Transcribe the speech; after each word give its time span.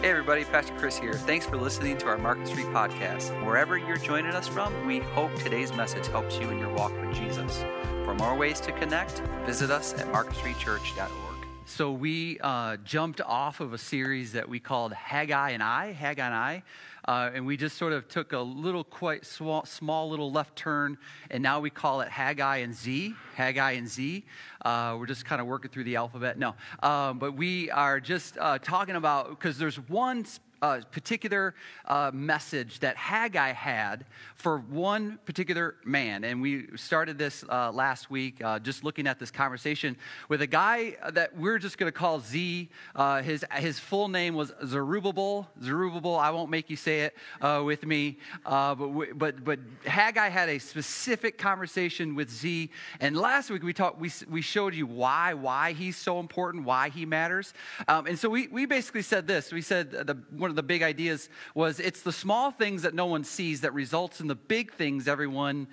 Hey, 0.00 0.10
everybody, 0.10 0.44
Pastor 0.44 0.72
Chris 0.78 0.96
here. 0.96 1.14
Thanks 1.14 1.44
for 1.44 1.56
listening 1.56 1.98
to 1.98 2.06
our 2.06 2.18
Market 2.18 2.46
Street 2.46 2.66
podcast. 2.66 3.44
Wherever 3.44 3.76
you're 3.76 3.96
joining 3.96 4.30
us 4.30 4.46
from, 4.46 4.86
we 4.86 5.00
hope 5.00 5.34
today's 5.34 5.74
message 5.74 6.06
helps 6.06 6.38
you 6.38 6.48
in 6.50 6.58
your 6.60 6.72
walk 6.72 6.92
with 7.00 7.12
Jesus. 7.16 7.64
For 8.04 8.14
more 8.14 8.36
ways 8.36 8.60
to 8.60 8.70
connect, 8.70 9.22
visit 9.44 9.72
us 9.72 9.94
at 9.94 10.06
marketstreetchurch.org. 10.06 11.27
So, 11.70 11.92
we 11.92 12.38
uh, 12.40 12.78
jumped 12.78 13.20
off 13.20 13.60
of 13.60 13.74
a 13.74 13.78
series 13.78 14.32
that 14.32 14.48
we 14.48 14.58
called 14.58 14.94
Haggai 14.94 15.50
and 15.50 15.62
I, 15.62 15.92
Haggai 15.92 16.24
and 16.24 16.34
I. 16.34 16.62
Uh, 17.06 17.30
and 17.34 17.44
we 17.44 17.58
just 17.58 17.76
sort 17.76 17.92
of 17.92 18.08
took 18.08 18.32
a 18.32 18.38
little, 18.38 18.82
quite 18.82 19.26
small, 19.26 19.66
small 19.66 20.08
little 20.08 20.32
left 20.32 20.56
turn, 20.56 20.96
and 21.30 21.42
now 21.42 21.60
we 21.60 21.68
call 21.68 22.00
it 22.00 22.08
Haggai 22.08 22.56
and 22.58 22.74
Z. 22.74 23.14
Haggai 23.34 23.72
and 23.72 23.86
Z. 23.86 24.24
Uh, 24.64 24.96
we're 24.98 25.06
just 25.06 25.26
kind 25.26 25.42
of 25.42 25.46
working 25.46 25.70
through 25.70 25.84
the 25.84 25.96
alphabet. 25.96 26.38
No, 26.38 26.54
um, 26.82 27.18
but 27.18 27.34
we 27.34 27.70
are 27.70 28.00
just 28.00 28.38
uh, 28.38 28.58
talking 28.58 28.96
about 28.96 29.28
because 29.28 29.58
there's 29.58 29.78
one 29.78 30.24
uh, 30.62 30.80
particular 30.90 31.54
uh, 31.86 32.10
message 32.12 32.80
that 32.80 32.96
Haggai 32.96 33.52
had 33.52 34.04
for 34.34 34.58
one 34.58 35.18
particular 35.24 35.76
man. 35.84 36.24
And 36.24 36.40
we 36.40 36.66
started 36.76 37.18
this 37.18 37.44
uh, 37.48 37.72
last 37.72 38.10
week, 38.10 38.42
uh, 38.42 38.58
just 38.58 38.84
looking 38.84 39.06
at 39.06 39.18
this 39.18 39.30
conversation 39.30 39.96
with 40.28 40.42
a 40.42 40.46
guy 40.46 40.96
that 41.12 41.36
we're 41.36 41.58
just 41.58 41.78
going 41.78 41.90
to 41.90 41.96
call 41.96 42.20
Z. 42.20 42.68
Uh, 42.94 43.22
his, 43.22 43.44
his 43.56 43.78
full 43.78 44.08
name 44.08 44.34
was 44.34 44.52
Zerubbabel. 44.64 45.48
Zerubbabel, 45.62 46.16
I 46.16 46.30
won't 46.30 46.50
make 46.50 46.70
you 46.70 46.76
say 46.76 47.00
it 47.02 47.16
uh, 47.40 47.62
with 47.64 47.84
me. 47.84 48.18
but, 48.44 49.18
but, 49.18 49.44
but 49.44 49.58
Haggai 49.86 50.28
had 50.28 50.48
a 50.48 50.58
specific 50.58 51.38
conversation 51.38 52.14
with 52.14 52.30
Z. 52.30 52.70
And 53.00 53.16
last 53.16 53.50
week 53.50 53.62
we, 53.62 53.72
talked, 53.72 54.00
we, 54.00 54.10
we 54.28 54.42
showed 54.42 54.74
you 54.74 54.86
why, 54.86 55.34
why 55.34 55.72
he's 55.72 55.96
so 55.96 56.20
important, 56.20 56.64
why 56.64 56.88
he 56.88 57.06
matters. 57.06 57.54
Um, 57.86 58.06
and 58.06 58.18
so 58.18 58.28
we, 58.28 58.48
we 58.48 58.66
basically 58.66 59.02
said 59.02 59.26
this. 59.26 59.52
We 59.52 59.62
said 59.62 59.90
the, 59.90 60.16
one 60.48 60.52
of 60.52 60.56
the 60.56 60.62
big 60.62 60.82
ideas 60.82 61.28
was 61.54 61.78
it's 61.78 62.00
the 62.00 62.10
small 62.10 62.50
things 62.50 62.80
that 62.80 62.94
no 62.94 63.04
one 63.04 63.22
sees 63.22 63.60
that 63.60 63.74
results 63.74 64.18
in 64.18 64.28
the 64.28 64.34
big 64.34 64.72
things 64.72 65.06
everyone 65.06 65.66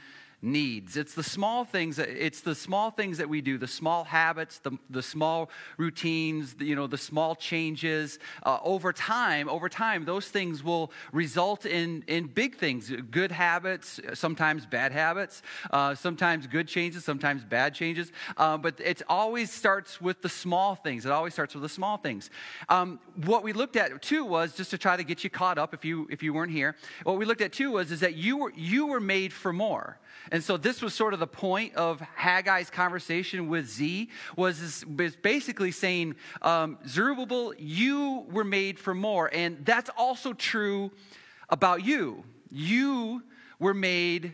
needs. 0.46 0.96
It's 0.96 1.14
the 1.14 1.24
small 1.24 1.66
things. 1.66 2.00
It's 2.00 2.42
the 2.42 2.56
small 2.56 2.92
things 2.92 3.18
that 3.18 3.28
we 3.28 3.42
do, 3.42 3.58
the 3.58 3.68
small 3.68 4.04
habits, 4.04 4.60
the, 4.60 4.78
the 4.90 5.02
small 5.02 5.50
routines, 5.78 6.54
the, 6.54 6.66
you 6.66 6.76
know, 6.76 6.88
the 6.88 6.98
small 6.98 7.36
changes. 7.36 8.20
Uh, 8.44 8.60
over 8.64 8.94
time, 8.94 9.50
over 9.50 9.68
time, 9.68 10.06
those 10.06 10.28
things 10.28 10.64
will 10.64 10.92
result 11.12 11.66
in, 11.66 12.04
in 12.08 12.28
big 12.28 12.58
things, 12.58 12.92
good 13.12 13.32
habits, 13.32 14.00
sometimes 14.14 14.66
bad 14.66 14.92
habits, 14.92 15.42
uh, 15.72 15.96
sometimes 15.96 16.48
good 16.48 16.68
changes, 16.68 17.04
sometimes 17.04 17.44
bad 17.44 17.74
changes. 17.74 18.12
Uh, 18.38 18.58
but 18.58 18.80
it 18.80 19.02
always 19.10 19.52
starts 19.52 20.00
with 20.00 20.22
the 20.22 20.30
small 20.30 20.76
things. 20.76 21.06
It 21.06 21.12
always 21.12 21.34
starts 21.34 21.56
with 21.56 21.64
the 21.64 21.70
small 21.70 21.98
things. 21.98 22.30
Um, 22.70 23.00
what 23.26 23.44
we 23.44 23.52
looked 23.52 23.76
at 23.76 24.02
too 24.02 24.24
was 24.24 24.54
just 24.54 24.70
to 24.72 24.78
try 24.78 24.96
to 24.96 25.04
get 25.04 25.24
you 25.24 25.30
caught 25.30 25.58
up 25.58 25.74
if 25.74 25.84
you 25.84 26.08
if 26.10 26.22
you 26.22 26.34
weren't 26.34 26.52
here. 26.52 26.76
What 27.04 27.18
we 27.18 27.26
looked 27.26 27.42
at 27.42 27.52
too 27.52 27.72
was 27.72 27.92
is 27.92 28.02
that 28.02 28.16
you 28.16 28.38
were 28.38 28.54
you 28.56 28.86
were 28.88 29.02
made 29.02 29.34
for 29.34 29.52
more. 29.52 29.98
And 30.36 30.44
so 30.44 30.58
this 30.58 30.82
was 30.82 30.94
sort 30.94 31.14
of 31.14 31.22
the 31.22 31.28
point 31.28 31.76
of 31.76 32.02
Haggai's 32.20 32.70
conversation 32.70 33.48
with 33.48 33.70
Z 33.70 34.10
was, 34.36 34.84
basically 35.22 35.72
saying, 35.72 36.18
um, 36.42 36.78
Zerubbabel, 36.86 37.54
you 37.58 38.26
were 38.30 38.44
made 38.44 38.78
for 38.78 38.94
more. 38.94 39.34
And 39.34 39.66
that's 39.66 39.90
also 39.98 40.34
true 40.34 40.92
about 41.48 41.86
you. 41.86 42.26
You 42.50 43.24
were 43.60 43.74
made 43.74 44.34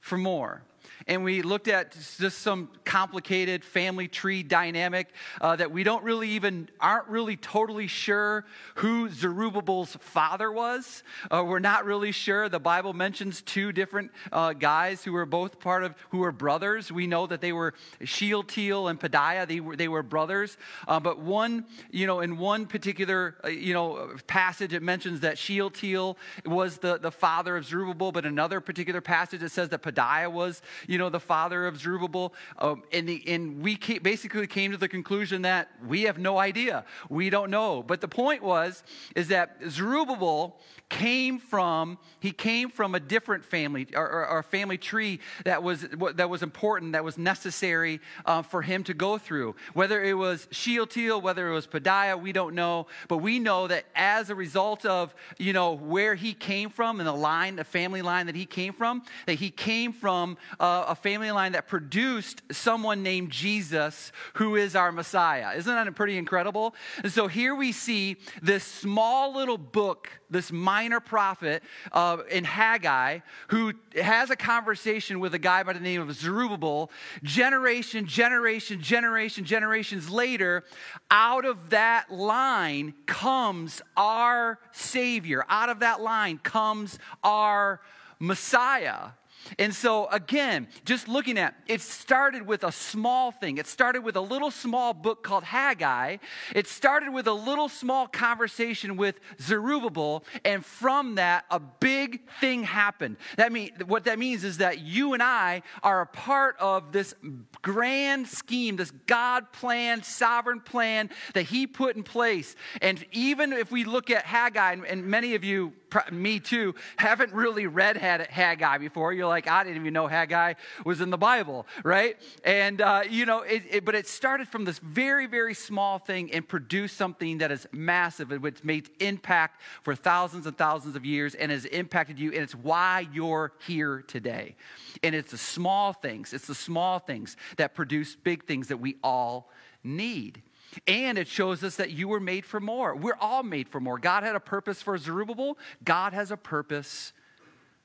for 0.00 0.16
more 0.16 0.62
and 1.06 1.24
we 1.24 1.42
looked 1.42 1.68
at 1.68 1.92
just 2.18 2.38
some 2.38 2.68
complicated 2.84 3.64
family 3.64 4.08
tree 4.08 4.42
dynamic 4.42 5.08
uh, 5.40 5.56
that 5.56 5.70
we 5.70 5.82
don't 5.82 6.04
really 6.04 6.30
even 6.30 6.68
aren't 6.80 7.08
really 7.08 7.36
totally 7.36 7.86
sure 7.86 8.44
who 8.76 9.08
Zerubbabel's 9.08 9.96
father 10.00 10.50
was. 10.50 11.02
Uh, 11.30 11.44
we're 11.46 11.58
not 11.58 11.84
really 11.84 12.12
sure. 12.12 12.48
The 12.48 12.60
Bible 12.60 12.92
mentions 12.92 13.42
two 13.42 13.72
different 13.72 14.10
uh, 14.30 14.52
guys 14.52 15.04
who 15.04 15.12
were 15.12 15.26
both 15.26 15.60
part 15.60 15.84
of 15.84 15.94
who 16.10 16.18
were 16.18 16.32
brothers. 16.32 16.92
We 16.92 17.06
know 17.06 17.26
that 17.26 17.40
they 17.40 17.52
were 17.52 17.74
Shealtiel 18.02 18.88
and 18.88 18.98
Pedaiah. 18.98 19.46
They 19.46 19.60
were 19.60 19.76
they 19.76 19.88
were 19.88 20.02
brothers. 20.02 20.56
Uh, 20.86 21.00
but 21.00 21.18
one, 21.18 21.66
you 21.90 22.06
know, 22.06 22.20
in 22.20 22.38
one 22.38 22.66
particular 22.66 23.36
uh, 23.44 23.48
you 23.48 23.74
know 23.74 24.16
passage, 24.26 24.72
it 24.72 24.82
mentions 24.82 25.20
that 25.20 25.38
Shealtiel 25.38 26.16
was 26.44 26.78
the 26.78 26.98
the 26.98 27.10
father 27.10 27.56
of 27.56 27.64
Zerubbabel. 27.64 28.12
But 28.12 28.26
another 28.26 28.60
particular 28.60 29.00
passage, 29.00 29.42
it 29.42 29.50
says 29.50 29.70
that 29.70 29.82
Pedaiah 29.82 30.30
was 30.30 30.62
you 30.92 30.98
know, 30.98 31.08
the 31.08 31.18
father 31.18 31.66
of 31.66 31.78
Zerubbabel. 31.78 32.34
Um, 32.58 32.82
and, 32.92 33.08
the, 33.08 33.22
and 33.26 33.62
we 33.62 33.76
came, 33.76 34.02
basically 34.02 34.46
came 34.46 34.72
to 34.72 34.76
the 34.76 34.88
conclusion 34.88 35.42
that 35.42 35.70
we 35.86 36.02
have 36.02 36.18
no 36.18 36.36
idea. 36.36 36.84
We 37.08 37.30
don't 37.30 37.50
know. 37.50 37.82
But 37.82 38.02
the 38.02 38.08
point 38.08 38.42
was, 38.42 38.84
is 39.16 39.28
that 39.28 39.56
Zerubbabel 39.70 40.60
came 40.90 41.38
from, 41.38 41.96
he 42.20 42.32
came 42.32 42.68
from 42.68 42.94
a 42.94 43.00
different 43.00 43.46
family, 43.46 43.86
or, 43.94 44.26
or, 44.26 44.42
family 44.42 44.76
tree 44.76 45.20
that 45.46 45.62
was, 45.62 45.86
that 46.16 46.28
was 46.28 46.42
important, 46.42 46.92
that 46.92 47.02
was 47.02 47.16
necessary 47.16 47.98
uh, 48.26 48.42
for 48.42 48.60
him 48.60 48.84
to 48.84 48.92
go 48.92 49.16
through. 49.16 49.56
Whether 49.72 50.04
it 50.04 50.12
was 50.12 50.46
Shealtiel, 50.50 51.22
whether 51.22 51.48
it 51.48 51.54
was 51.54 51.66
Pedaiah, 51.66 52.20
we 52.20 52.32
don't 52.32 52.54
know. 52.54 52.88
But 53.08 53.18
we 53.18 53.38
know 53.38 53.68
that 53.68 53.86
as 53.94 54.28
a 54.28 54.34
result 54.34 54.84
of, 54.84 55.14
you 55.38 55.54
know, 55.54 55.72
where 55.72 56.14
he 56.14 56.34
came 56.34 56.68
from 56.68 57.00
and 57.00 57.06
the 57.06 57.12
line, 57.14 57.56
the 57.56 57.64
family 57.64 58.02
line 58.02 58.26
that 58.26 58.36
he 58.36 58.44
came 58.44 58.74
from, 58.74 59.02
that 59.24 59.36
he 59.36 59.48
came 59.48 59.94
from 59.94 60.36
uh, 60.60 60.71
a 60.88 60.94
family 60.94 61.30
line 61.30 61.52
that 61.52 61.68
produced 61.68 62.42
someone 62.50 63.02
named 63.02 63.30
Jesus, 63.30 64.12
who 64.34 64.56
is 64.56 64.74
our 64.74 64.92
Messiah. 64.92 65.56
Isn't 65.56 65.72
that 65.72 65.94
pretty 65.94 66.18
incredible? 66.18 66.74
And 67.02 67.12
so 67.12 67.26
here 67.26 67.54
we 67.54 67.72
see 67.72 68.16
this 68.42 68.64
small 68.64 69.34
little 69.34 69.58
book, 69.58 70.08
this 70.30 70.50
minor 70.50 71.00
prophet 71.00 71.62
uh, 71.92 72.18
in 72.30 72.44
Haggai, 72.44 73.20
who 73.48 73.72
has 74.00 74.30
a 74.30 74.36
conversation 74.36 75.20
with 75.20 75.34
a 75.34 75.38
guy 75.38 75.62
by 75.62 75.72
the 75.72 75.80
name 75.80 76.00
of 76.00 76.14
Zerubbabel. 76.14 76.90
Generation, 77.22 78.06
generation, 78.06 78.80
generation, 78.80 79.44
generations 79.44 80.10
later, 80.10 80.64
out 81.10 81.44
of 81.44 81.70
that 81.70 82.10
line 82.10 82.94
comes 83.06 83.82
our 83.96 84.58
Savior. 84.72 85.44
Out 85.48 85.68
of 85.68 85.80
that 85.80 86.00
line 86.00 86.38
comes 86.38 86.98
our 87.22 87.80
Messiah. 88.18 89.10
And 89.58 89.74
so, 89.74 90.06
again, 90.08 90.68
just 90.84 91.08
looking 91.08 91.38
at 91.38 91.54
it 91.66 91.80
started 91.80 92.46
with 92.46 92.64
a 92.64 92.72
small 92.72 93.30
thing. 93.30 93.58
It 93.58 93.66
started 93.66 94.02
with 94.02 94.16
a 94.16 94.20
little 94.20 94.50
small 94.50 94.94
book 94.94 95.22
called 95.22 95.44
Haggai. 95.44 96.18
It 96.54 96.66
started 96.66 97.12
with 97.12 97.26
a 97.26 97.32
little 97.32 97.68
small 97.68 98.06
conversation 98.06 98.96
with 98.96 99.20
Zerubbabel, 99.40 100.24
and 100.44 100.64
from 100.64 101.16
that, 101.16 101.44
a 101.50 101.60
big 101.60 102.28
thing 102.40 102.62
happened. 102.62 103.16
That 103.36 103.52
mean, 103.52 103.70
what 103.86 104.04
that 104.04 104.18
means 104.18 104.44
is 104.44 104.58
that 104.58 104.80
you 104.80 105.14
and 105.14 105.22
I 105.22 105.62
are 105.82 106.00
a 106.00 106.06
part 106.06 106.56
of 106.58 106.92
this 106.92 107.14
grand 107.62 108.28
scheme, 108.28 108.76
this 108.76 108.90
God 109.06 109.52
plan, 109.52 110.02
sovereign 110.02 110.60
plan 110.60 111.10
that 111.34 111.44
He 111.44 111.66
put 111.66 111.96
in 111.96 112.02
place. 112.02 112.54
And 112.80 113.04
even 113.12 113.52
if 113.52 113.70
we 113.70 113.84
look 113.84 114.10
at 114.10 114.24
Haggai, 114.24 114.76
and 114.86 115.04
many 115.06 115.34
of 115.34 115.44
you 115.44 115.72
me 116.10 116.40
too, 116.40 116.74
haven't 116.96 117.32
really 117.32 117.66
read 117.66 117.96
Haggai 117.96 118.78
before. 118.78 119.12
You're 119.12 119.26
like, 119.26 119.48
I 119.48 119.64
didn't 119.64 119.80
even 119.80 119.92
know 119.92 120.06
Haggai 120.06 120.54
was 120.84 121.00
in 121.00 121.10
the 121.10 121.18
Bible, 121.18 121.66
right? 121.84 122.16
And, 122.44 122.80
uh, 122.80 123.02
you 123.08 123.26
know, 123.26 123.40
it, 123.40 123.62
it, 123.70 123.84
but 123.84 123.94
it 123.94 124.06
started 124.06 124.48
from 124.48 124.64
this 124.64 124.78
very, 124.78 125.26
very 125.26 125.54
small 125.54 125.98
thing 125.98 126.32
and 126.32 126.46
produced 126.46 126.96
something 126.96 127.38
that 127.38 127.50
is 127.50 127.66
massive, 127.72 128.30
which 128.30 128.64
made 128.64 128.90
impact 129.00 129.60
for 129.82 129.94
thousands 129.94 130.46
and 130.46 130.56
thousands 130.56 130.96
of 130.96 131.04
years 131.04 131.34
and 131.34 131.50
has 131.50 131.64
impacted 131.66 132.18
you. 132.18 132.32
And 132.32 132.42
it's 132.42 132.54
why 132.54 133.06
you're 133.12 133.52
here 133.66 134.02
today. 134.06 134.56
And 135.02 135.14
it's 135.14 135.30
the 135.30 135.38
small 135.38 135.92
things, 135.92 136.32
it's 136.32 136.46
the 136.46 136.54
small 136.54 136.98
things 136.98 137.36
that 137.56 137.74
produce 137.74 138.16
big 138.16 138.44
things 138.44 138.68
that 138.68 138.78
we 138.78 138.96
all 139.02 139.50
need. 139.84 140.42
And 140.86 141.18
it 141.18 141.28
shows 141.28 141.62
us 141.62 141.76
that 141.76 141.90
you 141.90 142.08
were 142.08 142.20
made 142.20 142.46
for 142.46 142.60
more. 142.60 142.94
We're 142.96 143.18
all 143.20 143.42
made 143.42 143.68
for 143.68 143.80
more. 143.80 143.98
God 143.98 144.22
had 144.22 144.36
a 144.36 144.40
purpose 144.40 144.82
for 144.82 144.96
Zerubbabel, 144.98 145.58
God 145.84 146.12
has 146.12 146.30
a 146.30 146.36
purpose 146.36 147.12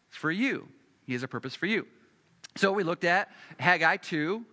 for 0.09 0.31
you. 0.31 0.67
He 1.05 1.13
has 1.13 1.23
a 1.23 1.27
purpose 1.27 1.55
for 1.55 1.65
you. 1.65 1.85
So 2.55 2.71
we 2.71 2.83
looked 2.83 3.03
at 3.03 3.29
Haggai 3.59 3.97
2. 3.97 4.45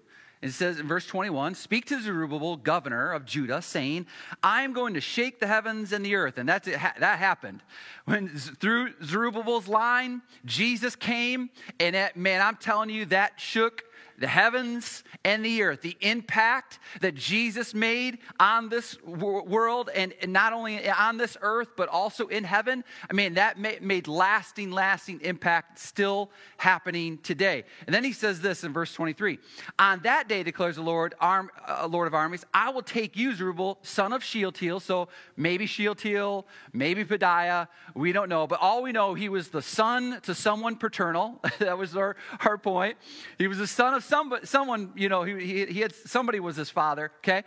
It 0.45 0.53
says 0.53 0.79
in 0.79 0.87
verse 0.87 1.07
21 1.07 1.55
Speak 1.55 1.87
to 1.87 1.99
Zerubbabel, 2.03 2.59
governor 2.59 3.13
of 3.13 3.25
Judah, 3.25 3.63
saying, 3.63 4.07
I 4.43 4.63
am 4.63 4.75
going 4.75 4.93
to 4.93 5.01
shake 5.01 5.41
the 5.41 5.47
heavens 5.47 5.91
and 5.91 6.05
the 6.05 6.17
earth. 6.17 6.37
And 6.37 6.47
that's 6.47 6.69
it, 6.69 6.79
that 6.99 7.19
happened. 7.19 7.63
When 8.05 8.29
through 8.29 8.93
Zerubbabel's 9.03 9.69
line, 9.69 10.21
Jesus 10.45 10.97
came, 10.97 11.49
and 11.81 12.11
man, 12.15 12.43
I'm 12.43 12.57
telling 12.57 12.91
you, 12.91 13.07
that 13.07 13.41
shook 13.41 13.85
the 14.19 14.27
heavens 14.27 15.03
and 15.25 15.45
the 15.45 15.63
earth, 15.63 15.83
the 15.83 15.97
impact 16.01 16.79
that 17.01 17.15
Jesus 17.15 17.75
made 17.75 18.19
on 18.39 18.69
this 18.69 19.01
world 19.03 19.91
and 19.95 20.15
not 20.27 20.53
only 20.53 20.89
on 20.89 21.17
this 21.17 21.37
earth, 21.41 21.69
but 21.77 21.89
also 21.89 22.29
in 22.29 22.45
heaven. 22.45 22.85
I 23.09 23.13
mean, 23.13 23.35
that 23.35 23.59
made 23.59 24.09
lasting, 24.09 24.71
lasting 24.71 25.21
impact 25.23 25.79
still 25.79 26.31
happening 26.59 27.19
today. 27.19 27.65
And 27.87 27.95
then 27.95 28.05
he 28.05 28.13
says 28.13 28.41
this 28.41 28.65
in 28.65 28.73
verse 28.73 28.93
23 28.93 29.39
On 29.79 30.01
that 30.01 30.29
day, 30.29 30.34
declares 30.43 30.77
the 30.77 30.83
Lord, 30.83 31.15
arm, 31.21 31.51
uh, 31.67 31.87
Lord 31.87 32.07
of 32.07 32.15
armies, 32.15 32.45
I 32.53 32.71
will 32.71 32.83
take 32.83 33.17
you, 33.17 33.35
Zerubbabel, 33.35 33.79
son 33.83 34.13
of 34.13 34.25
Shealtiel. 34.25 34.81
So 34.81 35.09
maybe 35.37 35.67
Shealtiel, 35.67 36.47
maybe 36.73 37.05
Pedaiah, 37.05 37.69
we 37.95 38.13
don't 38.13 38.29
know. 38.29 38.47
But 38.47 38.61
all 38.61 38.83
we 38.83 38.93
know, 38.93 39.15
he 39.15 39.29
was 39.29 39.49
the 39.49 39.63
son 39.63 40.21
to 40.23 40.35
someone 40.35 40.77
paternal. 40.77 41.41
that 41.59 41.79
was 41.79 41.97
our, 41.97 42.17
our 42.41 42.59
point. 42.59 42.97
He 43.39 43.47
was 43.47 43.59
the 43.59 43.67
son 43.67 43.95
of 43.95 44.03
somebody, 44.03 44.47
someone, 44.47 44.93
you 44.97 45.09
know, 45.09 45.23
he, 45.23 45.35
he, 45.45 45.67
he 45.67 45.81
had 45.81 45.95
somebody 45.95 46.41
was 46.41 46.57
his 46.57 46.71
father, 46.71 47.13
okay? 47.19 47.45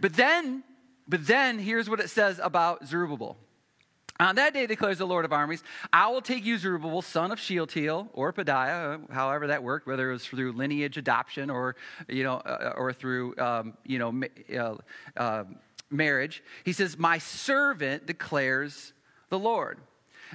But 0.00 0.14
then, 0.14 0.64
but 1.06 1.26
then 1.26 1.58
here's 1.58 1.88
what 1.88 2.00
it 2.00 2.10
says 2.10 2.40
about 2.42 2.86
Zerubbabel. 2.86 3.36
On 4.20 4.36
that 4.36 4.54
day, 4.54 4.66
declares 4.66 4.98
the 4.98 5.06
Lord 5.06 5.24
of 5.24 5.32
armies, 5.32 5.64
I 5.92 6.08
will 6.08 6.22
take 6.22 6.44
you, 6.44 6.56
Zerubbabel, 6.56 7.02
son 7.02 7.32
of 7.32 7.40
Shealtiel, 7.40 8.08
or 8.12 8.32
Pedaiah, 8.32 9.10
however 9.10 9.48
that 9.48 9.64
worked, 9.64 9.88
whether 9.88 10.10
it 10.10 10.12
was 10.12 10.24
through 10.24 10.52
lineage 10.52 10.96
adoption 10.96 11.50
or, 11.50 11.74
you 12.08 12.22
know, 12.22 12.36
uh, 12.36 12.74
or 12.76 12.92
through, 12.92 13.36
um, 13.38 13.76
you 13.84 13.98
know, 13.98 14.22
uh, 14.56 15.20
uh, 15.20 15.44
marriage. 15.90 16.44
He 16.64 16.72
says, 16.72 16.96
My 16.96 17.18
servant 17.18 18.06
declares 18.06 18.92
the 19.30 19.38
Lord. 19.38 19.78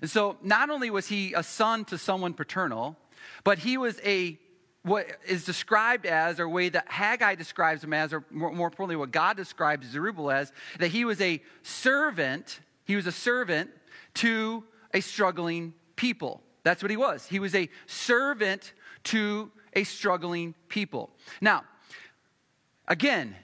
And 0.01 0.09
so 0.09 0.37
not 0.41 0.69
only 0.69 0.89
was 0.89 1.07
he 1.07 1.33
a 1.33 1.43
son 1.43 1.85
to 1.85 1.97
someone 1.97 2.33
paternal, 2.33 2.97
but 3.45 3.59
he 3.59 3.77
was 3.77 3.99
a 4.03 4.37
what 4.83 5.07
is 5.27 5.43
described 5.43 6.05
as, 6.05 6.39
or 6.39 6.47
way 6.47 6.69
that 6.69 6.89
Haggai 6.89 7.35
describes 7.35 7.83
him 7.83 7.93
as, 7.93 8.13
or 8.13 8.23
more, 8.31 8.51
more 8.51 8.67
importantly, 8.67 8.95
what 8.95 9.11
God 9.11 9.35
describes 9.35 9.87
Zerubbabel 9.87 10.31
as, 10.31 10.53
that 10.79 10.87
he 10.87 11.03
was 11.03 11.19
a 11.19 11.41
servant, 11.63 12.61
he 12.89 12.95
was 12.95 13.05
a 13.05 13.11
servant 13.11 13.69
to 14.15 14.63
a 14.95 14.99
struggling 15.01 15.75
people. 15.95 16.41
That's 16.63 16.81
what 16.81 16.89
he 16.89 16.97
was. 16.97 17.27
He 17.27 17.37
was 17.37 17.53
a 17.53 17.69
servant 17.85 18.73
to 19.03 19.51
a 19.73 19.83
struggling 19.83 20.55
people. 20.69 21.11
Now, 21.39 21.65
again, 22.87 23.35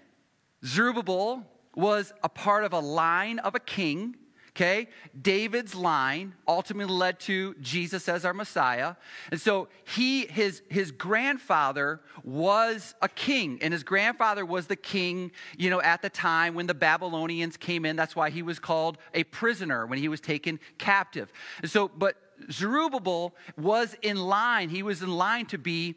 Zerubbabel 0.66 1.46
was 1.76 2.12
a 2.24 2.28
part 2.28 2.64
of 2.64 2.74
a 2.74 2.80
line 2.80 3.38
of 3.38 3.54
a 3.54 3.60
king 3.60 4.16
Okay? 4.56 4.88
David's 5.22 5.76
line 5.76 6.34
ultimately 6.48 6.94
led 6.94 7.20
to 7.22 7.56
Jesus 7.56 8.08
as 8.08 8.24
our 8.24 8.34
Messiah. 8.34 8.96
And 9.30 9.42
so 9.42 9.68
he 9.84 10.28
his 10.28 10.62
his 10.70 10.92
grandfather 10.92 12.00
was 12.24 12.96
a 13.02 13.10
king 13.10 13.60
and 13.62 13.74
his 13.74 13.84
grandfather 13.84 14.46
was 14.46 14.68
the 14.68 14.78
king, 14.78 15.32
you 15.58 15.70
know, 15.70 15.82
at 15.82 16.02
the 16.02 16.10
time 16.10 16.56
when 16.56 16.68
the 16.68 16.74
Babylonians 16.74 17.58
came 17.58 17.86
in. 17.86 17.98
That's 17.98 18.16
why 18.16 18.30
he 18.30 18.42
was 18.42 18.58
called 18.58 18.98
a 19.14 19.26
prisoner 19.26 19.86
when 19.86 20.00
he 20.00 20.08
was 20.08 20.22
taken 20.22 20.62
captive. 20.78 21.34
And 21.62 21.70
so 21.70 21.90
but 21.90 22.16
Zerubbabel 22.50 23.36
was 23.58 23.96
in 24.02 24.16
line. 24.16 24.70
He 24.70 24.84
was 24.84 25.02
in 25.02 25.12
line 25.12 25.48
to 25.48 25.58
be 25.58 25.96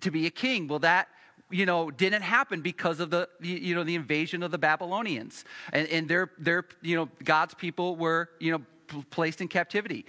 to 0.00 0.12
be 0.12 0.26
a 0.26 0.30
king. 0.30 0.68
Well, 0.68 0.78
that 0.80 1.08
you 1.50 1.66
know, 1.66 1.90
didn't 1.90 2.22
happen 2.22 2.60
because 2.60 3.00
of 3.00 3.10
the, 3.10 3.28
you 3.40 3.74
know, 3.74 3.84
the 3.84 3.94
invasion 3.94 4.42
of 4.42 4.50
the 4.50 4.58
Babylonians. 4.58 5.44
And, 5.72 5.88
and 5.88 6.08
their, 6.08 6.30
their, 6.38 6.64
you 6.82 6.96
know, 6.96 7.08
God's 7.22 7.54
people 7.54 7.96
were, 7.96 8.30
you 8.40 8.52
know, 8.52 9.02
placed 9.10 9.40
in 9.40 9.48
captivity. 9.48 10.06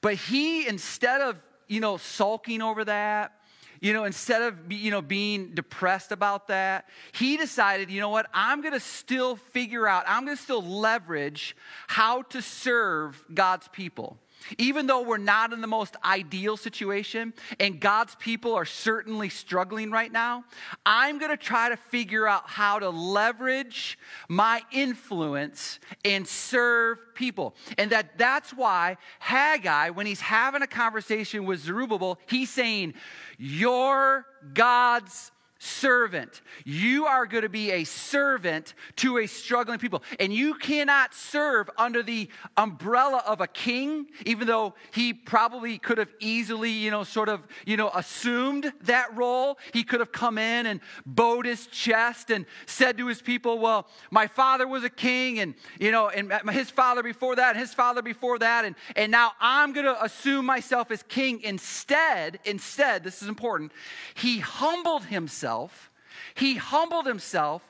But 0.00 0.14
he, 0.14 0.68
instead 0.68 1.20
of, 1.20 1.36
you 1.68 1.80
know, 1.80 1.96
sulking 1.96 2.62
over 2.62 2.84
that, 2.84 3.32
you 3.80 3.92
know, 3.92 4.04
instead 4.04 4.42
of, 4.42 4.72
you 4.72 4.90
know, 4.90 5.02
being 5.02 5.54
depressed 5.54 6.12
about 6.12 6.48
that, 6.48 6.88
he 7.12 7.36
decided, 7.36 7.90
you 7.90 8.00
know 8.00 8.08
what, 8.08 8.26
I'm 8.32 8.62
going 8.62 8.72
to 8.72 8.80
still 8.80 9.36
figure 9.36 9.86
out, 9.86 10.04
I'm 10.06 10.24
going 10.24 10.36
to 10.36 10.42
still 10.42 10.62
leverage 10.62 11.56
how 11.86 12.22
to 12.22 12.40
serve 12.40 13.22
God's 13.32 13.68
people. 13.68 14.18
Even 14.58 14.86
though 14.86 15.02
we're 15.02 15.16
not 15.16 15.52
in 15.52 15.60
the 15.60 15.66
most 15.66 15.96
ideal 16.04 16.56
situation 16.56 17.34
and 17.60 17.80
God's 17.80 18.14
people 18.16 18.54
are 18.54 18.64
certainly 18.64 19.28
struggling 19.28 19.90
right 19.90 20.10
now, 20.10 20.44
I'm 20.84 21.18
going 21.18 21.30
to 21.30 21.36
try 21.36 21.68
to 21.68 21.76
figure 21.76 22.26
out 22.26 22.48
how 22.48 22.78
to 22.78 22.90
leverage 22.90 23.98
my 24.28 24.62
influence 24.72 25.78
and 26.04 26.26
serve 26.26 26.98
people. 27.14 27.54
And 27.78 27.90
that 27.90 28.18
that's 28.18 28.52
why 28.52 28.96
Haggai 29.18 29.90
when 29.90 30.06
he's 30.06 30.20
having 30.20 30.62
a 30.62 30.66
conversation 30.66 31.46
with 31.46 31.60
Zerubbabel, 31.60 32.18
he's 32.26 32.50
saying, 32.50 32.94
"You're 33.38 34.26
God's 34.54 35.32
servant. 35.58 36.42
You 36.64 37.06
are 37.06 37.26
going 37.26 37.42
to 37.42 37.48
be 37.48 37.70
a 37.70 37.84
servant 37.84 38.74
to 38.96 39.18
a 39.18 39.26
struggling 39.26 39.78
people. 39.78 40.02
And 40.20 40.32
you 40.32 40.54
cannot 40.54 41.14
serve 41.14 41.70
under 41.78 42.02
the 42.02 42.28
umbrella 42.56 43.22
of 43.26 43.40
a 43.40 43.46
king, 43.46 44.06
even 44.24 44.46
though 44.46 44.74
he 44.92 45.14
probably 45.14 45.78
could 45.78 45.98
have 45.98 46.12
easily, 46.20 46.70
you 46.70 46.90
know, 46.90 47.04
sort 47.04 47.28
of, 47.28 47.42
you 47.64 47.76
know, 47.76 47.90
assumed 47.94 48.72
that 48.82 49.16
role. 49.16 49.58
He 49.72 49.82
could 49.82 50.00
have 50.00 50.12
come 50.12 50.38
in 50.38 50.66
and 50.66 50.80
bowed 51.06 51.46
his 51.46 51.66
chest 51.68 52.30
and 52.30 52.44
said 52.66 52.98
to 52.98 53.06
his 53.06 53.22
people, 53.22 53.58
Well, 53.58 53.88
my 54.10 54.26
father 54.26 54.66
was 54.66 54.84
a 54.84 54.90
king, 54.90 55.38
and, 55.38 55.54
you 55.78 55.90
know, 55.90 56.08
and 56.08 56.32
his 56.50 56.70
father 56.70 57.02
before 57.02 57.36
that, 57.36 57.50
and 57.50 57.58
his 57.58 57.74
father 57.74 58.02
before 58.02 58.38
that, 58.38 58.64
and, 58.64 58.76
and 58.94 59.10
now 59.10 59.32
I'm 59.40 59.72
going 59.72 59.86
to 59.86 60.04
assume 60.04 60.44
myself 60.46 60.90
as 60.90 61.02
king. 61.02 61.40
Instead, 61.42 62.40
instead, 62.44 63.04
this 63.04 63.22
is 63.22 63.28
important, 63.28 63.72
he 64.14 64.38
humbled 64.38 65.04
himself 65.04 65.45
himself, 65.46 65.92
he 66.34 66.56
humbled 66.56 67.06
himself 67.06 67.62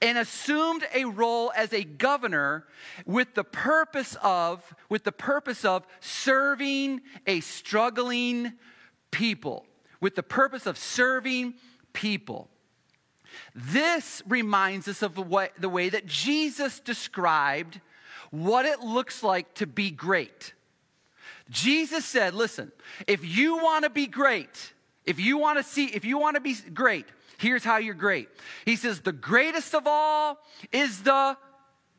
and 0.00 0.16
assumed 0.18 0.86
a 0.94 1.04
role 1.04 1.52
as 1.56 1.72
a 1.72 1.82
governor 1.82 2.64
with 3.06 3.34
the 3.34 3.42
purpose 3.42 4.16
of 4.22 4.74
with 4.88 5.02
the 5.02 5.12
purpose 5.12 5.64
of 5.64 5.84
serving 6.00 7.00
a 7.26 7.40
struggling 7.40 8.52
people 9.10 9.66
with 10.00 10.14
the 10.14 10.22
purpose 10.22 10.66
of 10.66 10.78
serving 10.78 11.54
people. 11.92 12.48
This 13.54 14.22
reminds 14.28 14.86
us 14.86 15.02
of 15.02 15.14
the 15.14 15.22
way, 15.22 15.48
the 15.58 15.68
way 15.68 15.88
that 15.88 16.06
jesus 16.06 16.78
described 16.78 17.80
what 18.30 18.64
it 18.66 18.80
looks 18.80 19.22
like 19.22 19.54
to 19.54 19.66
be 19.66 19.90
great. 19.90 20.52
Jesus 21.50 22.04
said 22.04 22.32
listen 22.34 22.70
if 23.08 23.24
you 23.24 23.56
want 23.56 23.82
to 23.82 23.90
be 23.90 24.06
great 24.06 24.72
if 25.04 25.18
you 25.18 25.36
want 25.36 25.58
to 25.58 25.64
see 25.64 25.86
if 25.86 26.04
you 26.04 26.16
want 26.18 26.36
to 26.36 26.40
be 26.40 26.54
great 26.72 27.06
Here's 27.38 27.64
how 27.64 27.78
you're 27.78 27.94
great. 27.94 28.28
He 28.64 28.76
says, 28.76 29.00
The 29.00 29.12
greatest 29.12 29.74
of 29.74 29.86
all 29.86 30.38
is 30.72 31.02
the 31.02 31.36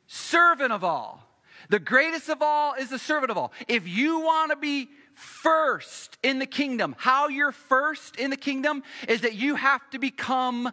servant 0.08 0.72
of 0.72 0.84
all. 0.84 1.22
The 1.70 1.80
greatest 1.80 2.30
of 2.30 2.42
all 2.42 2.74
is 2.74 2.90
the 2.90 3.00
servant 3.00 3.32
of 3.32 3.38
all. 3.38 3.52
If 3.68 3.88
you 3.88 4.20
want 4.20 4.52
to 4.52 4.58
be 4.58 4.90
first 5.14 6.18
in 6.22 6.40
the 6.40 6.46
kingdom, 6.46 6.96
how 6.98 7.28
you're 7.28 7.52
first 7.52 8.18
in 8.18 8.30
the 8.30 8.38
kingdom 8.38 8.84
is 9.08 9.22
that 9.22 9.34
you 9.34 9.56
have 9.56 9.90
to 9.92 10.00
become 10.00 10.72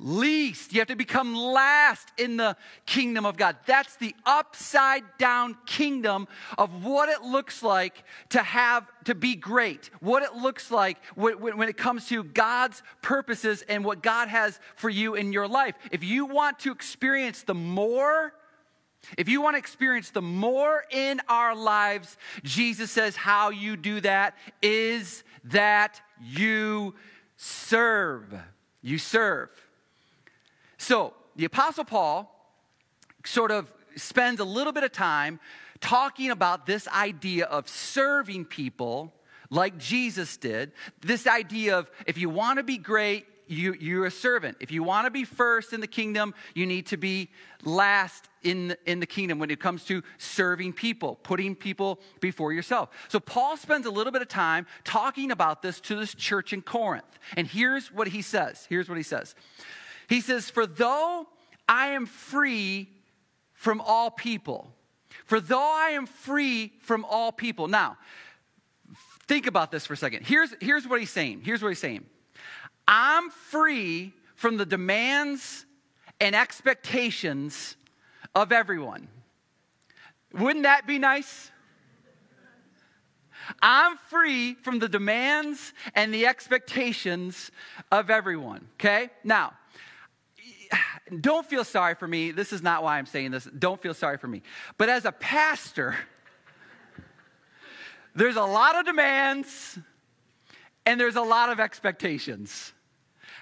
least. 0.00 0.72
You 0.72 0.80
have 0.80 0.88
to 0.88 0.96
become 0.96 1.34
last 1.34 2.08
in 2.18 2.36
the 2.36 2.56
kingdom 2.86 3.26
of 3.26 3.36
God. 3.36 3.56
That's 3.66 3.96
the 3.96 4.14
upside 4.24 5.04
down 5.18 5.56
kingdom 5.66 6.26
of 6.58 6.84
what 6.84 7.08
it 7.08 7.22
looks 7.22 7.62
like 7.62 8.02
to 8.30 8.42
have, 8.42 8.86
to 9.04 9.14
be 9.14 9.36
great. 9.36 9.90
What 10.00 10.22
it 10.22 10.34
looks 10.34 10.70
like 10.70 10.98
when 11.14 11.68
it 11.68 11.76
comes 11.76 12.06
to 12.08 12.24
God's 12.24 12.82
purposes 13.02 13.62
and 13.68 13.84
what 13.84 14.02
God 14.02 14.28
has 14.28 14.58
for 14.76 14.88
you 14.88 15.14
in 15.14 15.32
your 15.32 15.46
life. 15.46 15.74
If 15.92 16.02
you 16.02 16.26
want 16.26 16.60
to 16.60 16.72
experience 16.72 17.42
the 17.42 17.54
more, 17.54 18.32
if 19.16 19.28
you 19.28 19.40
want 19.42 19.54
to 19.54 19.58
experience 19.58 20.10
the 20.10 20.22
more 20.22 20.84
in 20.90 21.20
our 21.28 21.54
lives, 21.54 22.16
Jesus 22.42 22.90
says 22.90 23.16
how 23.16 23.50
you 23.50 23.76
do 23.76 24.00
that 24.00 24.36
is 24.62 25.24
that 25.44 26.00
you 26.22 26.94
serve. 27.36 28.34
You 28.82 28.98
serve. 28.98 29.50
So, 30.80 31.12
the 31.36 31.44
Apostle 31.44 31.84
Paul 31.84 32.34
sort 33.26 33.50
of 33.50 33.70
spends 33.96 34.40
a 34.40 34.44
little 34.44 34.72
bit 34.72 34.82
of 34.82 34.92
time 34.92 35.38
talking 35.78 36.30
about 36.30 36.64
this 36.64 36.88
idea 36.88 37.44
of 37.44 37.68
serving 37.68 38.46
people 38.46 39.12
like 39.50 39.76
Jesus 39.76 40.38
did. 40.38 40.72
This 41.02 41.26
idea 41.26 41.78
of 41.78 41.90
if 42.06 42.16
you 42.16 42.30
want 42.30 42.60
to 42.60 42.62
be 42.62 42.78
great, 42.78 43.26
you, 43.46 43.74
you're 43.78 44.06
a 44.06 44.10
servant. 44.10 44.56
If 44.60 44.70
you 44.70 44.82
want 44.82 45.04
to 45.04 45.10
be 45.10 45.24
first 45.24 45.74
in 45.74 45.82
the 45.82 45.86
kingdom, 45.86 46.32
you 46.54 46.64
need 46.64 46.86
to 46.86 46.96
be 46.96 47.28
last 47.62 48.30
in, 48.42 48.74
in 48.86 49.00
the 49.00 49.06
kingdom 49.06 49.38
when 49.38 49.50
it 49.50 49.60
comes 49.60 49.84
to 49.84 50.02
serving 50.16 50.72
people, 50.72 51.16
putting 51.22 51.54
people 51.54 52.00
before 52.20 52.54
yourself. 52.54 52.88
So, 53.08 53.20
Paul 53.20 53.58
spends 53.58 53.84
a 53.84 53.90
little 53.90 54.14
bit 54.14 54.22
of 54.22 54.28
time 54.28 54.66
talking 54.84 55.30
about 55.30 55.60
this 55.60 55.78
to 55.82 55.94
this 55.96 56.14
church 56.14 56.54
in 56.54 56.62
Corinth. 56.62 57.18
And 57.36 57.46
here's 57.46 57.92
what 57.92 58.08
he 58.08 58.22
says. 58.22 58.66
Here's 58.70 58.88
what 58.88 58.96
he 58.96 59.04
says. 59.04 59.34
He 60.10 60.20
says, 60.20 60.50
For 60.50 60.66
though 60.66 61.28
I 61.68 61.90
am 61.90 62.04
free 62.04 62.88
from 63.54 63.80
all 63.80 64.10
people, 64.10 64.74
for 65.24 65.40
though 65.40 65.72
I 65.72 65.90
am 65.90 66.06
free 66.06 66.72
from 66.80 67.06
all 67.08 67.30
people. 67.30 67.68
Now, 67.68 67.96
think 69.28 69.46
about 69.46 69.70
this 69.70 69.86
for 69.86 69.92
a 69.92 69.96
second. 69.96 70.26
Here's, 70.26 70.52
here's 70.60 70.86
what 70.86 70.98
he's 70.98 71.10
saying. 71.10 71.42
Here's 71.44 71.62
what 71.62 71.68
he's 71.68 71.78
saying. 71.78 72.04
I'm 72.88 73.30
free 73.30 74.12
from 74.34 74.56
the 74.56 74.66
demands 74.66 75.64
and 76.20 76.34
expectations 76.34 77.76
of 78.34 78.50
everyone. 78.50 79.06
Wouldn't 80.32 80.64
that 80.64 80.88
be 80.88 80.98
nice? 80.98 81.52
I'm 83.62 83.96
free 84.08 84.54
from 84.54 84.80
the 84.80 84.88
demands 84.88 85.72
and 85.94 86.12
the 86.12 86.26
expectations 86.26 87.52
of 87.92 88.10
everyone, 88.10 88.66
okay? 88.74 89.10
Now, 89.22 89.52
don't 91.20 91.46
feel 91.46 91.64
sorry 91.64 91.94
for 91.94 92.06
me. 92.06 92.30
This 92.30 92.52
is 92.52 92.62
not 92.62 92.82
why 92.82 92.98
I'm 92.98 93.06
saying 93.06 93.30
this. 93.30 93.44
Don't 93.44 93.80
feel 93.80 93.94
sorry 93.94 94.18
for 94.18 94.28
me. 94.28 94.42
But 94.78 94.88
as 94.88 95.04
a 95.04 95.12
pastor, 95.12 95.96
there's 98.14 98.36
a 98.36 98.44
lot 98.44 98.76
of 98.76 98.84
demands 98.84 99.78
and 100.86 101.00
there's 101.00 101.16
a 101.16 101.22
lot 101.22 101.50
of 101.50 101.60
expectations. 101.60 102.72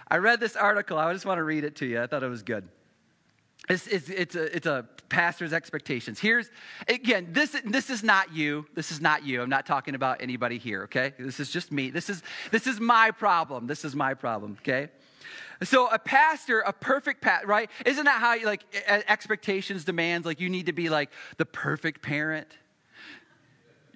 I 0.08 0.16
read 0.16 0.40
this 0.40 0.56
article. 0.56 0.98
I 0.98 1.12
just 1.12 1.26
want 1.26 1.38
to 1.38 1.44
read 1.44 1.64
it 1.64 1.76
to 1.76 1.86
you. 1.86 2.02
I 2.02 2.06
thought 2.06 2.22
it 2.22 2.28
was 2.28 2.42
good. 2.42 2.68
It's, 3.68 3.86
it's, 3.86 4.08
it's, 4.08 4.34
a, 4.34 4.56
it's 4.56 4.66
a 4.66 4.86
pastor's 5.08 5.52
expectations. 5.52 6.18
Here's, 6.18 6.50
again, 6.88 7.28
this, 7.32 7.54
this 7.64 7.90
is 7.90 8.02
not 8.02 8.32
you. 8.32 8.66
This 8.74 8.90
is 8.90 9.00
not 9.00 9.24
you. 9.24 9.42
I'm 9.42 9.50
not 9.50 9.66
talking 9.66 9.94
about 9.94 10.22
anybody 10.22 10.58
here, 10.58 10.84
okay? 10.84 11.12
This 11.18 11.38
is 11.38 11.50
just 11.50 11.70
me. 11.70 11.90
This 11.90 12.08
is, 12.08 12.22
this 12.50 12.66
is 12.66 12.80
my 12.80 13.10
problem. 13.10 13.66
This 13.66 13.84
is 13.84 13.94
my 13.94 14.14
problem, 14.14 14.56
okay? 14.60 14.88
So 15.62 15.88
a 15.88 15.98
pastor, 15.98 16.60
a 16.60 16.72
perfect 16.72 17.20
pastor, 17.20 17.46
right? 17.46 17.70
Isn't 17.84 18.04
that 18.04 18.20
how 18.20 18.34
you 18.34 18.46
like 18.46 18.62
expectations, 18.86 19.84
demands? 19.84 20.26
Like 20.26 20.40
you 20.40 20.48
need 20.48 20.66
to 20.66 20.72
be 20.72 20.88
like 20.88 21.10
the 21.36 21.46
perfect 21.46 22.02
parent 22.02 22.48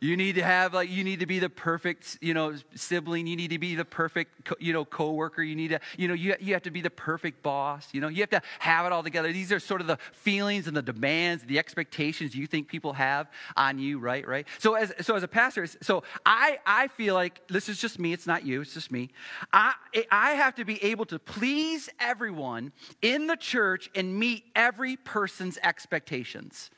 you 0.02 0.16
need 0.16 0.34
to 0.34 0.42
have 0.42 0.74
like 0.74 0.90
you 0.90 1.04
need 1.04 1.20
to 1.20 1.26
be 1.26 1.38
the 1.38 1.48
perfect, 1.48 2.18
you 2.20 2.34
know, 2.34 2.56
sibling. 2.74 3.28
You 3.28 3.36
need 3.36 3.50
to 3.50 3.58
be 3.60 3.76
the 3.76 3.84
perfect, 3.84 4.50
you 4.58 4.72
know, 4.72 4.84
coworker. 4.84 5.44
You 5.44 5.54
need 5.54 5.68
to, 5.68 5.78
you 5.96 6.08
know, 6.08 6.14
you, 6.14 6.34
you 6.40 6.54
have 6.54 6.64
to 6.64 6.72
be 6.72 6.80
the 6.80 6.90
perfect 6.90 7.40
boss. 7.40 7.86
You 7.92 8.00
know, 8.00 8.08
you 8.08 8.20
have 8.20 8.30
to 8.30 8.42
have 8.58 8.84
it 8.84 8.90
all 8.90 9.04
together. 9.04 9.32
These 9.32 9.52
are 9.52 9.60
sort 9.60 9.80
of 9.80 9.86
the 9.86 9.98
feelings 10.12 10.66
and 10.66 10.76
the 10.76 10.82
demands, 10.82 11.44
the 11.44 11.60
expectations 11.60 12.34
you 12.34 12.48
think 12.48 12.66
people 12.66 12.94
have 12.94 13.30
on 13.56 13.78
you, 13.78 14.00
right? 14.00 14.26
Right. 14.26 14.48
So 14.58 14.74
as 14.74 14.92
so 15.02 15.14
as 15.14 15.22
a 15.22 15.28
pastor, 15.28 15.68
so 15.82 16.02
I 16.26 16.58
I 16.66 16.88
feel 16.88 17.14
like 17.14 17.46
this 17.46 17.68
is 17.68 17.80
just 17.80 18.00
me. 18.00 18.12
It's 18.12 18.26
not 18.26 18.44
you. 18.44 18.60
It's 18.62 18.74
just 18.74 18.90
me. 18.90 19.10
I 19.52 19.74
I 20.10 20.32
have 20.32 20.56
to 20.56 20.64
be 20.64 20.82
able 20.82 21.04
to 21.06 21.20
please 21.20 21.88
everyone 22.00 22.72
in 23.02 23.28
the 23.28 23.36
church 23.36 23.88
and 23.94 24.18
meet 24.18 24.46
every 24.56 24.96
person's 24.96 25.58
expectations. 25.62 26.72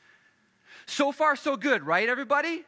So 0.85 1.11
far, 1.11 1.35
so 1.35 1.57
good, 1.57 1.81
right, 1.81 2.07
everybody? 2.07 2.65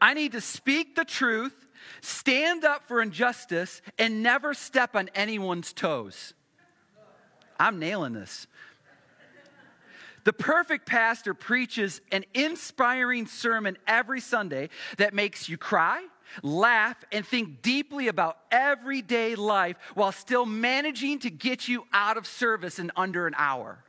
I 0.00 0.14
need 0.14 0.32
to 0.32 0.40
speak 0.40 0.94
the 0.94 1.04
truth, 1.04 1.66
stand 2.00 2.64
up 2.64 2.86
for 2.88 3.00
injustice, 3.00 3.82
and 3.98 4.22
never 4.22 4.54
step 4.54 4.96
on 4.96 5.08
anyone's 5.14 5.72
toes. 5.72 6.34
I'm 7.58 7.78
nailing 7.78 8.14
this. 8.14 8.46
The 10.24 10.32
perfect 10.32 10.86
pastor 10.86 11.34
preaches 11.34 12.00
an 12.12 12.24
inspiring 12.34 13.26
sermon 13.26 13.78
every 13.86 14.20
Sunday 14.20 14.68
that 14.98 15.14
makes 15.14 15.48
you 15.48 15.56
cry, 15.56 16.04
laugh, 16.42 16.96
and 17.10 17.26
think 17.26 17.62
deeply 17.62 18.08
about 18.08 18.36
everyday 18.50 19.34
life 19.34 19.76
while 19.94 20.12
still 20.12 20.44
managing 20.44 21.20
to 21.20 21.30
get 21.30 21.68
you 21.68 21.86
out 21.92 22.18
of 22.18 22.26
service 22.26 22.78
in 22.78 22.92
under 22.96 23.26
an 23.26 23.34
hour. 23.36 23.82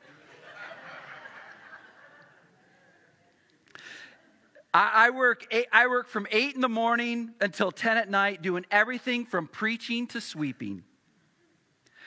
I, 4.74 5.08
I, 5.08 5.10
work 5.10 5.46
eight, 5.52 5.68
I 5.72 5.88
work 5.88 6.08
from 6.08 6.28
8 6.32 6.56
in 6.56 6.62
the 6.62 6.70
morning 6.70 7.34
until 7.42 7.72
10 7.72 7.98
at 7.98 8.10
night, 8.10 8.42
doing 8.42 8.66
everything 8.72 9.26
from 9.26 9.48
preaching 9.48 10.08
to 10.08 10.22
sweeping. 10.22 10.84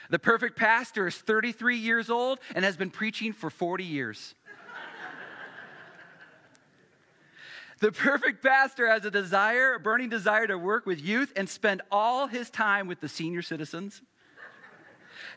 The 0.09 0.19
perfect 0.19 0.55
pastor 0.55 1.07
is 1.07 1.15
33 1.15 1.77
years 1.77 2.09
old 2.09 2.39
and 2.53 2.65
has 2.65 2.77
been 2.77 2.91
preaching 2.91 3.33
for 3.33 3.49
40 3.49 3.83
years. 3.83 4.35
the 7.79 7.91
perfect 7.91 8.43
pastor 8.43 8.87
has 8.87 9.05
a 9.05 9.11
desire, 9.11 9.75
a 9.75 9.79
burning 9.79 10.09
desire 10.09 10.47
to 10.47 10.57
work 10.57 10.85
with 10.85 11.01
youth 11.01 11.33
and 11.35 11.47
spend 11.47 11.81
all 11.91 12.27
his 12.27 12.49
time 12.49 12.87
with 12.87 12.99
the 12.99 13.09
senior 13.09 13.41
citizens. 13.41 14.01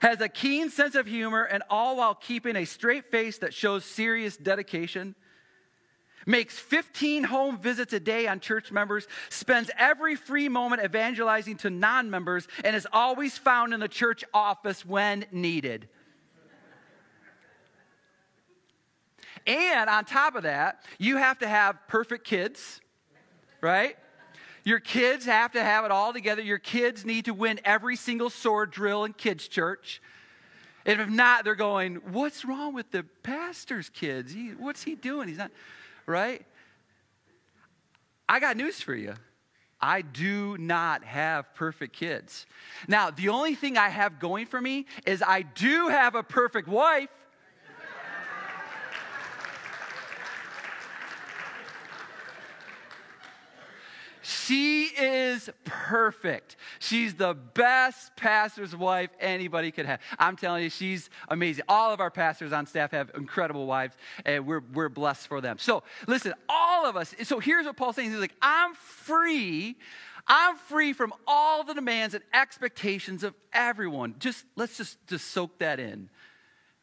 Has 0.00 0.20
a 0.20 0.28
keen 0.28 0.70
sense 0.70 0.94
of 0.94 1.06
humor 1.06 1.42
and 1.42 1.62
all 1.68 1.96
while 1.96 2.14
keeping 2.14 2.56
a 2.56 2.64
straight 2.64 3.10
face 3.10 3.38
that 3.38 3.52
shows 3.52 3.84
serious 3.84 4.36
dedication 4.36 5.14
makes 6.26 6.58
15 6.58 7.24
home 7.24 7.58
visits 7.58 7.92
a 7.92 8.00
day 8.00 8.26
on 8.26 8.40
church 8.40 8.70
members, 8.70 9.06
spends 9.28 9.70
every 9.78 10.14
free 10.14 10.48
moment 10.48 10.82
evangelizing 10.82 11.56
to 11.58 11.70
non 11.70 12.10
members, 12.10 12.48
and 12.64 12.74
is 12.74 12.86
always 12.92 13.38
found 13.38 13.74
in 13.74 13.80
the 13.80 13.88
church 13.88 14.24
office 14.32 14.84
when 14.84 15.26
needed. 15.32 15.88
And 19.46 19.88
on 19.88 20.04
top 20.04 20.34
of 20.34 20.42
that, 20.42 20.82
you 20.98 21.16
have 21.16 21.38
to 21.38 21.48
have 21.48 21.78
perfect 21.88 22.24
kids, 22.24 22.80
right? 23.62 23.96
Your 24.64 24.80
kids 24.80 25.24
have 25.24 25.52
to 25.52 25.64
have 25.64 25.86
it 25.86 25.90
all 25.90 26.12
together. 26.12 26.42
Your 26.42 26.58
kids 26.58 27.06
need 27.06 27.24
to 27.24 27.32
win 27.32 27.58
every 27.64 27.96
single 27.96 28.28
sword 28.28 28.70
drill 28.70 29.04
in 29.04 29.14
kids' 29.14 29.48
church. 29.48 30.02
And 30.84 31.00
if 31.00 31.08
not, 31.08 31.44
they're 31.44 31.54
going, 31.54 31.96
What's 31.96 32.44
wrong 32.44 32.74
with 32.74 32.90
the 32.90 33.04
pastor's 33.22 33.88
kids? 33.88 34.32
He, 34.32 34.48
what's 34.48 34.82
he 34.82 34.94
doing? 34.94 35.28
He's 35.28 35.38
not 35.38 35.50
right? 36.08 36.44
I 38.28 38.40
got 38.40 38.56
news 38.56 38.80
for 38.80 38.94
you. 38.94 39.14
I 39.80 40.02
do 40.02 40.58
not 40.58 41.04
have 41.04 41.54
perfect 41.54 41.94
kids. 41.94 42.46
Now, 42.88 43.10
the 43.10 43.28
only 43.28 43.54
thing 43.54 43.78
I 43.78 43.90
have 43.90 44.18
going 44.18 44.46
for 44.46 44.60
me 44.60 44.86
is 45.06 45.22
I 45.22 45.42
do 45.42 45.88
have 45.88 46.16
a 46.16 46.22
perfect 46.22 46.66
wife. 46.66 47.10
She 54.48 54.84
is 54.84 55.50
perfect. 55.64 56.56
She's 56.78 57.12
the 57.12 57.34
best 57.34 58.16
pastor's 58.16 58.74
wife 58.74 59.10
anybody 59.20 59.70
could 59.70 59.84
have. 59.84 60.00
I'm 60.18 60.36
telling 60.36 60.62
you, 60.62 60.70
she's 60.70 61.10
amazing. 61.28 61.64
All 61.68 61.92
of 61.92 62.00
our 62.00 62.10
pastors 62.10 62.50
on 62.50 62.64
staff 62.64 62.92
have 62.92 63.10
incredible 63.14 63.66
wives, 63.66 63.94
and 64.24 64.46
we're, 64.46 64.62
we're 64.72 64.88
blessed 64.88 65.28
for 65.28 65.42
them. 65.42 65.58
So, 65.58 65.82
listen, 66.06 66.32
all 66.48 66.86
of 66.86 66.96
us. 66.96 67.14
So, 67.24 67.40
here's 67.40 67.66
what 67.66 67.76
Paul's 67.76 67.96
saying 67.96 68.10
He's 68.10 68.20
like, 68.20 68.36
I'm 68.40 68.74
free. 68.74 69.76
I'm 70.26 70.56
free 70.56 70.94
from 70.94 71.12
all 71.26 71.62
the 71.62 71.74
demands 71.74 72.14
and 72.14 72.24
expectations 72.32 73.24
of 73.24 73.34
everyone. 73.52 74.14
Just 74.18 74.46
let's 74.56 74.78
just, 74.78 74.96
just 75.08 75.26
soak 75.26 75.58
that 75.58 75.78
in. 75.78 76.08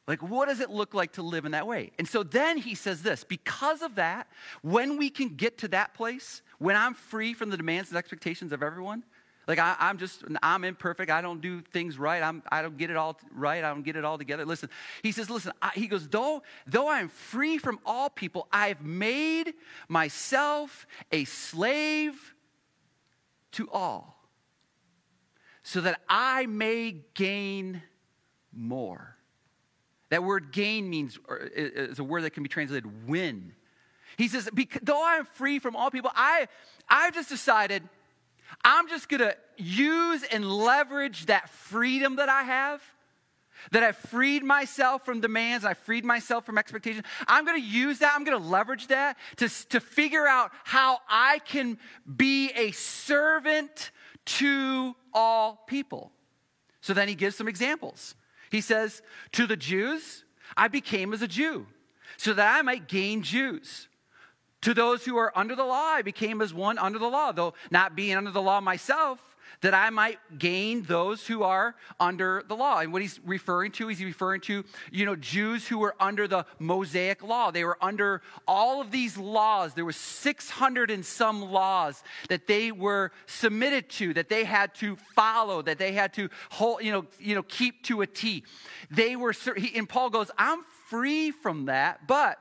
Like, 0.07 0.22
what 0.22 0.50
does 0.50 0.60
it 0.60 0.69
look 0.69 0.93
like 0.93 1.13
to 1.13 1.24
live 1.24 1.45
in 1.45 1.53
that 1.53 1.65
way? 1.65 1.93
And 1.98 2.07
so 2.07 2.22
then 2.22 2.60
he 2.60 2.75
says 2.75 3.01
this 3.01 3.24
because 3.24 3.81
of 3.81 3.95
that, 3.95 4.27
when 4.62 4.98
we 4.98 5.10
can 5.10 5.29
get 5.29 5.57
to 5.60 5.67
that 5.69 5.95
place, 5.95 6.43
when 6.60 6.76
I'm 6.76 6.94
free 6.94 7.34
from 7.34 7.50
the 7.50 7.58
demands 7.58 7.90
and 7.90 7.98
expectations 7.98 8.52
of 8.52 8.64
everyone, 8.64 9.04
like 9.48 9.60
I, 9.60 9.76
am 9.80 9.98
just, 9.98 10.24
I'm 10.42 10.64
imperfect. 10.64 11.12
I 11.12 11.22
don't 11.22 11.40
do 11.40 11.62
things 11.62 12.00
right. 12.00 12.22
I'm, 12.24 12.42
I 12.52 12.62
don't 12.62 12.78
get 12.78 12.90
it 12.90 12.98
all 12.98 13.20
right. 13.32 13.64
I 13.64 13.70
don't 13.70 13.84
get 13.84 13.96
it 13.96 14.04
all 14.04 14.18
together. 14.18 14.46
Listen, 14.46 14.70
he 15.04 15.12
says, 15.12 15.30
listen, 15.30 15.52
I, 15.62 15.72
he 15.76 15.88
goes, 15.88 16.08
though, 16.08 16.42
though 16.66 16.90
I'm 16.90 17.10
free 17.10 17.58
from 17.58 17.80
all 17.86 18.10
people, 18.10 18.48
I've 18.52 18.82
made 18.82 19.54
myself 19.88 20.88
a 21.12 21.26
slave 21.26 22.34
to 23.54 23.70
all 23.72 24.16
so 25.62 25.82
that 25.82 26.02
I 26.10 26.48
may 26.48 27.04
gain 27.14 27.84
more. 28.52 29.16
That 30.10 30.24
word 30.24 30.52
gain 30.52 30.90
means, 30.90 31.20
is 31.56 32.00
a 32.00 32.04
word 32.04 32.24
that 32.24 32.32
can 32.32 32.44
be 32.44 32.50
translated 32.50 33.08
win. 33.08 33.54
He 34.17 34.27
says, 34.27 34.50
though 34.81 35.03
I 35.03 35.15
am 35.15 35.25
free 35.25 35.60
from 35.60 35.75
all 35.75 35.91
people, 35.91 36.12
I, 36.15 36.48
I've 36.89 37.13
just 37.13 37.29
decided 37.29 37.84
I'm 38.63 38.88
just 38.88 39.10
going 39.10 39.22
to 39.22 39.36
use 39.57 40.24
and 40.24 40.50
leverage 40.50 41.27
that 41.27 41.50
freedom 41.50 42.17
that 42.17 42.29
I 42.29 42.43
have, 42.43 42.81
that 43.72 43.84
I've 43.84 43.98
freed 43.98 44.43
myself 44.43 45.05
from 45.05 45.22
demands, 45.22 45.65
I 45.65 45.74
freed 45.74 46.05
myself 46.05 46.45
from 46.45 46.57
expectations. 46.57 47.05
I'm 47.27 47.45
going 47.45 47.60
to 47.62 47.67
use 47.67 48.00
that, 48.00 48.13
I'm 48.15 48.24
going 48.24 48.39
to 48.39 48.48
leverage 48.48 48.88
that 48.88 49.17
to, 49.38 49.50
to 49.69 49.79
figure 49.79 50.27
out 50.27 50.51
how 50.63 51.00
I 51.10 51.39
can 51.39 51.77
be 52.15 52.51
a 52.51 52.72
servant 52.72 53.91
to 54.25 54.95
all 55.13 55.63
people. 55.67 56.12
So 56.81 56.93
then 56.93 57.07
he 57.07 57.15
gives 57.15 57.36
some 57.36 57.48
examples. 57.48 58.15
He 58.51 58.62
says, 58.62 59.01
To 59.34 59.48
the 59.48 59.57
Jews, 59.57 60.24
I 60.55 60.67
became 60.67 61.13
as 61.13 61.22
a 61.22 61.27
Jew, 61.27 61.67
so 62.17 62.34
that 62.34 62.57
I 62.57 62.62
might 62.62 62.88
gain 62.88 63.24
Jews. 63.24 63.88
To 64.62 64.74
those 64.74 65.06
who 65.06 65.18
are 65.18 65.32
under 65.38 65.56
the 65.56 65.64
law, 65.64 65.94
I 65.94 66.02
became 66.02 66.42
as 66.42 66.54
one 66.54 66.78
under 66.78 66.98
the 66.98 67.08
law, 67.08 67.32
though 67.32 67.54
not 67.70 67.96
being 67.96 68.16
under 68.16 68.32
the 68.32 68.42
law 68.42 68.62
myself, 68.62 69.20
that 69.62 69.74
I 69.74 69.90
might 69.90 70.20
gain 70.38 70.84
those 70.84 71.26
who 71.26 71.44
are 71.44 71.76
under 72.00 72.44
the 72.48 72.56
law. 72.56 72.80
And 72.80 72.94
what 72.94 73.02
he's 73.02 73.20
referring 73.26 73.72
to, 73.74 73.88
he's 73.88 74.04
referring 74.04 74.42
to, 74.42 74.64
you 74.92 75.06
know, 75.06 75.16
Jews 75.16 75.68
who 75.68 75.80
were 75.80 75.96
under 76.00 76.28
the 76.28 76.46
Mosaic 76.60 77.24
law. 77.24 77.52
They 77.52 77.64
were 77.64 77.78
under 77.82 78.22
all 78.48 78.82
of 78.82 78.92
these 78.92 79.18
laws. 79.18 79.74
There 79.74 79.86
were 79.86 79.92
600 79.92 80.92
and 80.92 81.06
some 81.06 81.52
laws 81.52 82.04
that 82.30 82.48
they 82.48 82.72
were 82.72 83.12
submitted 83.26 83.90
to, 83.90 84.14
that 84.14 84.30
they 84.30 84.44
had 84.44 84.74
to 84.76 84.96
follow, 85.16 85.62
that 85.62 85.78
they 85.78 85.94
had 85.94 86.14
to 86.14 86.30
hold, 86.50 86.84
you 86.84 86.92
know, 86.92 87.06
you 87.20 87.36
know, 87.36 87.44
keep 87.44 87.84
to 87.84 88.02
a 88.02 88.08
T. 88.08 88.44
They 88.92 89.16
were, 89.16 89.34
and 89.76 89.88
Paul 89.88 90.10
goes, 90.10 90.32
I'm 90.38 90.64
free 90.90 91.32
from 91.32 91.66
that, 91.66 92.08
but 92.08 92.38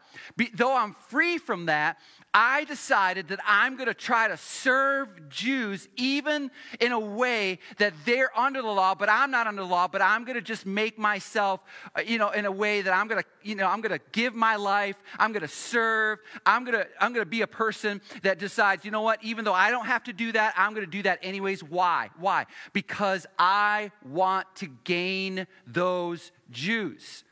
though 0.55 0.77
I'm 0.77 0.95
free 1.09 1.39
from 1.39 1.67
that, 1.67 1.99
I 2.37 2.65
decided 2.65 3.29
that 3.29 3.39
I'm 3.47 3.77
going 3.77 3.87
to 3.87 3.95
try 3.95 4.27
to 4.27 4.37
serve 4.37 5.29
Jews 5.29 5.89
even 5.97 6.51
in 6.81 6.91
a 6.91 6.99
way 6.99 7.61
that 7.79 7.95
they're 8.05 8.37
under 8.37 8.61
the 8.61 8.69
law, 8.69 8.97
but 8.97 9.09
I'm 9.09 9.31
not 9.31 9.47
under 9.47 9.63
the 9.63 9.69
law, 9.69 9.87
but 9.87 10.03
I'm 10.03 10.25
going 10.25 10.35
to 10.35 10.43
just 10.43 10.67
make 10.67 10.99
myself, 10.99 11.61
uh, 11.97 12.01
you 12.01 12.19
know, 12.19 12.31
in 12.31 12.45
a 12.45 12.51
way 12.51 12.83
that 12.83 12.93
I'm 12.93 13.07
going 13.07 13.23
to, 13.23 13.29
you 13.45 13.55
know, 13.55 13.69
I'm 13.69 13.81
going 13.81 13.97
to 13.97 14.05
give 14.11 14.35
my 14.35 14.57
life, 14.57 14.97
I'm 15.17 15.31
going 15.31 15.43
to 15.43 15.49
serve, 15.49 16.19
I'm 16.45 16.65
going 16.65 16.77
to, 16.77 16.89
I'm 17.01 17.13
going 17.13 17.25
to 17.25 17.31
be 17.31 17.43
a 17.43 17.47
person 17.47 18.01
that 18.25 18.41
decides, 18.41 18.85
you 18.85 18.91
know 18.91 19.03
what, 19.03 19.23
even 19.23 19.45
though 19.45 19.55
I 19.55 19.71
don't 19.71 19.87
have 19.87 20.03
to 20.05 20.13
do 20.13 20.33
that, 20.33 20.55
I'm 20.57 20.75
going 20.75 20.85
to 20.85 20.91
do 20.91 21.05
that 21.05 21.21
anyways. 21.23 21.63
Why? 21.63 22.11
Why? 22.19 22.47
Because 22.73 23.27
I 23.39 23.93
want 24.05 24.49
to 24.57 24.67
gain 24.83 25.47
those 25.69 26.33
Jews. 26.51 27.23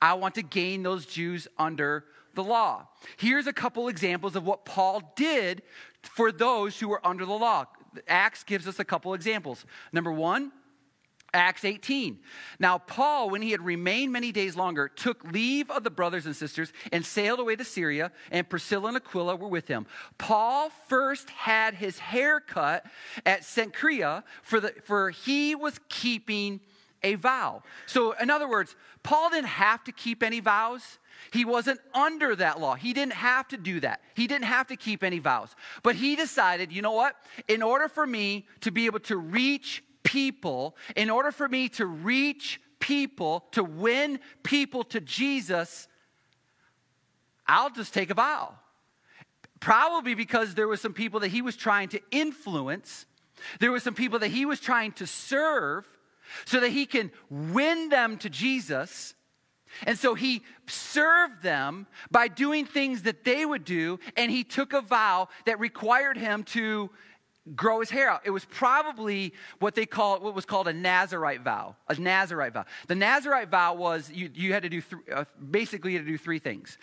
I 0.00 0.14
want 0.14 0.36
to 0.36 0.42
gain 0.42 0.82
those 0.82 1.04
Jews 1.04 1.48
under 1.58 2.04
the 2.38 2.44
law. 2.44 2.86
Here's 3.16 3.46
a 3.46 3.52
couple 3.52 3.88
examples 3.88 4.36
of 4.36 4.46
what 4.46 4.64
Paul 4.64 5.12
did 5.16 5.62
for 6.02 6.32
those 6.32 6.78
who 6.78 6.88
were 6.88 7.04
under 7.06 7.26
the 7.26 7.32
law. 7.32 7.66
Acts 8.06 8.44
gives 8.44 8.68
us 8.68 8.78
a 8.78 8.84
couple 8.84 9.12
examples. 9.12 9.66
Number 9.92 10.12
one, 10.12 10.52
Acts 11.34 11.64
18. 11.64 12.20
Now, 12.58 12.78
Paul, 12.78 13.28
when 13.28 13.42
he 13.42 13.50
had 13.50 13.60
remained 13.60 14.12
many 14.12 14.32
days 14.32 14.56
longer, 14.56 14.88
took 14.88 15.24
leave 15.24 15.68
of 15.70 15.84
the 15.84 15.90
brothers 15.90 16.26
and 16.26 16.34
sisters 16.34 16.72
and 16.92 17.04
sailed 17.04 17.40
away 17.40 17.56
to 17.56 17.64
Syria, 17.64 18.12
and 18.30 18.48
Priscilla 18.48 18.88
and 18.88 18.96
Aquila 18.96 19.36
were 19.36 19.48
with 19.48 19.68
him. 19.68 19.86
Paul 20.16 20.70
first 20.86 21.28
had 21.30 21.74
his 21.74 21.98
hair 21.98 22.40
cut 22.40 22.86
at 23.26 23.42
Cenchrea, 23.42 24.22
for, 24.42 24.60
the, 24.60 24.74
for 24.84 25.10
he 25.10 25.54
was 25.54 25.78
keeping 25.88 26.60
a 27.02 27.16
vow. 27.16 27.62
So, 27.86 28.12
in 28.12 28.30
other 28.30 28.48
words, 28.48 28.74
Paul 29.02 29.30
didn't 29.30 29.48
have 29.48 29.84
to 29.84 29.92
keep 29.92 30.22
any 30.22 30.40
vows. 30.40 30.98
He 31.32 31.44
wasn't 31.44 31.80
under 31.94 32.34
that 32.36 32.60
law. 32.60 32.74
He 32.74 32.92
didn't 32.92 33.14
have 33.14 33.48
to 33.48 33.56
do 33.56 33.80
that. 33.80 34.00
He 34.14 34.26
didn't 34.26 34.46
have 34.46 34.68
to 34.68 34.76
keep 34.76 35.02
any 35.02 35.18
vows. 35.18 35.54
But 35.82 35.96
he 35.96 36.16
decided, 36.16 36.72
you 36.72 36.82
know 36.82 36.92
what? 36.92 37.16
In 37.48 37.62
order 37.62 37.88
for 37.88 38.06
me 38.06 38.46
to 38.60 38.70
be 38.70 38.86
able 38.86 39.00
to 39.00 39.16
reach 39.16 39.82
people, 40.02 40.76
in 40.96 41.10
order 41.10 41.30
for 41.30 41.48
me 41.48 41.68
to 41.70 41.86
reach 41.86 42.60
people, 42.80 43.44
to 43.52 43.62
win 43.62 44.20
people 44.42 44.84
to 44.84 45.00
Jesus, 45.00 45.88
I'll 47.46 47.70
just 47.70 47.92
take 47.92 48.10
a 48.10 48.14
vow. 48.14 48.54
Probably 49.60 50.14
because 50.14 50.54
there 50.54 50.68
were 50.68 50.76
some 50.76 50.92
people 50.92 51.20
that 51.20 51.28
he 51.28 51.42
was 51.42 51.56
trying 51.56 51.88
to 51.88 52.00
influence, 52.10 53.06
there 53.60 53.70
were 53.70 53.80
some 53.80 53.94
people 53.94 54.18
that 54.20 54.28
he 54.28 54.44
was 54.44 54.60
trying 54.60 54.92
to 54.92 55.06
serve 55.06 55.86
so 56.44 56.60
that 56.60 56.70
he 56.70 56.86
can 56.86 57.10
win 57.30 57.88
them 57.88 58.18
to 58.18 58.30
Jesus. 58.30 59.14
And 59.84 59.98
so 59.98 60.14
he 60.14 60.42
served 60.66 61.42
them 61.42 61.86
by 62.10 62.28
doing 62.28 62.66
things 62.66 63.02
that 63.02 63.24
they 63.24 63.44
would 63.44 63.64
do, 63.64 63.98
and 64.16 64.30
he 64.30 64.44
took 64.44 64.72
a 64.72 64.80
vow 64.80 65.28
that 65.46 65.58
required 65.58 66.16
him 66.16 66.44
to 66.44 66.90
grow 67.54 67.80
his 67.80 67.90
hair 67.90 68.10
out. 68.10 68.22
It 68.24 68.30
was 68.30 68.44
probably 68.44 69.32
what 69.58 69.74
they 69.74 69.86
call 69.86 70.20
what 70.20 70.34
was 70.34 70.44
called 70.44 70.68
a 70.68 70.72
Nazarite 70.72 71.42
vow. 71.42 71.76
A 71.88 71.94
Nazarite 71.94 72.52
vow. 72.52 72.64
The 72.86 72.94
Nazarite 72.94 73.48
vow 73.48 73.74
was 73.74 74.10
you, 74.10 74.30
you 74.34 74.52
had 74.52 74.62
to 74.62 74.68
do 74.68 74.82
th- 74.82 75.02
uh, 75.12 75.24
basically 75.50 75.92
you 75.92 75.98
had 75.98 76.06
to 76.06 76.12
do 76.12 76.18
three 76.18 76.38
things. 76.38 76.78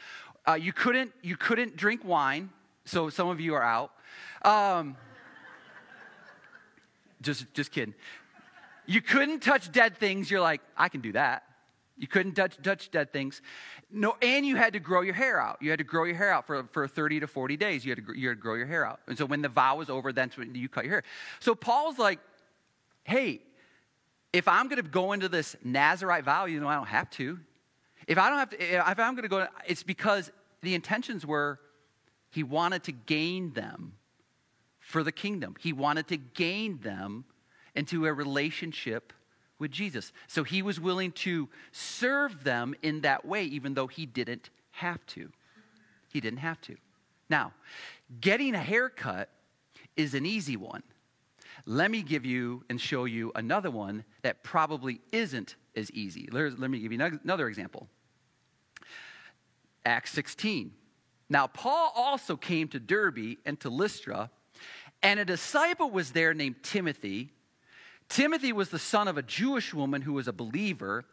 Uh, 0.48 0.54
you 0.54 0.74
couldn't 0.74 1.12
you 1.22 1.36
couldn't 1.36 1.76
drink 1.76 2.04
wine, 2.04 2.50
so 2.86 3.10
some 3.10 3.28
of 3.28 3.40
you 3.40 3.56
are 3.56 3.64
out. 3.64 3.92
Um, 4.44 4.96
just 7.22 7.52
just 7.54 7.72
kidding. 7.72 7.94
You 8.88 9.02
couldn't 9.02 9.42
touch 9.42 9.72
dead 9.72 9.98
things. 9.98 10.30
You're 10.30 10.42
like, 10.42 10.62
I 10.78 10.90
can 10.90 11.02
do 11.02 11.14
that. 11.14 11.44
You 11.98 12.08
couldn't 12.08 12.34
touch, 12.34 12.58
touch 12.62 12.92
dead 12.92 13.14
things. 13.14 13.42
No, 13.90 14.18
and 14.22 14.46
you 14.46 14.58
had 14.58 14.74
to 14.74 14.80
grow 14.80 15.02
your 15.02 15.14
hair 15.14 15.40
out. 15.40 15.62
You 15.62 15.70
had 15.70 15.80
to 15.80 15.86
grow 15.86 16.04
your 16.04 16.18
hair 16.18 16.32
out 16.32 16.46
for, 16.46 16.64
for 16.72 16.88
30 16.88 17.22
to 17.22 17.28
40 17.28 17.56
days. 17.56 17.86
You 17.86 17.92
had, 17.92 18.06
to, 18.06 18.18
you 18.18 18.28
had 18.28 18.38
to 18.38 18.42
grow 18.42 18.56
your 18.56 18.66
hair 18.66 18.86
out. 18.86 19.00
And 19.08 19.18
so 19.18 19.26
when 19.26 19.42
the 19.42 19.50
vow 19.50 19.78
was 19.78 19.90
over, 19.90 20.12
that's 20.12 20.38
when 20.38 20.54
you 20.56 20.68
cut 20.68 20.84
your 20.84 20.94
hair. 20.96 21.04
So 21.40 21.56
Paul's 21.56 21.98
like, 21.98 22.20
hey, 23.06 23.42
if 24.34 24.48
I'm 24.50 24.68
going 24.68 24.84
to 24.84 24.90
go 24.90 25.14
into 25.14 25.30
this 25.30 25.56
Nazarite 25.64 26.26
vow, 26.26 26.46
you 26.46 26.60
know, 26.60 26.68
I 26.68 26.76
don't 26.76 26.88
have 26.88 27.10
to. 27.12 27.40
If 28.08 28.18
I 28.18 28.30
don't 28.30 28.40
have 28.40 28.50
to, 28.50 28.62
eh, 28.62 28.92
if 28.92 29.00
I'm 29.00 29.16
going 29.16 29.24
to 29.24 29.30
go, 29.30 29.48
it's 29.66 29.84
because 29.84 30.32
the 30.62 30.76
intentions 30.76 31.26
were 31.26 31.60
he 32.30 32.44
wanted 32.44 32.84
to 32.84 32.92
gain 32.92 33.54
them 33.54 33.94
for 34.80 35.02
the 35.02 35.12
kingdom. 35.14 35.56
He 35.60 35.72
wanted 35.72 36.10
to 36.10 36.18
gain 36.18 36.80
them 36.80 37.24
into 37.74 38.06
a 38.06 38.14
relationship 38.14 39.14
with 39.60 39.72
Jesus. 39.72 40.12
So 40.28 40.44
he 40.44 40.62
was 40.62 40.80
willing 40.80 41.12
to 41.14 41.50
serve 41.72 42.44
them 42.44 42.76
in 42.82 43.02
that 43.02 43.26
way, 43.26 43.44
even 43.46 43.74
though 43.74 43.88
he 43.88 44.06
didn't 44.06 44.50
have 44.72 45.06
to. 45.08 45.32
He 46.12 46.20
didn't 46.20 46.40
have 46.40 46.60
to. 46.62 46.76
Now, 47.30 47.54
getting 48.22 48.56
a 48.56 48.60
haircut 48.60 49.30
is 49.96 50.14
an 50.14 50.26
easy 50.26 50.58
one. 50.58 50.84
Let 51.66 51.90
me 51.90 52.04
give 52.04 52.26
you 52.26 52.64
and 52.70 52.80
show 52.80 53.06
you 53.06 53.32
another 53.34 53.72
one 53.72 54.04
that 54.22 54.44
probably 54.44 55.00
isn't 55.12 55.56
as 55.76 55.90
easy. 55.92 56.28
Let 56.32 56.60
me 56.60 56.80
give 56.80 56.92
you 56.92 57.02
another 57.24 57.48
example. 57.48 57.88
Acts 59.86 60.12
16. 60.12 60.72
Now, 61.30 61.48
Paul 61.48 61.92
also 61.96 62.36
came 62.36 62.68
to 62.70 62.80
Derbe 62.80 63.38
and 63.46 63.60
to 63.62 63.70
Lystra, 63.70 64.30
and 65.02 65.20
a 65.20 65.26
disciple 65.26 65.90
was 65.90 66.12
there 66.12 66.34
named 66.34 66.58
Timothy 66.62 67.32
Timothy 68.10 68.54
was 68.54 68.70
the 68.70 68.80
son 68.80 69.08
of 69.08 69.18
a 69.18 69.22
Jewish 69.22 69.74
woman 69.74 70.02
who 70.02 70.14
was 70.14 70.28
a 70.28 70.34
believer, 70.34 71.06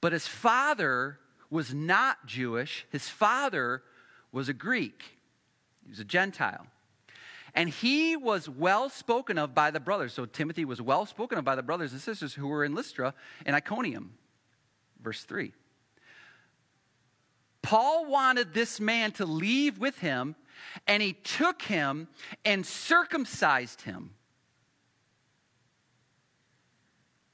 but 0.00 0.12
his 0.12 0.26
father 0.26 1.18
was 1.50 1.72
not 1.72 2.26
Jewish. 2.26 2.86
His 2.90 3.08
father 3.08 3.82
was 4.32 4.48
a 4.48 4.54
Greek, 4.54 5.02
he 5.84 5.90
was 5.90 6.00
a 6.00 6.04
Gentile. 6.04 6.66
And 7.54 7.70
he 7.70 8.14
was 8.14 8.48
well 8.48 8.90
spoken 8.90 9.38
of 9.38 9.54
by 9.54 9.70
the 9.70 9.80
brothers. 9.80 10.12
So 10.12 10.26
Timothy 10.26 10.64
was 10.64 10.82
well 10.82 11.06
spoken 11.06 11.38
of 11.38 11.44
by 11.44 11.56
the 11.56 11.62
brothers 11.62 11.92
and 11.92 12.00
sisters 12.00 12.34
who 12.34 12.46
were 12.46 12.62
in 12.62 12.74
Lystra 12.74 13.14
and 13.46 13.56
Iconium. 13.56 14.12
Verse 15.02 15.24
3. 15.24 15.52
Paul 17.62 18.06
wanted 18.06 18.54
this 18.54 18.80
man 18.80 19.12
to 19.12 19.26
leave 19.26 19.78
with 19.78 19.98
him, 19.98 20.36
and 20.86 21.02
he 21.02 21.14
took 21.14 21.62
him 21.62 22.08
and 22.44 22.64
circumcised 22.64 23.82
him. 23.82 24.14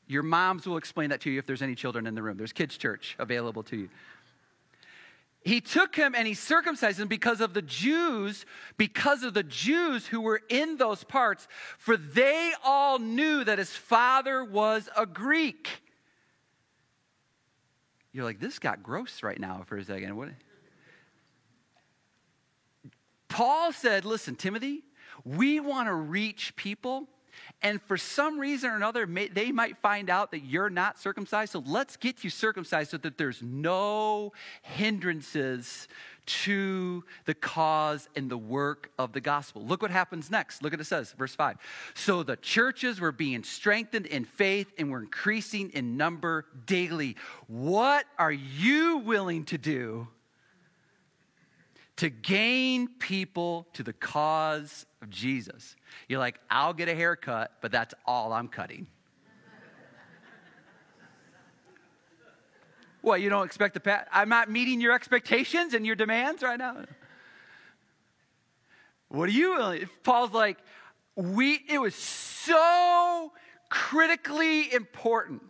Your 0.07 0.23
moms 0.23 0.67
will 0.67 0.77
explain 0.77 1.11
that 1.11 1.21
to 1.23 1.31
you 1.31 1.39
if 1.39 1.47
there's 1.47 1.63
any 1.63 1.75
children 1.75 2.07
in 2.07 2.15
the 2.15 2.23
room. 2.23 2.37
There's 2.37 2.53
kids' 2.53 2.77
church 2.77 3.17
available 3.19 3.63
to 3.65 3.77
you. 3.77 3.89
He 5.43 5.61
took 5.61 5.95
him 5.95 6.15
and 6.15 6.27
he 6.27 6.33
circumcised 6.33 6.99
him 6.99 7.09
because 7.09 7.43
of 7.43 7.53
the 7.53 7.61
Jews, 7.63 8.47
because 8.79 9.23
of 9.23 9.35
the 9.35 9.43
Jews 9.43 10.07
who 10.07 10.23
were 10.23 10.41
in 10.49 10.79
those 10.79 11.05
parts, 11.05 11.49
for 11.79 11.99
they 11.99 12.53
all 12.65 12.99
knew 12.99 13.45
that 13.45 13.59
his 13.59 13.71
father 13.71 14.43
was 14.43 14.89
a 14.97 15.05
Greek. 15.05 15.69
You're 18.13 18.25
like, 18.25 18.41
this 18.41 18.59
got 18.59 18.83
gross 18.83 19.23
right 19.23 19.39
now 19.39 19.65
for 19.67 19.77
a 19.77 19.85
second. 19.85 20.17
What? 20.17 20.31
Paul 23.29 23.73
said, 23.73 24.05
listen, 24.05 24.37
Timothy, 24.37 24.85
we 25.25 25.61
want 25.61 25.89
to 25.89 25.95
reach 25.95 26.57
people 26.57 27.09
and 27.65 27.81
for 27.81 27.97
some 27.97 28.39
reason 28.39 28.71
or 28.71 28.77
another, 28.77 29.07
may, 29.07 29.29
they 29.29 29.51
might 29.51 29.79
find 29.79 30.11
out 30.11 30.33
that 30.33 30.41
you're 30.41 30.69
not 30.69 30.99
circumcised. 30.99 31.53
So 31.53 31.65
let's 31.67 31.97
get 31.97 32.23
you 32.23 32.29
circumcised 32.29 32.91
so 32.91 32.99
that 32.99 33.17
there's 33.17 33.43
no 33.43 34.35
hindrances 34.61 35.89
to 36.27 37.05
the 37.25 37.33
cause 37.33 38.07
and 38.15 38.31
the 38.31 38.37
work 38.37 38.91
of 38.99 39.15
the 39.15 39.21
gospel. 39.21 39.65
Look 39.65 39.81
what 39.81 39.91
happens 39.91 40.31
next. 40.31 40.63
Look 40.63 40.75
what 40.75 40.81
it 40.81 40.85
says, 40.85 41.13
verse 41.13 41.35
5. 41.35 41.57
So 41.95 42.23
the 42.23 42.37
churches 42.37 43.01
were 43.01 43.13
being 43.13 43.43
strengthened 43.43 44.07
in 44.07 44.27
faith 44.27 44.71
and 44.77 44.91
were 44.91 45.01
increasing 45.01 45.71
in 45.71 45.97
number 45.97 46.45
daily. 46.67 47.17
What 47.47 48.05
are 48.19 48.33
you 48.33 48.99
willing 48.99 49.45
to 49.47 49.57
do 49.57 50.09
to 51.97 52.11
gain 52.11 52.89
people 52.89 53.69
to 53.73 53.83
the 53.83 53.93
cause 53.93 54.85
of 55.05 55.11
Jesus. 55.11 55.77
You're 56.09 56.19
like, 56.19 56.41
I'll 56.51 56.73
get 56.73 56.89
a 56.89 56.95
haircut, 56.95 57.53
but 57.61 57.71
that's 57.71 57.95
all 58.05 58.33
I'm 58.33 58.49
cutting. 58.49 58.89
what, 63.03 63.21
you 63.21 63.29
don't 63.29 63.45
expect 63.45 63.75
the 63.75 63.81
pat? 63.81 64.09
I'm 64.13 64.29
not 64.29 64.51
meeting 64.51 64.81
your 64.81 64.93
expectations 64.93 65.75
and 65.75 65.87
your 65.87 65.95
demands 65.95 66.43
right 66.43 66.59
now? 66.59 66.85
What 69.09 69.29
are 69.29 69.33
you? 69.33 69.87
Paul's 70.03 70.33
like, 70.33 70.59
we, 71.15 71.61
it 71.69 71.79
was 71.79 71.95
so 71.95 73.33
critically 73.69 74.73
important 74.73 75.43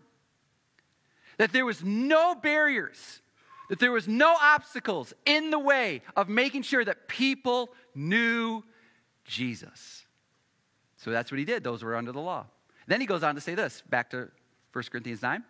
that 1.39 1.53
there 1.53 1.65
was 1.65 1.83
no 1.83 2.35
barriers, 2.35 3.23
that 3.71 3.79
there 3.79 3.93
was 3.93 4.07
no 4.07 4.37
obstacles 4.41 5.15
in 5.25 5.51
the 5.51 5.59
way 5.59 6.03
of 6.17 6.29
making 6.29 6.63
sure 6.63 6.85
that 6.85 7.09
people 7.09 7.71
knew 7.95 8.63
Jesus. 9.25 10.05
So 10.97 11.11
that's 11.11 11.31
what 11.31 11.39
he 11.39 11.45
did. 11.45 11.65
Those 11.65 11.83
were 11.83 11.97
under 11.97 12.13
the 12.13 12.21
law. 12.21 12.47
Then 12.87 13.01
he 13.01 13.07
goes 13.07 13.23
on 13.23 13.35
to 13.35 13.41
say 13.41 13.55
this, 13.55 13.83
back 13.89 14.11
to 14.11 14.29
1 14.73 14.85
Corinthians 14.91 15.23
9. 15.23 15.43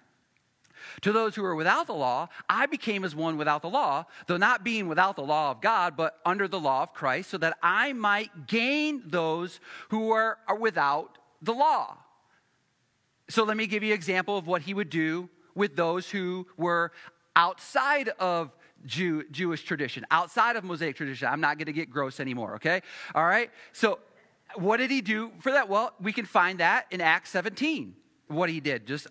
To 1.03 1.13
those 1.13 1.35
who 1.35 1.45
are 1.45 1.55
without 1.55 1.87
the 1.87 1.95
law, 1.95 2.29
I 2.49 2.67
became 2.67 3.05
as 3.05 3.15
one 3.15 3.37
without 3.37 3.63
the 3.63 3.71
law, 3.71 4.07
though 4.27 4.37
not 4.37 4.65
being 4.65 4.89
without 4.89 5.17
the 5.17 5.23
law 5.23 5.51
of 5.51 5.61
God, 5.61 5.97
but 5.97 6.19
under 6.27 6.49
the 6.49 6.61
law 6.61 6.83
of 6.83 6.93
Christ, 6.93 7.31
so 7.31 7.39
that 7.39 7.57
I 7.63 7.93
might 7.93 8.47
gain 8.47 9.03
those 9.07 9.61
who 9.89 10.11
are, 10.11 10.39
are 10.47 10.57
without 10.57 11.19
the 11.41 11.53
law. 11.53 11.99
So 13.29 13.45
let 13.45 13.57
me 13.57 13.67
give 13.67 13.83
you 13.83 13.91
an 13.91 13.95
example 13.95 14.37
of 14.37 14.47
what 14.47 14.63
he 14.63 14.75
would 14.75 14.91
do 14.91 15.31
with 15.55 15.77
those 15.77 16.11
who 16.11 16.47
were 16.57 16.93
outside 17.37 18.11
of 18.19 18.51
Jew, 18.87 19.25
Jewish 19.31 19.63
tradition, 19.63 20.07
outside 20.11 20.57
of 20.57 20.65
Mosaic 20.65 20.97
tradition. 20.97 21.29
I'm 21.29 21.41
not 21.41 21.59
going 21.59 21.67
to 21.67 21.73
get 21.73 21.91
gross 21.91 22.21
anymore, 22.21 22.57
okay? 22.57 22.83
All 23.15 23.25
right? 23.25 23.51
So, 23.73 23.99
what 24.57 24.77
did 24.77 24.91
he 24.91 25.01
do 25.01 25.33
for 25.41 25.53
that? 25.53 25.69
Well, 25.69 25.95
we 26.01 26.13
can 26.13 26.27
find 26.27 26.61
that 26.61 26.87
in 26.91 27.01
Acts 27.01 27.31
17, 27.31 27.95
what 28.29 28.49
he 28.49 28.61
did, 28.61 28.87
just 28.87 29.07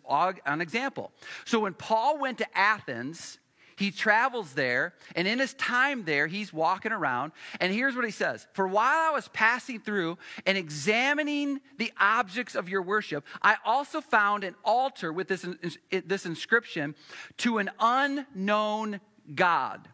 an 0.45 0.61
example. 0.61 1.11
So, 1.45 1.59
when 1.59 1.73
Paul 1.73 2.19
went 2.19 2.37
to 2.39 2.57
Athens, 2.57 3.39
he 3.75 3.91
travels 3.91 4.53
there, 4.53 4.93
and 5.15 5.27
in 5.27 5.39
his 5.39 5.53
time 5.55 6.05
there, 6.05 6.27
he's 6.27 6.53
walking 6.53 6.91
around. 6.91 7.31
And 7.59 7.73
here's 7.73 7.95
what 7.95 8.05
he 8.05 8.11
says 8.11 8.47
For 8.53 8.67
while 8.67 9.09
I 9.09 9.11
was 9.11 9.27
passing 9.29 9.79
through 9.79 10.17
and 10.45 10.57
examining 10.57 11.59
the 11.77 11.91
objects 11.99 12.55
of 12.55 12.69
your 12.69 12.81
worship, 12.81 13.25
I 13.41 13.57
also 13.65 14.01
found 14.01 14.43
an 14.43 14.55
altar 14.63 15.11
with 15.11 15.27
this, 15.27 15.45
this 15.91 16.25
inscription 16.25 16.95
to 17.37 17.57
an 17.57 17.71
unknown 17.79 19.01
God. 19.33 19.87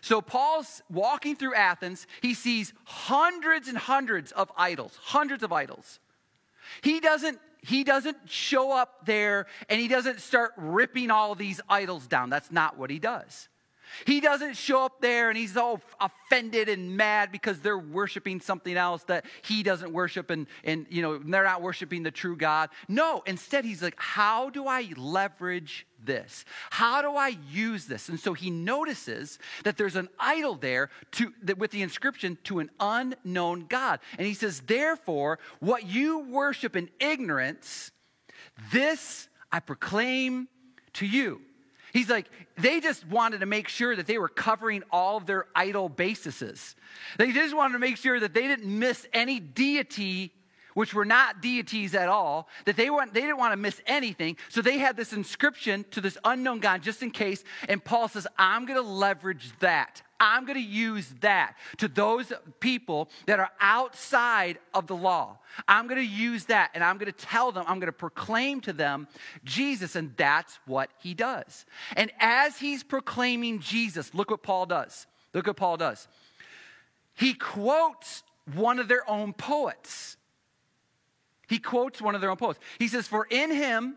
So 0.00 0.20
Paul's 0.20 0.82
walking 0.90 1.36
through 1.36 1.54
Athens. 1.54 2.06
He 2.20 2.34
sees 2.34 2.72
hundreds 2.84 3.68
and 3.68 3.76
hundreds 3.76 4.32
of 4.32 4.52
idols, 4.56 4.98
hundreds 5.02 5.42
of 5.42 5.52
idols. 5.52 5.98
He 6.82 7.00
doesn't 7.00 7.38
he 7.62 7.82
doesn't 7.82 8.30
show 8.30 8.70
up 8.70 9.06
there 9.06 9.46
and 9.68 9.80
he 9.80 9.88
doesn't 9.88 10.20
start 10.20 10.52
ripping 10.56 11.10
all 11.10 11.34
these 11.34 11.60
idols 11.68 12.06
down. 12.06 12.30
That's 12.30 12.52
not 12.52 12.78
what 12.78 12.90
he 12.90 13.00
does. 13.00 13.48
He 14.04 14.20
doesn't 14.20 14.56
show 14.56 14.84
up 14.84 15.00
there 15.00 15.30
and 15.30 15.38
he's 15.38 15.56
all 15.56 15.80
offended 16.00 16.68
and 16.68 16.96
mad 16.96 17.32
because 17.32 17.60
they're 17.60 17.78
worshiping 17.78 18.40
something 18.40 18.76
else 18.76 19.02
that 19.04 19.24
he 19.42 19.62
doesn't 19.62 19.92
worship 19.92 20.30
and, 20.30 20.46
and 20.64 20.86
you 20.90 21.02
know, 21.02 21.18
they're 21.18 21.44
not 21.44 21.62
worshiping 21.62 22.02
the 22.02 22.10
true 22.10 22.36
God. 22.36 22.70
No, 22.88 23.22
instead 23.26 23.64
he's 23.64 23.82
like, 23.82 23.94
how 23.96 24.50
do 24.50 24.66
I 24.66 24.92
leverage 24.96 25.86
this? 26.06 26.44
How 26.70 27.02
do 27.02 27.16
I 27.16 27.36
use 27.50 27.86
this? 27.86 28.08
And 28.08 28.18
so 28.18 28.32
he 28.32 28.50
notices 28.50 29.38
that 29.64 29.76
there's 29.76 29.96
an 29.96 30.08
idol 30.18 30.54
there 30.54 30.90
to, 31.12 31.32
with 31.58 31.70
the 31.70 31.82
inscription 31.82 32.38
to 32.44 32.60
an 32.60 32.70
unknown 32.80 33.66
God. 33.68 34.00
And 34.18 34.26
he 34.26 34.34
says, 34.34 34.62
therefore, 34.66 35.38
what 35.60 35.86
you 35.86 36.20
worship 36.20 36.76
in 36.76 36.88
ignorance, 37.00 37.90
this 38.72 39.28
I 39.52 39.60
proclaim 39.60 40.48
to 40.94 41.06
you. 41.06 41.40
He's 41.92 42.10
like, 42.10 42.26
they 42.58 42.80
just 42.80 43.06
wanted 43.06 43.40
to 43.40 43.46
make 43.46 43.68
sure 43.68 43.96
that 43.96 44.06
they 44.06 44.18
were 44.18 44.28
covering 44.28 44.82
all 44.90 45.16
of 45.16 45.24
their 45.24 45.46
idol 45.54 45.88
bases. 45.88 46.74
They 47.16 47.32
just 47.32 47.56
wanted 47.56 47.74
to 47.74 47.78
make 47.78 47.96
sure 47.96 48.20
that 48.20 48.34
they 48.34 48.46
didn't 48.46 48.78
miss 48.78 49.06
any 49.12 49.40
deity 49.40 50.32
which 50.76 50.92
were 50.92 51.06
not 51.06 51.40
deities 51.40 51.94
at 51.94 52.06
all, 52.06 52.50
that 52.66 52.76
they, 52.76 52.90
weren't, 52.90 53.14
they 53.14 53.22
didn't 53.22 53.38
want 53.38 53.50
to 53.50 53.56
miss 53.56 53.80
anything. 53.86 54.36
So 54.50 54.60
they 54.60 54.76
had 54.76 54.94
this 54.94 55.14
inscription 55.14 55.86
to 55.92 56.02
this 56.02 56.18
unknown 56.22 56.60
God 56.60 56.82
just 56.82 57.02
in 57.02 57.10
case. 57.10 57.42
And 57.66 57.82
Paul 57.82 58.08
says, 58.08 58.26
I'm 58.38 58.66
going 58.66 58.78
to 58.78 58.86
leverage 58.86 59.52
that. 59.60 60.02
I'm 60.20 60.44
going 60.44 60.62
to 60.62 60.68
use 60.68 61.14
that 61.22 61.56
to 61.78 61.88
those 61.88 62.30
people 62.60 63.08
that 63.24 63.40
are 63.40 63.48
outside 63.58 64.58
of 64.74 64.86
the 64.86 64.94
law. 64.94 65.38
I'm 65.66 65.86
going 65.86 66.00
to 66.00 66.06
use 66.06 66.44
that 66.44 66.72
and 66.74 66.84
I'm 66.84 66.98
going 66.98 67.10
to 67.10 67.18
tell 67.18 67.52
them, 67.52 67.64
I'm 67.66 67.80
going 67.80 67.86
to 67.86 67.92
proclaim 67.92 68.60
to 68.62 68.74
them 68.74 69.08
Jesus, 69.44 69.96
and 69.96 70.12
that's 70.18 70.58
what 70.66 70.90
he 70.98 71.14
does. 71.14 71.64
And 71.96 72.12
as 72.20 72.58
he's 72.58 72.82
proclaiming 72.82 73.60
Jesus, 73.60 74.12
look 74.12 74.30
what 74.30 74.42
Paul 74.42 74.66
does. 74.66 75.06
Look 75.32 75.46
what 75.46 75.56
Paul 75.56 75.78
does. 75.78 76.06
He 77.14 77.32
quotes 77.32 78.22
one 78.52 78.78
of 78.78 78.88
their 78.88 79.08
own 79.10 79.32
poets. 79.32 80.18
He 81.48 81.58
quotes 81.58 82.00
one 82.02 82.14
of 82.14 82.20
their 82.20 82.30
own 82.30 82.36
poets. 82.36 82.60
He 82.78 82.88
says, 82.88 83.06
For 83.06 83.26
in 83.30 83.50
him 83.50 83.96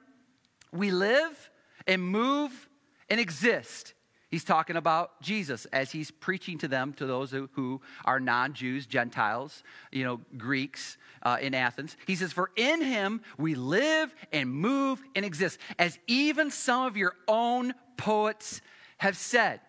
we 0.72 0.92
live 0.92 1.50
and 1.88 2.02
move 2.02 2.70
and 3.10 3.20
exist. 3.20 3.94
He's 4.30 4.44
talking 4.44 4.76
about 4.76 5.20
Jesus 5.22 5.66
as 5.66 5.92
he's 5.92 6.12
preaching 6.12 6.60
to 6.60 6.68
them, 6.68 6.94
to 6.94 7.08
those 7.08 7.32
who, 7.32 7.50
who 7.54 7.82
are 8.06 8.20
non 8.20 8.54
Jews, 8.54 8.86
Gentiles, 8.86 9.64
you 9.92 10.04
know, 10.04 10.22
Greeks 10.38 10.98
uh, 11.24 11.38
in 11.42 11.56
Athens. 11.56 11.98
He 12.06 12.16
says, 12.16 12.32
For 12.32 12.52
in 12.56 12.84
him 12.84 13.22
we 13.40 13.56
live 13.56 14.14
and 14.32 14.52
move 14.52 15.02
and 15.16 15.26
exist, 15.26 15.58
as 15.80 15.98
even 16.06 16.52
some 16.52 16.86
of 16.86 16.96
your 16.96 17.16
own 17.28 17.74
poets 17.98 18.62
have 19.00 19.18
said. 19.18 19.62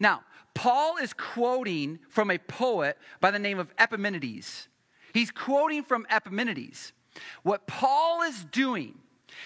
Now, 0.00 0.24
Paul 0.54 0.96
is 0.96 1.12
quoting 1.12 2.00
from 2.08 2.30
a 2.32 2.38
poet 2.38 2.98
by 3.20 3.30
the 3.30 3.38
name 3.38 3.60
of 3.60 3.72
Epimenides. 3.78 4.68
He's 5.12 5.30
quoting 5.30 5.84
from 5.84 6.04
Epimenides. 6.10 6.92
What 7.42 7.66
Paul 7.66 8.22
is 8.22 8.44
doing 8.44 8.94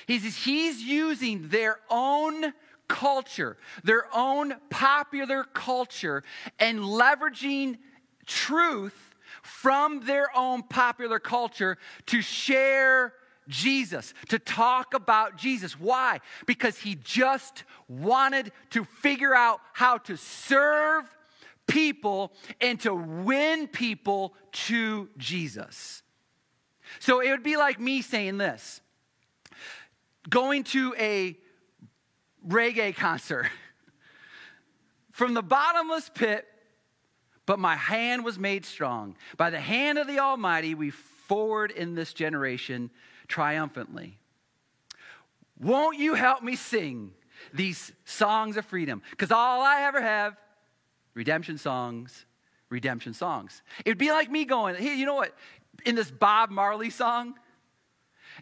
is 0.07 0.45
he's 0.45 0.83
using 0.83 1.49
their 1.49 1.81
own 1.91 2.53
culture, 2.89 3.57
their 3.85 4.05
own 4.15 4.55
popular 4.71 5.45
culture, 5.45 6.25
and 6.59 6.81
leveraging 6.81 7.79
truth 8.27 9.15
from 9.43 10.05
their 10.05 10.35
own 10.37 10.63
popular 10.63 11.19
culture 11.19 11.79
to 12.07 12.23
share 12.23 13.13
Jesus, 13.49 14.13
to 14.29 14.39
talk 14.39 14.95
about 14.95 15.37
Jesus. 15.37 15.79
Why? 15.79 16.21
Because 16.47 16.79
he 16.79 16.97
just 16.97 17.65
wanted 17.89 18.53
to 18.71 18.85
figure 18.85 19.35
out 19.35 19.61
how 19.73 19.99
to 19.99 20.17
serve 20.17 21.05
people 21.67 22.33
and 22.61 22.79
to 22.81 22.95
win 22.95 23.69
people 23.69 24.35
to 24.53 25.09
Jesus. 25.17 26.03
So 26.99 27.21
it 27.21 27.31
would 27.31 27.43
be 27.43 27.57
like 27.57 27.81
me 27.81 28.03
saying 28.03 28.39
this 28.39 28.81
going 30.29 30.65
to 30.65 30.95
a 30.99 31.37
reggae 32.47 32.95
concert 32.95 33.49
from 35.13 35.35
the 35.35 35.43
bottomless 35.43 36.11
pit, 36.15 36.47
but 37.47 37.59
my 37.59 37.77
hand 37.77 38.25
was 38.25 38.39
made 38.39 38.65
strong. 38.65 39.17
By 39.37 39.51
the 39.51 39.61
hand 39.61 39.99
of 39.99 40.07
the 40.07 40.19
Almighty, 40.19 40.75
we 40.75 40.91
forward 40.91 41.71
in 41.71 41.95
this 41.95 42.13
generation 42.13 42.91
triumphantly. 43.27 44.19
Won't 45.61 45.99
you 45.99 46.15
help 46.15 46.43
me 46.43 46.57
sing 46.57 47.13
these 47.53 47.93
songs 48.05 48.57
of 48.57 48.65
freedom? 48.65 49.03
Because 49.11 49.31
all 49.31 49.63
I 49.63 49.83
ever 49.83 50.01
have, 50.01 50.37
redemption 51.15 51.59
songs, 51.59 52.27
redemption 52.71 53.15
songs. 53.15 53.63
It'd 53.85 53.99
be 53.99 54.11
like 54.11 54.31
me 54.31 54.45
going, 54.45 54.77
hey, 54.77 54.95
you 54.95 55.07
know 55.07 55.15
what? 55.15 55.35
In 55.85 55.95
this 55.95 56.11
Bob 56.11 56.51
Marley 56.51 56.91
song? 56.91 57.35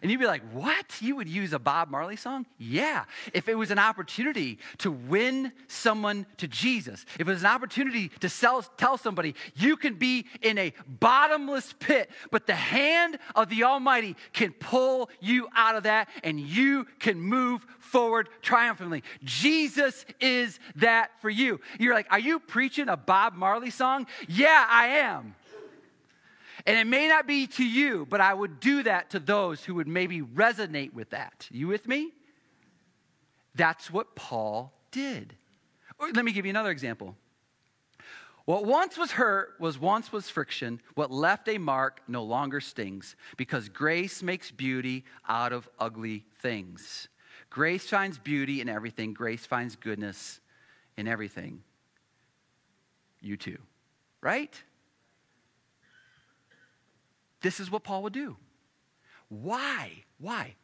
And 0.01 0.11
you'd 0.11 0.19
be 0.19 0.27
like, 0.27 0.43
what? 0.51 1.01
You 1.01 1.15
would 1.15 1.27
use 1.27 1.53
a 1.53 1.59
Bob 1.59 1.89
Marley 1.89 2.17
song? 2.17 2.45
Yeah. 2.57 3.05
If 3.33 3.49
it 3.49 3.55
was 3.55 3.71
an 3.71 3.79
opportunity 3.79 4.59
to 4.79 4.91
win 4.91 5.51
someone 5.67 6.25
to 6.37 6.47
Jesus, 6.47 7.05
if 7.15 7.21
it 7.21 7.31
was 7.31 7.41
an 7.41 7.47
opportunity 7.47 8.09
to 8.19 8.29
sell, 8.29 8.61
tell 8.61 8.97
somebody, 8.97 9.33
you 9.55 9.75
can 9.75 9.95
be 9.95 10.25
in 10.41 10.57
a 10.57 10.73
bottomless 10.87 11.73
pit, 11.79 12.11
but 12.31 12.45
the 12.45 12.55
hand 12.55 13.17
of 13.35 13.49
the 13.49 13.63
Almighty 13.63 14.15
can 14.33 14.53
pull 14.53 15.09
you 15.19 15.47
out 15.55 15.75
of 15.75 15.83
that 15.83 16.09
and 16.23 16.39
you 16.39 16.85
can 16.99 17.19
move 17.19 17.65
forward 17.79 18.29
triumphantly. 18.41 19.03
Jesus 19.23 20.05
is 20.19 20.59
that 20.75 21.09
for 21.21 21.29
you. 21.29 21.59
You're 21.79 21.95
like, 21.95 22.07
are 22.11 22.19
you 22.19 22.39
preaching 22.39 22.89
a 22.89 22.97
Bob 22.97 23.33
Marley 23.33 23.71
song? 23.71 24.05
Yeah, 24.27 24.65
I 24.69 24.87
am. 24.87 25.35
And 26.67 26.77
it 26.77 26.85
may 26.85 27.07
not 27.07 27.25
be 27.25 27.47
to 27.47 27.65
you, 27.65 28.05
but 28.09 28.19
I 28.19 28.33
would 28.33 28.59
do 28.59 28.83
that 28.83 29.11
to 29.11 29.19
those 29.19 29.63
who 29.63 29.75
would 29.75 29.87
maybe 29.87 30.21
resonate 30.21 30.93
with 30.93 31.11
that. 31.11 31.47
You 31.49 31.67
with 31.67 31.87
me? 31.87 32.11
That's 33.55 33.89
what 33.89 34.15
Paul 34.15 34.73
did. 34.91 35.33
Or 35.97 36.09
let 36.11 36.25
me 36.25 36.33
give 36.33 36.45
you 36.45 36.49
another 36.49 36.69
example. 36.69 37.15
What 38.43 38.65
once 38.65 38.97
was 38.97 39.11
hurt 39.11 39.55
was 39.59 39.79
once 39.79 40.11
was 40.11 40.29
friction. 40.29 40.81
What 40.95 41.09
left 41.09 41.47
a 41.47 41.57
mark 41.57 42.01
no 42.05 42.23
longer 42.23 42.59
stings 42.59 43.15
because 43.37 43.69
grace 43.69 44.21
makes 44.21 44.51
beauty 44.51 45.05
out 45.27 45.53
of 45.53 45.69
ugly 45.79 46.25
things. 46.39 47.07
Grace 47.49 47.89
finds 47.89 48.17
beauty 48.17 48.59
in 48.59 48.67
everything, 48.67 49.13
grace 49.13 49.45
finds 49.45 49.77
goodness 49.77 50.41
in 50.97 51.07
everything. 51.07 51.63
You 53.21 53.37
too, 53.37 53.57
right? 54.21 54.61
This 57.41 57.59
is 57.59 57.69
what 57.69 57.83
Paul 57.83 58.03
would 58.03 58.13
do. 58.13 58.37
Why? 59.29 60.03
Why? 60.19 60.55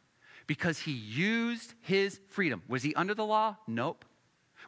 Because 0.46 0.80
he 0.80 0.92
used 0.92 1.74
his 1.80 2.20
freedom. 2.28 2.62
Was 2.68 2.82
he 2.82 2.94
under 2.94 3.14
the 3.14 3.24
law? 3.24 3.56
Nope. 3.66 4.04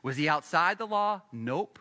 Was 0.03 0.17
he 0.17 0.29
outside 0.29 0.79
the 0.79 0.87
law? 0.87 1.23
Nope. 1.33 1.79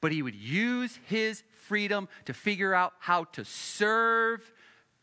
But 0.00 0.12
he 0.12 0.22
would 0.22 0.34
use 0.34 0.98
his 1.06 1.42
freedom 1.66 2.08
to 2.24 2.34
figure 2.34 2.74
out 2.74 2.94
how 2.98 3.24
to 3.24 3.44
serve 3.44 4.52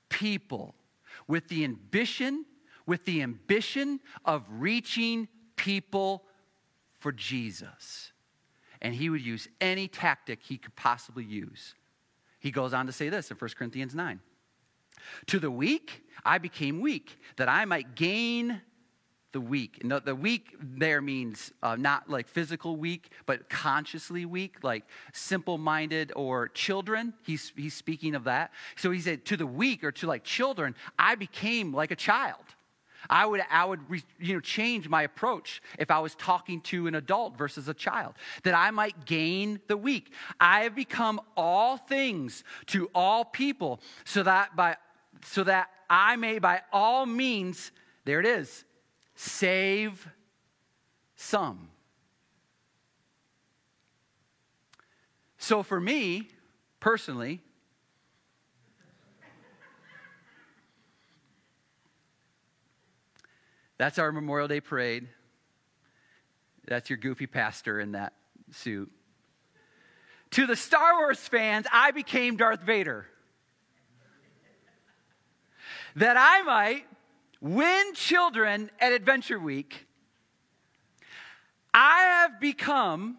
people 0.09 0.75
with 1.27 1.47
the 1.47 1.63
ambition, 1.63 2.45
with 2.85 3.05
the 3.05 3.21
ambition 3.21 3.99
of 4.25 4.43
reaching 4.49 5.27
people 5.55 6.23
for 6.99 7.11
Jesus. 7.11 8.11
And 8.81 8.95
he 8.95 9.09
would 9.09 9.21
use 9.21 9.47
any 9.59 9.87
tactic 9.87 10.41
he 10.41 10.57
could 10.57 10.75
possibly 10.75 11.23
use. 11.23 11.75
He 12.39 12.49
goes 12.49 12.73
on 12.73 12.87
to 12.87 12.91
say 12.91 13.09
this 13.09 13.29
in 13.29 13.37
1 13.37 13.49
Corinthians 13.55 13.93
9. 13.93 14.19
To 15.27 15.39
the 15.39 15.51
weak, 15.51 16.03
I 16.25 16.37
became 16.37 16.81
weak, 16.81 17.19
that 17.37 17.49
I 17.49 17.65
might 17.65 17.95
gain 17.95 18.61
the 19.31 19.41
weak. 19.41 19.79
And 19.81 19.91
the, 19.91 20.01
the 20.01 20.15
weak 20.15 20.55
there 20.61 21.01
means 21.01 21.51
uh, 21.63 21.75
not 21.75 22.09
like 22.09 22.27
physical 22.27 22.75
weak, 22.75 23.11
but 23.25 23.49
consciously 23.49 24.25
weak, 24.25 24.57
like 24.63 24.83
simple 25.13 25.57
minded 25.57 26.11
or 26.15 26.49
children. 26.49 27.13
He's, 27.23 27.53
he's 27.55 27.73
speaking 27.73 28.15
of 28.15 28.25
that. 28.25 28.51
So 28.75 28.91
he 28.91 28.99
said, 28.99 29.25
to 29.25 29.37
the 29.37 29.47
weak 29.47 29.83
or 29.83 29.91
to 29.93 30.07
like 30.07 30.23
children, 30.23 30.75
I 30.99 31.15
became 31.15 31.73
like 31.73 31.91
a 31.91 31.95
child. 31.95 32.43
I 33.09 33.25
would, 33.25 33.41
I 33.49 33.65
would 33.65 33.79
you 34.19 34.35
know, 34.35 34.39
change 34.39 34.87
my 34.87 35.03
approach 35.03 35.61
if 35.79 35.89
I 35.89 35.99
was 35.99 36.13
talking 36.15 36.61
to 36.61 36.87
an 36.87 36.95
adult 36.95 37.37
versus 37.37 37.67
a 37.67 37.73
child, 37.73 38.13
that 38.43 38.53
I 38.53 38.69
might 38.71 39.05
gain 39.05 39.59
the 39.67 39.77
weak. 39.77 40.13
I 40.39 40.61
have 40.61 40.75
become 40.75 41.19
all 41.35 41.77
things 41.77 42.43
to 42.67 42.91
all 42.93 43.25
people, 43.25 43.81
so 44.05 44.21
that 44.23 44.55
by 44.55 44.77
so 45.25 45.43
that 45.43 45.69
I 45.89 46.15
may 46.15 46.39
by 46.39 46.61
all 46.71 47.05
means, 47.05 47.71
there 48.05 48.19
it 48.19 48.25
is, 48.25 48.63
save 49.15 50.07
some. 51.15 51.69
So 55.37 55.63
for 55.63 55.79
me, 55.79 56.29
personally, 56.79 57.41
that's 63.77 63.97
our 63.97 64.11
Memorial 64.11 64.47
Day 64.47 64.61
parade. 64.61 65.07
That's 66.67 66.89
your 66.89 66.97
goofy 66.97 67.27
pastor 67.27 67.79
in 67.79 67.93
that 67.93 68.13
suit. 68.51 68.91
To 70.31 70.45
the 70.45 70.55
Star 70.55 70.99
Wars 70.99 71.19
fans, 71.19 71.65
I 71.73 71.91
became 71.91 72.37
Darth 72.37 72.61
Vader. 72.61 73.07
That 75.95 76.15
I 76.17 76.41
might 76.43 76.85
win 77.41 77.93
children 77.93 78.69
at 78.79 78.93
Adventure 78.93 79.39
Week, 79.39 79.87
I 81.73 81.99
have 82.01 82.39
become, 82.39 83.17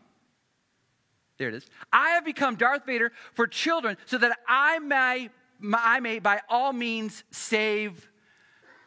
there 1.39 1.49
it 1.49 1.55
is, 1.55 1.67
I 1.93 2.11
have 2.11 2.25
become 2.25 2.57
Darth 2.57 2.87
Vader 2.87 3.13
for 3.35 3.47
children 3.47 3.97
so 4.07 4.19
that 4.19 4.39
I 4.49 4.79
may, 4.79 5.31
I 5.75 6.01
may 6.01 6.19
by 6.19 6.41
all 6.49 6.73
means 6.73 7.25
save 7.31 8.09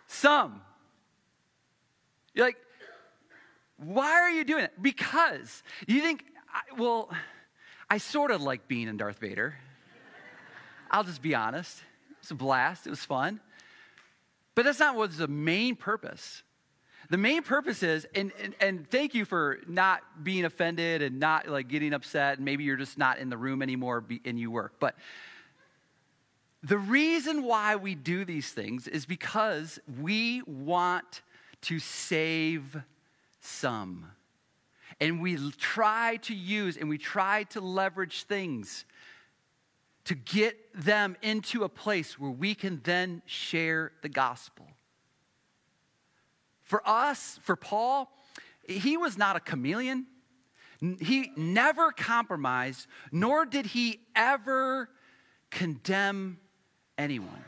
some. 0.08 0.62
You're 2.34 2.46
like, 2.46 2.58
why 3.78 4.12
are 4.12 4.30
you 4.30 4.44
doing 4.44 4.64
it? 4.64 4.74
Because 4.82 5.64
you 5.88 6.02
think, 6.02 6.24
well, 6.78 7.10
I 7.90 7.98
sort 7.98 8.32
of 8.32 8.42
like 8.42 8.68
being 8.68 8.88
in 8.88 8.98
Darth 8.98 9.20
Vader. 9.20 9.56
I'll 10.90 11.04
just 11.04 11.22
be 11.22 11.36
honest. 11.36 11.80
It 12.10 12.18
was 12.22 12.32
a 12.32 12.36
blast, 12.36 12.88
it 12.88 12.90
was 12.90 13.04
fun. 13.04 13.40
But 14.56 14.66
that's 14.66 14.80
not 14.80 14.96
what's 14.96 15.18
the 15.18 15.28
main 15.28 15.76
purpose. 15.76 16.44
The 17.10 17.18
main 17.18 17.44
purpose 17.44 17.84
is, 17.84 18.08
and, 18.16 18.32
and, 18.42 18.56
and, 18.60 18.90
thank 18.90 19.14
you 19.14 19.26
for 19.26 19.60
not 19.68 20.02
being 20.24 20.44
offended 20.44 21.04
and 21.04 21.20
not 21.20 21.48
like 21.48 21.68
getting 21.68 21.94
upset, 21.94 22.38
and 22.38 22.46
maybe 22.46 22.64
you're 22.64 22.78
just 22.78 22.98
not 22.98 23.20
in 23.20 23.30
the 23.30 23.38
room 23.38 23.62
anymore 23.62 24.04
and 24.26 24.40
you 24.40 24.50
work. 24.50 24.74
But 24.80 24.96
the 26.64 26.80
reason 26.80 27.44
why 27.44 27.76
we 27.76 27.94
do 27.94 28.26
these 28.26 28.52
things 28.52 28.88
is 28.88 29.06
because 29.06 29.78
we 30.02 30.42
want 30.48 31.22
to 31.62 31.78
save 31.78 32.82
some. 33.40 34.08
And 35.00 35.22
we 35.22 35.38
try 35.52 36.18
to 36.24 36.34
use 36.34 36.78
and 36.78 36.90
we 36.90 36.98
try 36.98 37.44
to 37.44 37.62
leverage 37.62 38.24
things 38.24 38.86
to 40.06 40.16
get 40.16 40.58
them 40.74 41.18
into 41.22 41.64
a 41.64 41.70
place 41.70 42.20
where 42.20 42.32
we 42.32 42.56
can 42.56 42.80
then 42.84 43.22
share 43.26 43.92
the 44.02 44.10
gospel. 44.10 44.68
For 46.64 46.82
us, 46.88 47.40
for 47.44 47.56
Paul, 47.56 48.12
he 48.68 48.98
was 48.98 49.18
not 49.18 49.36
a 49.36 49.40
chameleon. 49.40 50.08
He 51.00 51.32
never 51.36 51.92
compromised, 51.92 52.88
nor 53.12 53.46
did 53.46 53.68
he 53.68 54.02
ever 54.16 54.90
condemn 55.50 56.40
anyone. 56.98 57.44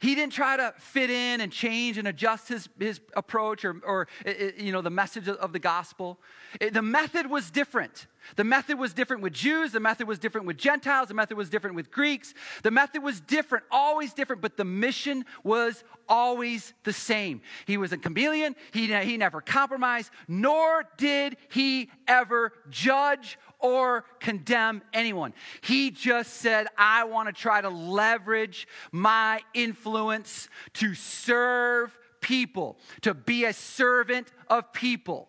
He 0.00 0.14
didn't 0.14 0.34
try 0.34 0.58
to 0.58 0.74
fit 0.76 1.08
in 1.08 1.40
and 1.40 1.50
change 1.50 1.96
and 1.96 2.06
adjust 2.06 2.48
his, 2.48 2.68
his 2.78 3.00
approach 3.16 3.64
or, 3.64 3.80
or 3.86 4.06
eh, 4.26 4.34
eh, 4.36 4.50
you 4.58 4.70
know, 4.70 4.82
the 4.82 4.90
message 4.90 5.28
of 5.28 5.52
the 5.54 5.58
gospel. 5.58 6.18
Eh, 6.60 6.68
the 6.68 6.82
method 6.82 7.30
was 7.30 7.50
different. 7.50 8.06
The 8.36 8.44
method 8.44 8.78
was 8.78 8.92
different 8.92 9.22
with 9.22 9.32
Jews. 9.32 9.72
The 9.72 9.80
method 9.80 10.08
was 10.08 10.18
different 10.18 10.46
with 10.46 10.56
Gentiles. 10.56 11.08
The 11.08 11.14
method 11.14 11.36
was 11.36 11.50
different 11.50 11.76
with 11.76 11.90
Greeks. 11.90 12.34
The 12.62 12.70
method 12.70 13.02
was 13.02 13.20
different, 13.20 13.64
always 13.70 14.12
different, 14.14 14.42
but 14.42 14.56
the 14.56 14.64
mission 14.64 15.24
was 15.42 15.84
always 16.08 16.72
the 16.84 16.92
same. 16.92 17.40
He 17.66 17.76
was 17.76 17.92
a 17.92 17.98
chameleon. 17.98 18.56
He, 18.72 18.92
he 18.92 19.16
never 19.16 19.40
compromised, 19.40 20.10
nor 20.28 20.84
did 20.96 21.36
he 21.50 21.90
ever 22.06 22.52
judge 22.70 23.38
or 23.58 24.04
condemn 24.20 24.82
anyone. 24.92 25.32
He 25.62 25.90
just 25.90 26.34
said, 26.34 26.66
I 26.76 27.04
want 27.04 27.28
to 27.28 27.32
try 27.32 27.60
to 27.60 27.70
leverage 27.70 28.68
my 28.92 29.40
influence 29.54 30.48
to 30.74 30.94
serve 30.94 31.96
people, 32.20 32.78
to 33.02 33.14
be 33.14 33.44
a 33.44 33.52
servant 33.52 34.32
of 34.48 34.72
people, 34.72 35.28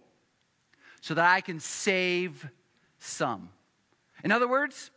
so 1.01 1.13
that 1.13 1.25
I 1.25 1.41
can 1.41 1.59
save 1.59 2.49
some. 3.05 3.49
In 4.23 4.31
other 4.31 4.47
words, 4.47 4.91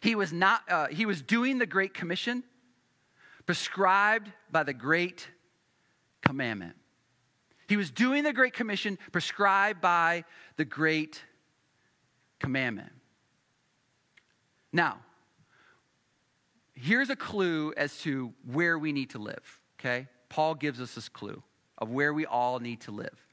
he 0.00 0.14
was 0.14 0.32
not 0.32 0.62
uh, 0.68 0.86
he 0.88 1.06
was 1.06 1.22
doing 1.22 1.58
the 1.58 1.66
great 1.66 1.94
commission 1.94 2.42
prescribed 3.46 4.30
by 4.50 4.62
the 4.62 4.72
great 4.72 5.28
commandment. 6.22 6.76
He 7.68 7.76
was 7.76 7.90
doing 7.90 8.24
the 8.24 8.32
great 8.32 8.52
commission 8.52 8.98
prescribed 9.12 9.80
by 9.80 10.24
the 10.56 10.64
great 10.64 11.22
commandment. 12.38 12.92
Now 14.72 14.98
here's 16.74 17.10
a 17.10 17.16
clue 17.16 17.72
as 17.76 17.98
to 17.98 18.32
where 18.44 18.78
we 18.78 18.92
need 18.92 19.10
to 19.10 19.18
live 19.18 19.60
okay? 19.82 20.06
Paul 20.28 20.54
gives 20.54 20.80
us 20.80 20.94
this 20.94 21.08
clue 21.08 21.42
of 21.78 21.90
where 21.90 22.12
we 22.12 22.24
all 22.24 22.60
need 22.60 22.80
to 22.82 22.92
live. 22.92 23.26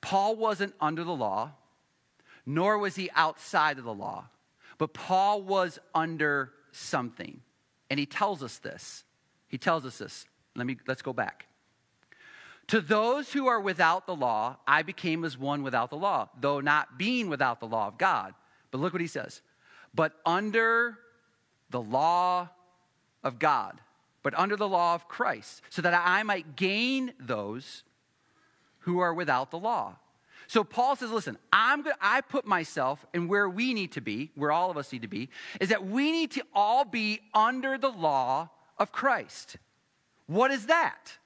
Paul 0.00 0.36
wasn't 0.36 0.74
under 0.80 1.04
the 1.04 1.14
law 1.14 1.52
nor 2.46 2.78
was 2.78 2.96
he 2.96 3.10
outside 3.14 3.78
of 3.78 3.84
the 3.84 3.94
law. 3.94 4.28
But 4.78 4.94
Paul 4.94 5.42
was 5.42 5.78
under 5.94 6.52
something. 6.72 7.40
And 7.90 7.98
he 7.98 8.06
tells 8.06 8.42
us 8.42 8.58
this. 8.58 9.04
He 9.48 9.58
tells 9.58 9.84
us 9.84 9.98
this. 9.98 10.26
Let 10.54 10.66
me 10.66 10.76
let's 10.86 11.02
go 11.02 11.12
back. 11.12 11.46
To 12.68 12.80
those 12.80 13.32
who 13.32 13.48
are 13.48 13.60
without 13.60 14.06
the 14.06 14.14
law, 14.14 14.56
I 14.66 14.82
became 14.82 15.24
as 15.24 15.36
one 15.36 15.64
without 15.64 15.90
the 15.90 15.96
law, 15.96 16.28
though 16.40 16.60
not 16.60 16.98
being 16.98 17.28
without 17.28 17.58
the 17.58 17.66
law 17.66 17.88
of 17.88 17.98
God. 17.98 18.32
But 18.70 18.78
look 18.78 18.92
what 18.92 19.02
he 19.02 19.08
says. 19.08 19.42
But 19.92 20.12
under 20.24 20.98
the 21.70 21.80
law 21.80 22.48
of 23.24 23.40
God, 23.40 23.80
but 24.22 24.38
under 24.38 24.56
the 24.56 24.68
law 24.68 24.94
of 24.94 25.08
Christ, 25.08 25.62
so 25.68 25.82
that 25.82 26.00
I 26.06 26.22
might 26.22 26.54
gain 26.54 27.12
those 27.18 27.82
who 28.80 29.00
are 29.00 29.14
without 29.14 29.50
the 29.50 29.58
law. 29.58 29.96
So 30.50 30.64
Paul 30.64 30.96
says, 30.96 31.12
listen, 31.12 31.38
I'm 31.52 31.82
going 31.82 31.94
I 32.00 32.22
put 32.22 32.44
myself 32.44 33.06
in 33.14 33.28
where 33.28 33.48
we 33.48 33.72
need 33.72 33.92
to 33.92 34.00
be, 34.00 34.32
where 34.34 34.50
all 34.50 34.68
of 34.68 34.76
us 34.76 34.92
need 34.92 35.02
to 35.02 35.08
be, 35.08 35.28
is 35.60 35.68
that 35.68 35.86
we 35.86 36.10
need 36.10 36.32
to 36.32 36.42
all 36.52 36.84
be 36.84 37.20
under 37.32 37.78
the 37.78 37.88
law 37.88 38.50
of 38.76 38.90
Christ. 38.90 39.58
What 40.26 40.50
is 40.50 40.66
that? 40.66 41.18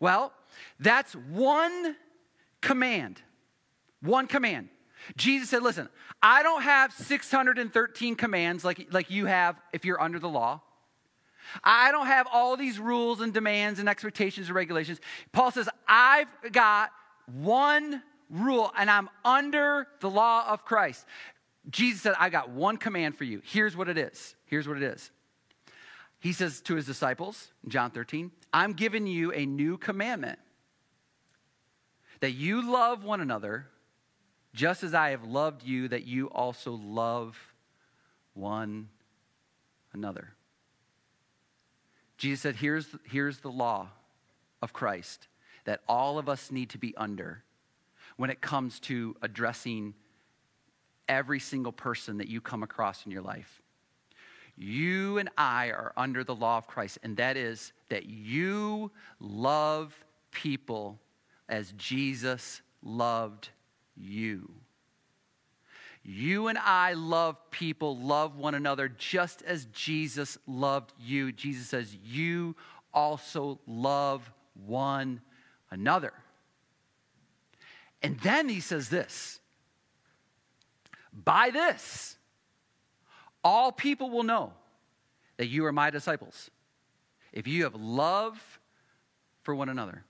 Well, 0.00 0.32
that's 0.80 1.14
one 1.14 1.94
command. 2.60 3.22
One 4.02 4.26
command. 4.26 4.70
Jesus 5.16 5.50
said, 5.50 5.62
listen, 5.62 5.88
I 6.20 6.42
don't 6.42 6.62
have 6.62 6.92
613 6.92 8.16
commands 8.16 8.64
like, 8.64 8.88
like 8.90 9.08
you 9.08 9.26
have 9.26 9.54
if 9.72 9.84
you're 9.84 10.02
under 10.02 10.18
the 10.18 10.28
law. 10.28 10.62
I 11.62 11.92
don't 11.92 12.08
have 12.08 12.26
all 12.32 12.56
these 12.56 12.80
rules 12.80 13.20
and 13.20 13.32
demands 13.32 13.78
and 13.78 13.88
expectations 13.88 14.48
and 14.48 14.56
regulations. 14.56 14.98
Paul 15.30 15.52
says, 15.52 15.68
I've 15.86 16.26
got 16.50 16.90
one 17.26 18.02
rule 18.30 18.72
and 18.76 18.90
I'm 18.90 19.08
under 19.24 19.86
the 20.00 20.10
law 20.10 20.48
of 20.48 20.64
Christ. 20.64 21.04
Jesus 21.70 22.02
said, 22.02 22.14
I 22.18 22.30
got 22.30 22.50
one 22.50 22.76
command 22.76 23.16
for 23.16 23.24
you. 23.24 23.40
Here's 23.44 23.76
what 23.76 23.88
it 23.88 23.98
is. 23.98 24.34
Here's 24.46 24.68
what 24.68 24.76
it 24.76 24.82
is. 24.82 25.10
he 26.18 26.32
says 26.32 26.60
to 26.62 26.74
his 26.74 26.86
disciples, 26.86 27.48
John 27.68 27.90
13, 27.90 28.30
I'm 28.52 28.72
giving 28.72 29.06
you 29.06 29.32
a 29.32 29.46
new 29.46 29.76
commandment 29.76 30.38
that 32.20 32.32
you 32.32 32.70
love 32.70 33.04
one 33.04 33.20
another 33.20 33.66
just 34.54 34.84
as 34.84 34.94
I 34.94 35.10
have 35.10 35.24
loved 35.24 35.64
you, 35.64 35.88
that 35.88 36.06
you 36.06 36.26
also 36.28 36.72
love 36.72 37.36
one 38.34 38.88
another. 39.92 40.32
Jesus 42.16 42.40
said, 42.40 42.56
here's, 42.56 42.86
here's 43.04 43.38
the 43.38 43.50
law 43.50 43.88
of 44.62 44.72
Christ 44.72 45.26
that 45.64 45.80
all 45.88 46.18
of 46.18 46.28
us 46.28 46.52
need 46.52 46.70
to 46.70 46.78
be 46.78 46.96
under 46.96 47.42
when 48.16 48.30
it 48.30 48.40
comes 48.40 48.80
to 48.80 49.16
addressing 49.22 49.94
every 51.08 51.40
single 51.40 51.72
person 51.72 52.18
that 52.18 52.28
you 52.28 52.40
come 52.40 52.62
across 52.62 53.04
in 53.04 53.12
your 53.12 53.22
life. 53.22 53.62
You 54.56 55.18
and 55.18 55.28
I 55.36 55.66
are 55.68 55.92
under 55.96 56.22
the 56.22 56.34
law 56.34 56.58
of 56.58 56.66
Christ, 56.66 56.98
and 57.02 57.16
that 57.16 57.36
is 57.36 57.72
that 57.88 58.06
you 58.06 58.90
love 59.18 59.94
people 60.30 61.00
as 61.48 61.72
Jesus 61.76 62.62
loved 62.82 63.48
you. 63.96 64.50
You 66.04 66.48
and 66.48 66.58
I 66.58 66.92
love 66.92 67.36
people, 67.50 67.96
love 67.96 68.36
one 68.36 68.54
another 68.54 68.88
just 68.88 69.42
as 69.42 69.64
Jesus 69.66 70.36
loved 70.46 70.92
you. 71.00 71.32
Jesus 71.32 71.66
says, 71.68 71.96
You 72.04 72.54
also 72.92 73.58
love 73.66 74.30
one 74.66 75.22
another. 75.70 76.12
And 78.04 78.20
then 78.20 78.50
he 78.50 78.60
says 78.60 78.90
this 78.90 79.40
By 81.12 81.50
this, 81.50 82.16
all 83.42 83.72
people 83.72 84.10
will 84.10 84.22
know 84.22 84.52
that 85.38 85.46
you 85.46 85.64
are 85.64 85.72
my 85.72 85.88
disciples 85.88 86.50
if 87.32 87.48
you 87.48 87.64
have 87.64 87.74
love 87.74 88.60
for 89.42 89.54
one 89.54 89.70
another. 89.70 90.04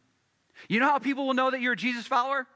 You 0.68 0.80
know 0.80 0.88
how 0.88 0.98
people 0.98 1.24
will 1.26 1.34
know 1.34 1.52
that 1.52 1.60
you're 1.60 1.74
a 1.74 1.76
Jesus 1.76 2.06
follower? 2.06 2.48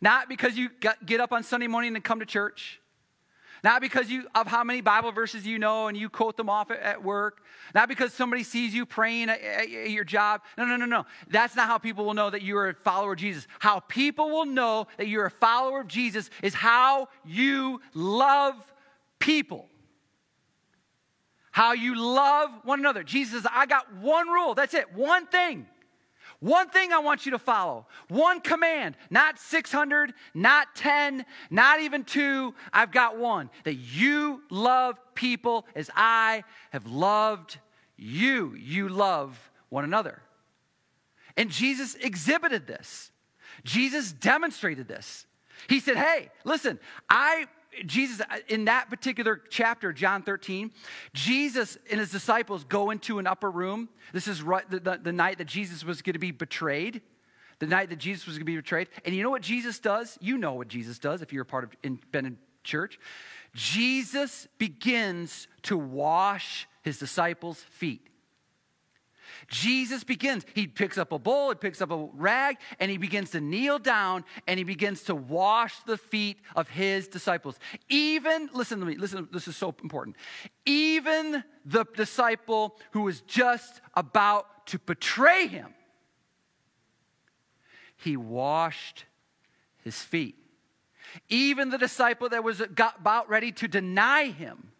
Not 0.00 0.28
because 0.28 0.56
you 0.56 0.68
get 1.04 1.20
up 1.20 1.32
on 1.32 1.42
Sunday 1.42 1.68
morning 1.68 1.94
and 1.94 2.04
come 2.04 2.20
to 2.20 2.26
church. 2.26 2.80
Not 3.64 3.80
because 3.80 4.10
you, 4.10 4.26
of 4.34 4.46
how 4.46 4.64
many 4.64 4.80
Bible 4.80 5.12
verses 5.12 5.46
you 5.46 5.58
know 5.58 5.88
and 5.88 5.96
you 5.96 6.08
quote 6.08 6.36
them 6.36 6.48
off 6.48 6.70
at, 6.70 7.02
work. 7.02 7.42
Not 7.74 7.88
because 7.88 8.12
somebody 8.12 8.42
sees 8.42 8.74
you 8.74 8.86
praying 8.86 9.28
at, 9.28 9.40
at, 9.40 9.70
at 9.70 9.90
your 9.90 10.04
job. 10.04 10.42
No, 10.56 10.64
no, 10.64 10.76
no, 10.76 10.86
no. 10.86 11.06
That's 11.28 11.56
not 11.56 11.66
how 11.66 11.78
people 11.78 12.04
will 12.04 12.14
know 12.14 12.30
that 12.30 12.42
you're 12.42 12.68
a 12.68 12.74
follower 12.74 13.12
of 13.12 13.18
Jesus. 13.18 13.46
How 13.58 13.80
people 13.80 14.30
will 14.30 14.46
know 14.46 14.86
that 14.98 15.08
you're 15.08 15.26
a 15.26 15.30
follower 15.30 15.80
of 15.80 15.88
Jesus 15.88 16.30
is 16.42 16.54
how 16.54 17.08
you 17.24 17.80
love 17.94 18.54
people. 19.18 19.68
How 21.50 21.72
you 21.72 21.98
love 21.98 22.50
one 22.64 22.80
another. 22.80 23.02
Jesus 23.02 23.46
I 23.50 23.66
got 23.66 23.94
one 23.96 24.28
rule. 24.28 24.54
That's 24.54 24.74
it. 24.74 24.92
One 24.94 25.26
thing. 25.26 25.66
One 26.46 26.68
thing 26.68 26.92
I 26.92 27.00
want 27.00 27.26
you 27.26 27.32
to 27.32 27.40
follow, 27.40 27.88
one 28.06 28.40
command, 28.40 28.96
not 29.10 29.40
600, 29.40 30.14
not 30.32 30.76
10, 30.76 31.26
not 31.50 31.80
even 31.80 32.04
two. 32.04 32.54
I've 32.72 32.92
got 32.92 33.18
one 33.18 33.50
that 33.64 33.74
you 33.74 34.42
love 34.48 34.96
people 35.16 35.66
as 35.74 35.90
I 35.96 36.44
have 36.70 36.86
loved 36.86 37.58
you. 37.96 38.54
You 38.54 38.88
love 38.88 39.50
one 39.70 39.82
another. 39.82 40.22
And 41.36 41.50
Jesus 41.50 41.96
exhibited 41.96 42.68
this, 42.68 43.10
Jesus 43.64 44.12
demonstrated 44.12 44.86
this. 44.86 45.26
He 45.68 45.80
said, 45.80 45.96
Hey, 45.96 46.30
listen, 46.44 46.78
I 47.10 47.46
Jesus, 47.84 48.20
uh, 48.20 48.38
in 48.48 48.64
that 48.66 48.88
particular 48.88 49.40
chapter, 49.50 49.92
John 49.92 50.22
13, 50.22 50.70
Jesus 51.12 51.76
and 51.90 52.00
his 52.00 52.10
disciples 52.10 52.64
go 52.64 52.90
into 52.90 53.18
an 53.18 53.26
upper 53.26 53.50
room. 53.50 53.88
This 54.12 54.28
is 54.28 54.42
right, 54.42 54.68
the, 54.70 54.80
the, 54.80 55.00
the 55.02 55.12
night 55.12 55.38
that 55.38 55.46
Jesus 55.46 55.84
was 55.84 56.02
going 56.02 56.14
to 56.14 56.18
be 56.18 56.30
betrayed, 56.30 57.02
the 57.58 57.66
night 57.66 57.90
that 57.90 57.98
Jesus 57.98 58.26
was 58.26 58.36
going 58.36 58.46
to 58.46 58.52
be 58.52 58.56
betrayed. 58.56 58.88
And 59.04 59.14
you 59.14 59.22
know 59.22 59.30
what 59.30 59.42
Jesus 59.42 59.78
does? 59.78 60.16
You 60.20 60.38
know 60.38 60.54
what 60.54 60.68
Jesus 60.68 60.98
does 60.98 61.22
if 61.22 61.32
you're 61.32 61.42
a 61.42 61.46
part 61.46 61.64
of 61.64 61.70
in, 61.82 61.98
been 62.12 62.26
in 62.26 62.38
church. 62.64 62.98
Jesus 63.54 64.48
begins 64.58 65.48
to 65.62 65.76
wash 65.76 66.68
his 66.82 66.98
disciples' 66.98 67.60
feet. 67.60 68.06
Jesus 69.48 70.04
begins, 70.04 70.44
he 70.54 70.66
picks 70.66 70.98
up 70.98 71.12
a 71.12 71.18
bowl, 71.18 71.50
he 71.50 71.54
picks 71.54 71.80
up 71.80 71.90
a 71.90 72.08
rag, 72.14 72.56
and 72.80 72.90
he 72.90 72.96
begins 72.96 73.30
to 73.30 73.40
kneel 73.40 73.78
down 73.78 74.24
and 74.46 74.58
he 74.58 74.64
begins 74.64 75.02
to 75.04 75.14
wash 75.14 75.78
the 75.86 75.96
feet 75.96 76.38
of 76.54 76.68
his 76.68 77.08
disciples. 77.08 77.58
Even, 77.88 78.50
listen 78.52 78.80
to 78.80 78.86
me, 78.86 78.96
listen, 78.96 79.28
this 79.32 79.48
is 79.48 79.56
so 79.56 79.74
important. 79.82 80.16
Even 80.64 81.44
the 81.64 81.84
disciple 81.96 82.78
who 82.92 83.02
was 83.02 83.20
just 83.22 83.80
about 83.94 84.66
to 84.66 84.78
betray 84.80 85.46
him, 85.46 85.74
he 87.96 88.16
washed 88.16 89.04
his 89.82 90.00
feet. 90.00 90.36
Even 91.28 91.70
the 91.70 91.78
disciple 91.78 92.28
that 92.28 92.44
was 92.44 92.60
about 92.60 93.28
ready 93.28 93.52
to 93.52 93.68
deny 93.68 94.24
him, 94.24 94.72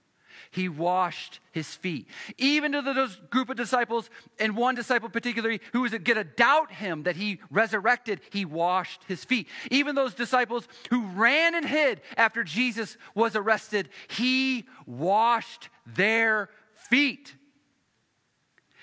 he 0.50 0.68
washed 0.68 1.40
his 1.52 1.74
feet. 1.74 2.08
Even 2.38 2.72
to 2.72 2.82
those 2.82 3.16
group 3.30 3.50
of 3.50 3.56
disciples, 3.56 4.10
and 4.38 4.56
one 4.56 4.74
disciple 4.74 5.08
particularly, 5.08 5.60
who 5.72 5.82
was 5.82 5.92
going 5.92 6.04
to 6.04 6.24
doubt 6.24 6.72
him 6.72 7.04
that 7.04 7.16
he 7.16 7.40
resurrected, 7.50 8.20
he 8.30 8.44
washed 8.44 9.02
his 9.08 9.24
feet. 9.24 9.48
Even 9.70 9.94
those 9.94 10.14
disciples 10.14 10.68
who 10.90 11.06
ran 11.08 11.54
and 11.54 11.66
hid 11.66 12.00
after 12.16 12.44
Jesus 12.44 12.96
was 13.14 13.36
arrested, 13.36 13.88
he 14.08 14.66
washed 14.86 15.68
their 15.86 16.50
feet. 16.74 17.34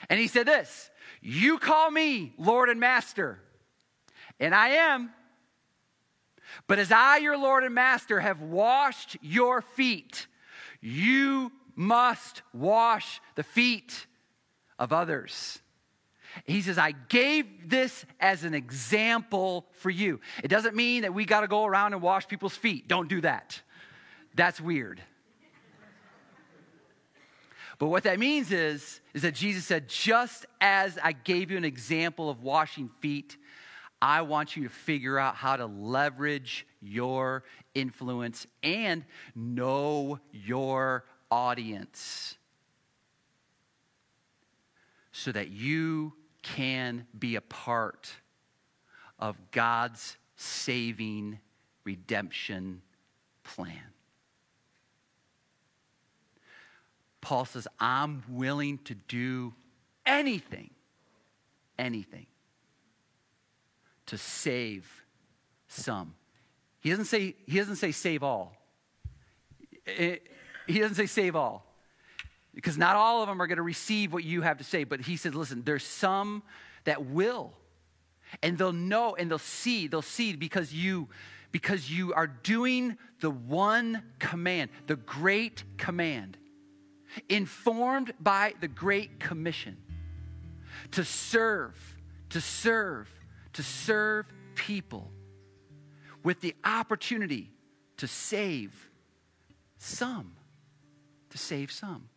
And 0.10 0.19
he 0.19 0.28
said 0.28 0.45
this 0.45 0.89
You 1.21 1.58
call 1.58 1.89
me 1.89 2.34
Lord 2.38 2.69
and 2.69 2.80
Master, 2.80 3.39
and 4.39 4.54
I 4.54 4.69
am. 4.69 5.12
But 6.67 6.80
as 6.80 6.91
I, 6.91 7.17
your 7.17 7.38
Lord 7.38 7.63
and 7.63 7.73
Master, 7.73 8.19
have 8.19 8.41
washed 8.41 9.17
your 9.21 9.62
feet, 9.62 10.28
you 10.84 11.52
must 11.76 12.41
wash 12.54 13.22
the 13.36 13.43
feet 13.43 14.06
of 14.78 14.91
others. 14.91 15.60
He 16.43 16.62
says, 16.62 16.78
I 16.78 16.91
gave 16.91 17.69
this 17.69 18.06
as 18.19 18.43
an 18.43 18.54
example 18.54 19.65
for 19.80 19.89
you. 19.89 20.19
It 20.43 20.50
doesn't 20.50 20.76
mean 20.76 21.04
that 21.04 21.13
we 21.13 21.26
got 21.26 21.41
to 21.41 21.48
go 21.48 21.65
around 21.65 21.93
and 21.93 22.02
wash 22.02 22.28
people's 22.28 22.56
feet. 22.56 22.88
Don't 22.88 23.08
do 23.08 23.22
that. 23.22 23.62
That's 24.36 24.60
weird. 24.60 25.02
But 27.80 27.88
what 27.88 28.04
that 28.04 28.19
means 28.19 28.52
is, 28.52 29.00
is 29.13 29.22
that 29.22 29.36
Jesus 29.36 29.65
said, 29.65 29.88
just 29.88 30.46
as 30.60 31.00
I 31.02 31.13
gave 31.13 31.50
you 31.50 31.58
an 31.58 31.65
example 31.65 32.30
of 32.30 32.41
washing 32.41 32.89
feet, 33.00 33.38
I 34.02 34.24
want 34.24 34.58
you 34.58 34.63
to 34.63 34.69
figure 34.69 35.17
out 35.17 35.36
how 35.36 35.56
to 35.56 35.65
leverage 35.65 36.67
your 36.82 37.43
influence 37.75 38.47
and 38.62 39.03
know 39.36 40.19
your 40.31 41.05
audience 41.31 42.38
so 45.12 45.31
that 45.31 45.49
you 45.49 46.13
can 46.41 47.07
be 47.17 47.36
a 47.36 47.41
part 47.41 48.12
of 49.19 49.38
God's 49.51 50.17
saving 50.36 51.39
redemption 51.83 52.81
plan. 53.43 53.93
Paul 57.21 57.45
says, 57.45 57.67
I'm 57.79 58.23
willing 58.27 58.79
to 58.79 58.95
do 58.95 59.53
anything, 60.05 60.71
anything 61.79 62.25
to 64.07 64.17
save 64.17 65.05
some. 65.67 66.15
He 66.84 66.89
doesn't 66.89 67.06
say, 67.06 67.36
he 67.48 67.58
doesn't 67.58 67.78
say 67.78 67.93
save 67.93 68.24
all. 68.24 68.58
It, 69.86 70.28
he 70.67 70.80
doesn't 70.80 70.96
say 70.96 71.06
save 71.06 71.34
all. 71.34 71.65
Because 72.54 72.78
not 72.78 72.98
all 72.98 73.22
of 73.22 73.30
them 73.30 73.41
are 73.41 73.48
going 73.48 73.58
to 73.58 73.63
receive 73.63 74.12
what 74.12 74.26
you 74.26 74.41
have 74.41 74.58
to 74.58 74.65
say. 74.65 74.84
But 74.84 75.00
he 75.00 75.15
says, 75.15 75.34
listen, 75.34 75.63
there's 75.63 75.86
some 75.86 76.43
that 76.84 77.06
will. 77.06 77.54
And 78.41 78.58
they'll 78.58 78.74
know 78.74 79.15
and 79.15 79.32
they'll 79.32 79.39
see, 79.39 79.88
they'll 79.88 80.02
see 80.02 80.36
because 80.36 80.74
you 80.74 81.08
because 81.54 81.89
you 81.89 82.13
are 82.15 82.26
doing 82.26 82.98
the 83.22 83.30
one 83.30 84.02
command, 84.17 84.72
the 84.88 84.96
great 84.96 85.63
command, 85.78 86.36
informed 87.30 88.12
by 88.19 88.56
the 88.60 88.67
great 88.67 89.19
commission 89.19 89.78
to 90.89 91.06
serve, 91.06 91.76
to 92.32 92.41
serve, 92.41 93.08
to 93.54 93.62
serve 93.62 94.26
people 94.56 95.12
with 96.23 96.41
the 96.41 96.55
opportunity 96.63 97.51
to 97.97 98.07
save 98.07 98.89
some. 99.77 100.33
To 101.31 101.38
save 101.38 101.71
some. 101.71 102.09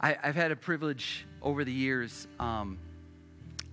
I, 0.00 0.16
have 0.22 0.34
had 0.34 0.50
a 0.50 0.56
privilege 0.56 1.26
over 1.40 1.64
the 1.64 1.72
years 1.72 2.26
um, 2.38 2.78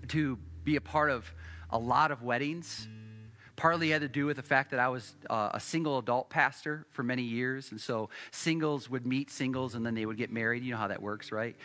to 0.10 0.38
be 0.64 0.76
a 0.78 0.82
part 0.82 1.10
of 1.10 1.30
a 1.72 1.78
lot 1.78 2.12
of 2.12 2.24
weddings 2.24 2.88
partly 3.62 3.92
had 3.92 4.02
to 4.02 4.08
do 4.08 4.26
with 4.26 4.38
the 4.38 4.44
fact 4.44 4.72
that 4.72 4.80
I 4.80 4.88
was 4.88 5.14
uh, 5.30 5.52
a 5.54 5.60
single 5.60 6.00
adult 6.00 6.32
pastor 6.32 6.84
for 6.90 7.04
many 7.04 7.22
years. 7.22 7.70
And 7.70 7.80
so 7.80 8.10
singles 8.32 8.90
would 8.90 9.06
meet 9.06 9.30
singles 9.30 9.76
and 9.76 9.86
then 9.86 9.94
they 9.94 10.06
would 10.06 10.18
get 10.18 10.32
married. 10.32 10.64
You 10.64 10.72
know 10.72 10.78
how 10.78 10.88
that 10.88 11.02
works, 11.02 11.32
right? 11.32 11.56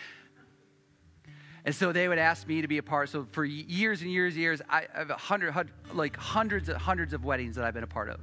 And 1.67 1.75
so 1.75 1.91
they 1.91 2.07
would 2.07 2.19
ask 2.19 2.47
me 2.47 2.63
to 2.63 2.69
be 2.69 2.79
a 2.79 2.83
part. 2.83 3.09
So 3.09 3.27
for 3.33 3.45
years 3.45 4.01
and 4.01 4.11
years 4.11 4.35
and 4.35 4.41
years, 4.41 4.63
I 4.71 4.87
have 4.95 5.11
a 5.11 5.15
hundred, 5.15 5.53
like 5.93 6.17
hundreds 6.17 6.69
and 6.69 6.79
hundreds 6.79 7.13
of 7.13 7.25
weddings 7.25 7.57
that 7.57 7.65
I've 7.65 7.75
been 7.75 7.83
a 7.83 7.89
part 7.89 8.09
of. 8.09 8.21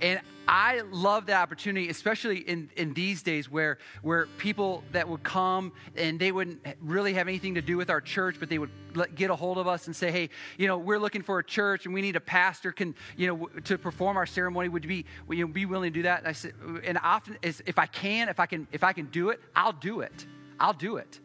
And 0.00 0.20
I 0.46 0.82
love 0.92 1.26
that 1.26 1.42
opportunity, 1.42 1.88
especially 1.88 2.38
in, 2.38 2.70
in 2.76 2.94
these 2.94 3.22
days 3.22 3.50
where, 3.50 3.78
where 4.02 4.26
people 4.38 4.84
that 4.92 5.08
would 5.08 5.24
come 5.24 5.72
and 5.96 6.18
they 6.18 6.30
wouldn't 6.30 6.64
really 6.80 7.14
have 7.14 7.26
anything 7.26 7.56
to 7.56 7.60
do 7.60 7.76
with 7.76 7.90
our 7.90 8.00
church, 8.00 8.36
but 8.38 8.48
they 8.48 8.58
would 8.58 8.70
let, 8.94 9.14
get 9.16 9.30
a 9.30 9.36
hold 9.36 9.58
of 9.58 9.66
us 9.66 9.86
and 9.86 9.94
say, 9.94 10.12
hey, 10.12 10.30
you 10.58 10.68
know, 10.68 10.78
we're 10.78 10.98
looking 10.98 11.22
for 11.22 11.40
a 11.40 11.44
church 11.44 11.86
and 11.86 11.92
we 11.92 12.02
need 12.02 12.14
a 12.14 12.20
pastor 12.20 12.70
can, 12.70 12.94
you 13.16 13.26
know, 13.26 13.46
to 13.64 13.76
perform 13.76 14.16
our 14.16 14.26
ceremony. 14.26 14.68
Would 14.68 14.84
you 14.84 14.88
be, 14.88 15.06
would 15.26 15.36
you 15.36 15.46
be 15.48 15.66
willing 15.66 15.92
to 15.92 15.98
do 15.98 16.02
that? 16.04 16.20
And 16.20 16.28
I 16.28 16.32
said, 16.32 16.54
and 16.84 16.98
often 17.02 17.36
if 17.42 17.78
I 17.78 17.86
can, 17.86 18.28
if 18.28 18.38
I 18.38 18.46
can, 18.46 18.68
if 18.70 18.84
I 18.84 18.92
can 18.92 19.06
do 19.06 19.30
it, 19.30 19.40
I'll 19.56 19.72
do 19.72 20.00
it. 20.00 20.24
I'll 20.58 20.72
do 20.72 20.96
it. 20.96 21.20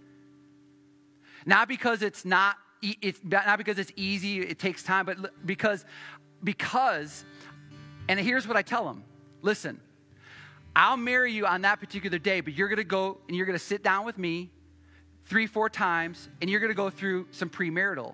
Not 1.45 1.67
because 1.67 2.01
it's 2.01 2.25
not, 2.25 2.57
it's 2.81 3.19
not 3.23 3.57
because 3.57 3.79
it's 3.79 3.91
easy, 3.95 4.41
it 4.41 4.59
takes 4.59 4.83
time, 4.83 5.05
but 5.05 5.45
because, 5.45 5.85
because 6.43 7.25
and 8.07 8.19
here's 8.19 8.47
what 8.47 8.57
I 8.57 8.61
tell 8.61 8.85
them 8.85 9.03
listen, 9.41 9.79
I'll 10.75 10.97
marry 10.97 11.31
you 11.31 11.45
on 11.45 11.61
that 11.61 11.79
particular 11.79 12.17
day, 12.17 12.41
but 12.41 12.53
you're 12.53 12.67
going 12.67 12.77
to 12.77 12.83
go 12.83 13.19
and 13.27 13.37
you're 13.37 13.45
going 13.45 13.57
to 13.57 13.63
sit 13.63 13.83
down 13.83 14.05
with 14.05 14.17
me 14.17 14.51
three, 15.23 15.47
four 15.47 15.69
times, 15.69 16.29
and 16.41 16.49
you're 16.49 16.59
going 16.59 16.71
to 16.71 16.75
go 16.75 16.89
through 16.89 17.27
some 17.31 17.49
premarital. 17.49 18.13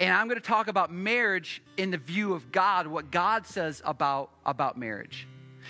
And 0.00 0.12
I'm 0.12 0.26
going 0.28 0.40
to 0.40 0.46
talk 0.46 0.68
about 0.68 0.92
marriage 0.92 1.62
in 1.76 1.90
the 1.90 1.98
view 1.98 2.34
of 2.34 2.50
God, 2.50 2.86
what 2.86 3.10
God 3.10 3.46
says 3.46 3.80
about, 3.84 4.30
about 4.44 4.76
marriage. 4.76 5.26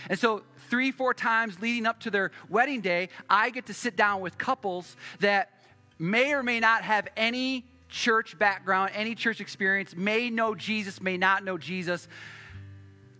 And 0.08 0.18
so, 0.18 0.42
three, 0.70 0.90
four 0.90 1.14
times 1.14 1.60
leading 1.60 1.86
up 1.86 2.00
to 2.00 2.10
their 2.10 2.32
wedding 2.48 2.80
day, 2.80 3.10
I 3.28 3.50
get 3.50 3.66
to 3.66 3.74
sit 3.74 3.96
down 3.96 4.22
with 4.22 4.38
couples 4.38 4.96
that 5.20 5.50
may 5.98 6.32
or 6.32 6.42
may 6.42 6.60
not 6.60 6.82
have 6.82 7.08
any 7.16 7.64
church 7.88 8.38
background, 8.38 8.90
any 8.94 9.14
church 9.14 9.40
experience, 9.40 9.94
may 9.96 10.30
know 10.30 10.54
Jesus, 10.54 11.00
may 11.00 11.16
not 11.16 11.44
know 11.44 11.58
Jesus, 11.58 12.08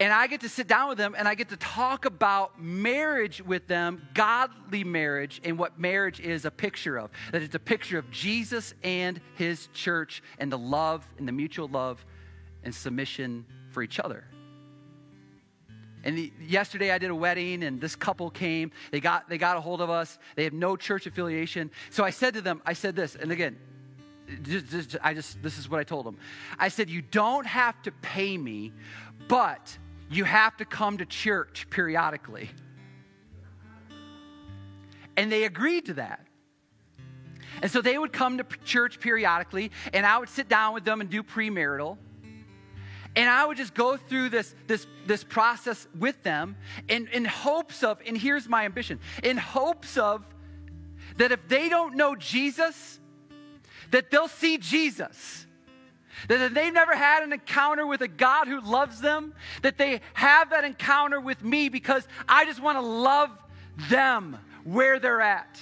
and 0.00 0.12
I 0.12 0.26
get 0.26 0.40
to 0.40 0.48
sit 0.48 0.66
down 0.66 0.88
with 0.88 0.98
them 0.98 1.14
and 1.16 1.28
I 1.28 1.34
get 1.34 1.50
to 1.50 1.56
talk 1.56 2.04
about 2.04 2.60
marriage 2.60 3.40
with 3.40 3.68
them, 3.68 4.06
godly 4.12 4.82
marriage, 4.82 5.40
and 5.44 5.56
what 5.56 5.78
marriage 5.78 6.18
is 6.18 6.44
a 6.44 6.50
picture 6.50 6.98
of. 6.98 7.10
That 7.30 7.42
it's 7.42 7.54
a 7.54 7.60
picture 7.60 7.98
of 7.98 8.10
Jesus 8.10 8.74
and 8.82 9.20
his 9.36 9.68
church 9.72 10.22
and 10.38 10.50
the 10.50 10.58
love 10.58 11.06
and 11.18 11.28
the 11.28 11.32
mutual 11.32 11.68
love 11.68 12.04
and 12.64 12.74
submission 12.74 13.46
for 13.70 13.82
each 13.82 14.00
other. 14.00 14.24
And 16.04 16.18
the, 16.18 16.32
yesterday 16.40 16.90
I 16.90 16.98
did 16.98 17.10
a 17.10 17.14
wedding 17.14 17.64
and 17.64 17.80
this 17.80 17.96
couple 17.96 18.30
came. 18.30 18.70
They 18.92 19.00
got, 19.00 19.28
they 19.28 19.38
got 19.38 19.56
a 19.56 19.60
hold 19.60 19.80
of 19.80 19.90
us. 19.90 20.18
They 20.36 20.44
have 20.44 20.52
no 20.52 20.76
church 20.76 21.06
affiliation. 21.06 21.70
So 21.90 22.04
I 22.04 22.10
said 22.10 22.34
to 22.34 22.42
them, 22.42 22.62
I 22.64 22.74
said 22.74 22.94
this, 22.94 23.16
and 23.16 23.32
again, 23.32 23.56
just, 24.42 24.70
just, 24.70 24.96
I 25.02 25.14
just, 25.14 25.42
this 25.42 25.58
is 25.58 25.68
what 25.68 25.80
I 25.80 25.84
told 25.84 26.06
them. 26.06 26.18
I 26.58 26.68
said, 26.68 26.88
You 26.88 27.02
don't 27.02 27.46
have 27.46 27.80
to 27.82 27.92
pay 27.92 28.38
me, 28.38 28.72
but 29.28 29.76
you 30.10 30.24
have 30.24 30.56
to 30.58 30.64
come 30.64 30.98
to 30.98 31.06
church 31.06 31.66
periodically. 31.70 32.50
And 35.16 35.30
they 35.30 35.44
agreed 35.44 35.86
to 35.86 35.94
that. 35.94 36.26
And 37.62 37.70
so 37.70 37.80
they 37.80 37.96
would 37.96 38.12
come 38.12 38.38
to 38.38 38.44
church 38.64 38.98
periodically, 39.00 39.70
and 39.92 40.04
I 40.04 40.18
would 40.18 40.28
sit 40.28 40.48
down 40.48 40.74
with 40.74 40.84
them 40.84 41.00
and 41.00 41.08
do 41.08 41.22
premarital. 41.22 41.96
And 43.16 43.28
I 43.28 43.44
would 43.46 43.56
just 43.56 43.74
go 43.74 43.96
through 43.96 44.30
this, 44.30 44.54
this, 44.66 44.86
this 45.06 45.22
process 45.22 45.86
with 45.96 46.22
them 46.22 46.56
in, 46.88 47.06
in 47.08 47.24
hopes 47.24 47.82
of, 47.84 48.00
and 48.06 48.16
here's 48.16 48.48
my 48.48 48.64
ambition, 48.64 48.98
in 49.22 49.36
hopes 49.36 49.96
of 49.96 50.24
that 51.16 51.30
if 51.30 51.46
they 51.48 51.68
don't 51.68 51.96
know 51.96 52.16
Jesus, 52.16 52.98
that 53.90 54.10
they'll 54.10 54.28
see 54.28 54.58
Jesus 54.58 55.46
that 56.28 56.54
they've 56.54 56.72
never 56.72 56.94
had 56.94 57.22
an 57.22 57.32
encounter 57.32 57.86
with 57.86 58.00
a 58.00 58.08
God 58.08 58.48
who 58.48 58.60
loves 58.60 59.00
them, 59.00 59.34
that 59.62 59.78
they 59.78 60.00
have 60.14 60.50
that 60.50 60.64
encounter 60.64 61.20
with 61.20 61.42
me 61.42 61.68
because 61.68 62.06
I 62.28 62.44
just 62.44 62.62
want 62.62 62.78
to 62.78 62.82
love 62.82 63.30
them 63.90 64.38
where 64.64 64.98
they're 64.98 65.20
at. 65.20 65.60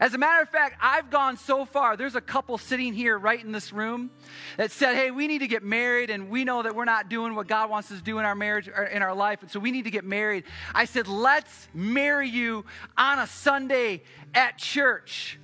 As 0.00 0.14
a 0.14 0.18
matter 0.18 0.42
of 0.42 0.48
fact, 0.48 0.76
I've 0.80 1.10
gone 1.10 1.36
so 1.36 1.64
far. 1.64 1.96
There's 1.96 2.14
a 2.14 2.20
couple 2.20 2.58
sitting 2.58 2.92
here 2.92 3.18
right 3.18 3.42
in 3.42 3.52
this 3.52 3.72
room 3.72 4.10
that 4.56 4.70
said, 4.70 4.94
Hey, 4.94 5.10
we 5.10 5.26
need 5.26 5.40
to 5.40 5.46
get 5.46 5.62
married, 5.62 6.10
and 6.10 6.28
we 6.28 6.44
know 6.44 6.62
that 6.62 6.74
we're 6.74 6.84
not 6.84 7.08
doing 7.08 7.34
what 7.34 7.46
God 7.46 7.70
wants 7.70 7.90
us 7.90 7.98
to 7.98 8.04
do 8.04 8.18
in 8.18 8.24
our 8.24 8.34
marriage 8.34 8.68
or 8.68 8.84
in 8.84 9.02
our 9.02 9.14
life, 9.14 9.42
and 9.42 9.50
so 9.50 9.60
we 9.60 9.70
need 9.70 9.84
to 9.84 9.90
get 9.90 10.04
married. 10.04 10.44
I 10.74 10.84
said, 10.84 11.08
Let's 11.08 11.68
marry 11.72 12.28
you 12.28 12.64
on 12.96 13.18
a 13.18 13.26
Sunday 13.26 14.02
at 14.34 14.58
church. 14.58 15.38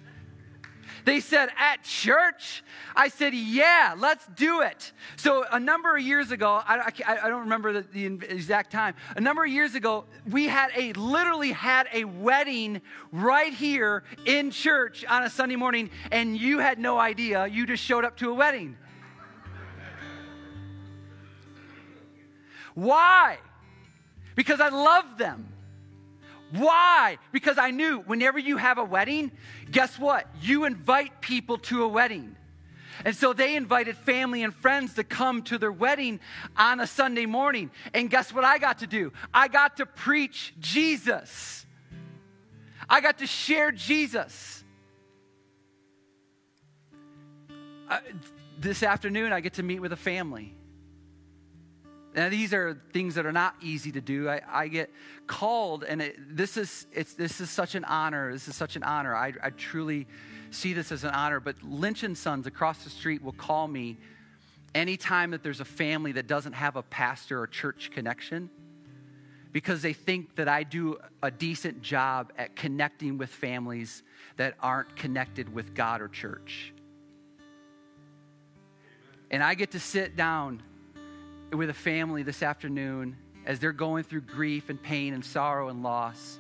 They 1.05 1.21
said, 1.21 1.51
At 1.59 1.83
church? 1.83 2.63
I 2.95 3.09
said, 3.09 3.35
Yeah, 3.35 3.95
let's 3.99 4.27
do 4.37 4.63
it. 4.63 4.93
So, 5.17 5.45
a 5.51 5.61
number 5.61 5.97
of 5.97 6.03
years 6.03 6.31
ago, 6.31 6.61
I, 6.67 6.93
I, 7.07 7.19
I 7.25 7.29
don't 7.29 7.43
remember 7.43 7.73
the, 7.73 7.87
the, 7.93 8.07
exact 8.07 8.73
time, 8.73 8.95
a 9.17 9.21
number 9.21 9.45
of 9.45 9.51
years 9.51 9.75
ago, 9.75 10.05
we 10.29 10.47
had 10.47 10.71
a 10.77 10.93
literally 10.95 11.53
had 11.53 11.89
a 11.93 12.05
wedding 12.05 12.81
right 13.13 13.53
here 13.53 14.05
in 14.27 14.51
church 14.51 15.05
on 15.09 15.25
a 15.25 15.31
Sunday 15.31 15.57
morning, 15.57 15.91
and 16.11 16.37
you 16.39 16.59
had 16.59 16.79
no 16.79 16.99
idea. 16.99 17.47
You 17.47 17.67
just 17.67 17.83
showed 17.83 18.05
up 18.05 18.17
to 18.19 18.31
a 18.31 18.35
wedding. 18.35 18.77
Why? 22.75 23.39
Because 24.35 24.61
I 24.61 24.69
love 24.69 25.19
them. 25.19 25.50
Why? 26.53 27.19
Because 27.33 27.59
I 27.59 27.71
knew 27.71 28.01
whenever 28.01 28.39
you 28.39 28.57
have 28.57 28.79
a 28.79 28.85
wedding, 28.85 29.31
guess 29.71 29.99
what? 29.99 30.27
You 30.41 30.65
invite 30.65 31.21
people 31.21 31.59
to 31.59 31.85
a 31.85 31.89
wedding. 31.89 32.37
And 33.05 33.17
so 33.17 33.33
they 33.33 33.57
invited 33.57 33.97
family 33.97 34.43
and 34.43 34.55
friends 34.55 34.95
to 34.95 35.05
come 35.05 35.43
to 35.45 35.59
their 35.59 35.73
wedding 35.73 36.21
on 36.57 36.81
a 36.81 36.87
Sunday 36.87 37.27
morning. 37.27 37.71
And 37.95 38.11
guess 38.11 38.33
what 38.33 38.45
I 38.45 38.59
got 38.59 38.81
to 38.81 38.87
do? 38.87 39.13
I 39.33 39.49
got 39.49 39.79
to 39.79 39.87
preach 39.87 40.55
Jesus. 40.59 41.65
I 42.89 43.01
got 43.01 43.19
to 43.19 43.27
share 43.27 43.73
Jesus. 43.73 44.65
Uh, 47.89 48.01
this 48.59 48.83
afternoon, 48.83 49.33
I 49.33 49.41
get 49.41 49.55
to 49.55 49.63
meet 49.63 49.81
with 49.81 49.93
a 49.93 49.97
family. 49.97 50.55
Now, 52.15 52.29
these 52.29 52.53
are 52.53 52.81
things 52.93 53.15
that 53.15 53.25
are 53.25 53.33
not 53.33 53.55
easy 53.63 53.93
to 53.93 54.01
do. 54.01 54.29
I, 54.29 54.41
I 54.49 54.69
get 54.69 54.91
called, 55.29 55.85
and 55.85 56.03
it, 56.03 56.17
this, 56.37 56.57
is, 56.57 56.87
it's, 56.93 57.15
this 57.15 57.41
is 57.41 57.51
such 57.51 57.77
an 57.77 57.85
honor. 57.85 58.33
This 58.33 58.49
is 58.49 58.57
such 58.57 58.75
an 58.75 58.83
honor. 58.83 59.15
I, 59.15 59.33
I 59.43 59.51
truly 59.51 60.09
see 60.51 60.73
this 60.73 60.91
as 60.91 61.05
an 61.05 61.11
honor. 61.11 61.39
But 61.39 61.63
Lynch 61.63 62.03
and 62.03 62.19
Sons 62.19 62.49
across 62.49 62.83
the 62.83 62.91
street 62.91 63.23
will 63.23 63.33
call 63.33 63.69
me 63.69 63.99
anytime 64.75 65.31
that 65.31 65.45
there's 65.45 65.61
a 65.61 65.65
family 65.65 66.13
that 66.13 66.27
doesn't 66.27 66.55
have 66.55 66.75
a 66.75 66.83
pastor 66.83 67.41
or 67.41 67.47
church 67.47 67.91
connection 67.93 68.51
because 69.53 69.83
they 69.83 69.93
think 69.93 70.37
that 70.37 70.49
I 70.49 70.63
do 70.63 70.99
a 71.23 71.31
decent 71.31 71.83
job 71.83 72.33
at 72.39 72.57
connecting 72.57 73.19
with 73.19 73.31
families 73.31 74.03
that 74.37 74.55
aren't 74.61 74.97
connected 74.97 75.53
with 75.53 75.75
God 75.75 76.01
or 76.01 76.09
church. 76.09 76.73
And 79.31 79.43
I 79.43 79.55
get 79.55 79.73
to 79.73 79.81
sit 79.81 80.17
down 80.17 80.63
with 81.53 81.71
a 81.71 81.75
family 81.75 82.23
this 82.23 82.43
afternoon 82.43 83.17
as 83.47 83.59
they're 83.59 83.73
going 83.73 84.05
through 84.05 84.23
grief 84.23 84.69
and 84.69 84.81
pain 84.83 85.15
and 85.15 85.25
sorrow 85.25 85.69
and 85.69 85.83
loss. 85.83 86.39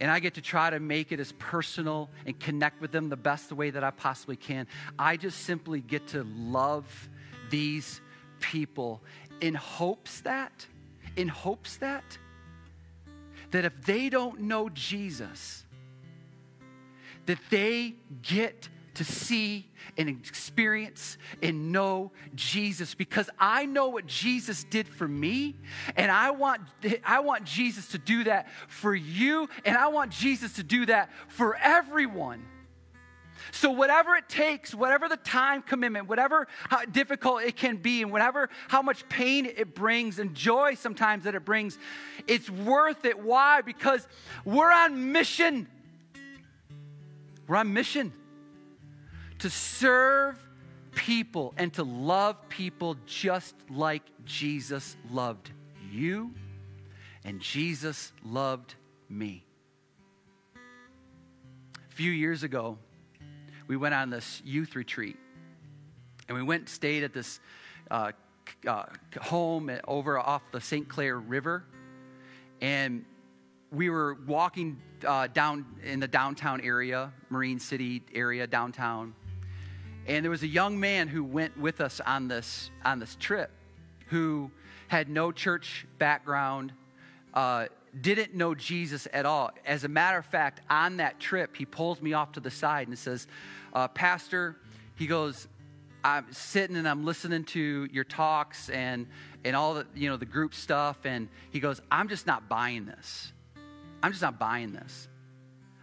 And 0.00 0.10
I 0.10 0.20
get 0.20 0.34
to 0.34 0.40
try 0.40 0.70
to 0.70 0.78
make 0.78 1.10
it 1.10 1.18
as 1.18 1.32
personal 1.32 2.08
and 2.24 2.38
connect 2.38 2.80
with 2.80 2.92
them 2.92 3.08
the 3.08 3.16
best 3.16 3.52
way 3.52 3.70
that 3.70 3.82
I 3.82 3.90
possibly 3.90 4.36
can. 4.36 4.66
I 4.98 5.16
just 5.16 5.40
simply 5.40 5.80
get 5.80 6.08
to 6.08 6.24
love 6.24 7.08
these 7.50 8.00
people 8.40 9.02
in 9.40 9.54
hopes 9.54 10.20
that, 10.20 10.66
in 11.16 11.28
hopes 11.28 11.76
that, 11.78 12.18
that 13.50 13.64
if 13.64 13.82
they 13.84 14.08
don't 14.08 14.42
know 14.42 14.68
Jesus, 14.68 15.64
that 17.26 17.38
they 17.50 17.94
get 18.22 18.68
to 18.98 19.04
see 19.04 19.64
and 19.96 20.08
experience 20.08 21.18
and 21.40 21.70
know 21.70 22.10
Jesus 22.34 22.96
because 22.96 23.30
I 23.38 23.64
know 23.64 23.88
what 23.90 24.06
Jesus 24.06 24.64
did 24.64 24.88
for 24.88 25.06
me 25.06 25.54
and 25.94 26.10
I 26.10 26.32
want 26.32 26.62
I 27.04 27.20
want 27.20 27.44
Jesus 27.44 27.86
to 27.88 27.98
do 27.98 28.24
that 28.24 28.48
for 28.66 28.94
you 28.94 29.48
and 29.64 29.76
I 29.76 29.86
want 29.88 30.10
Jesus 30.10 30.54
to 30.54 30.64
do 30.64 30.86
that 30.86 31.10
for 31.28 31.56
everyone. 31.56 32.44
So, 33.52 33.70
whatever 33.70 34.16
it 34.16 34.28
takes, 34.28 34.74
whatever 34.74 35.08
the 35.08 35.16
time 35.16 35.62
commitment, 35.62 36.08
whatever 36.08 36.48
how 36.68 36.84
difficult 36.84 37.44
it 37.44 37.54
can 37.54 37.76
be, 37.76 38.02
and 38.02 38.10
whatever 38.10 38.50
how 38.66 38.82
much 38.82 39.08
pain 39.08 39.46
it 39.46 39.76
brings 39.76 40.18
and 40.18 40.34
joy 40.34 40.74
sometimes 40.74 41.22
that 41.22 41.36
it 41.36 41.44
brings, 41.44 41.78
it's 42.26 42.50
worth 42.50 43.04
it. 43.04 43.16
Why? 43.16 43.62
Because 43.62 44.08
we're 44.44 44.72
on 44.72 45.12
mission. 45.12 45.68
We're 47.46 47.56
on 47.56 47.72
mission 47.72 48.12
to 49.38 49.50
serve 49.50 50.38
people 50.94 51.54
and 51.56 51.72
to 51.74 51.84
love 51.84 52.48
people 52.48 52.96
just 53.06 53.54
like 53.70 54.02
Jesus 54.24 54.96
loved 55.10 55.50
you 55.90 56.32
and 57.24 57.40
Jesus 57.40 58.12
loved 58.24 58.74
me. 59.08 59.44
A 60.56 61.94
few 61.94 62.10
years 62.10 62.42
ago, 62.42 62.78
we 63.66 63.76
went 63.76 63.94
on 63.94 64.10
this 64.10 64.42
youth 64.44 64.76
retreat 64.76 65.16
and 66.28 66.36
we 66.36 66.42
went 66.42 66.62
and 66.62 66.68
stayed 66.68 67.02
at 67.04 67.12
this 67.12 67.40
uh, 67.90 68.12
uh, 68.66 68.84
home 69.20 69.70
over 69.86 70.18
off 70.18 70.42
the 70.52 70.60
St. 70.60 70.88
Clair 70.88 71.18
River. 71.18 71.64
And 72.60 73.04
we 73.70 73.90
were 73.90 74.14
walking 74.26 74.80
uh, 75.06 75.28
down 75.28 75.66
in 75.82 76.00
the 76.00 76.08
downtown 76.08 76.60
area, 76.60 77.12
Marine 77.30 77.58
City 77.58 78.02
area, 78.14 78.46
downtown. 78.46 79.14
And 80.08 80.24
there 80.24 80.30
was 80.30 80.42
a 80.42 80.48
young 80.48 80.80
man 80.80 81.06
who 81.06 81.22
went 81.22 81.58
with 81.58 81.82
us 81.82 82.00
on 82.00 82.28
this, 82.28 82.70
on 82.82 82.98
this 82.98 83.14
trip 83.20 83.50
who 84.06 84.50
had 84.88 85.10
no 85.10 85.30
church 85.30 85.86
background, 85.98 86.72
uh, 87.34 87.66
didn't 88.00 88.34
know 88.34 88.54
Jesus 88.54 89.06
at 89.12 89.26
all. 89.26 89.50
As 89.66 89.84
a 89.84 89.88
matter 89.88 90.16
of 90.16 90.24
fact, 90.24 90.62
on 90.70 90.96
that 90.96 91.20
trip, 91.20 91.54
he 91.54 91.66
pulls 91.66 92.00
me 92.00 92.14
off 92.14 92.32
to 92.32 92.40
the 92.40 92.50
side 92.50 92.88
and 92.88 92.98
says, 92.98 93.26
uh, 93.74 93.86
Pastor, 93.88 94.56
he 94.94 95.06
goes, 95.06 95.46
I'm 96.02 96.32
sitting 96.32 96.76
and 96.76 96.88
I'm 96.88 97.04
listening 97.04 97.44
to 97.44 97.86
your 97.92 98.04
talks 98.04 98.70
and, 98.70 99.06
and 99.44 99.54
all 99.54 99.74
the, 99.74 99.86
you 99.94 100.08
know, 100.08 100.16
the 100.16 100.26
group 100.26 100.54
stuff. 100.54 101.04
And 101.04 101.28
he 101.50 101.60
goes, 101.60 101.82
I'm 101.90 102.08
just 102.08 102.26
not 102.26 102.48
buying 102.48 102.86
this. 102.86 103.32
I'm 104.02 104.12
just 104.12 104.22
not 104.22 104.38
buying 104.38 104.72
this. 104.72 105.08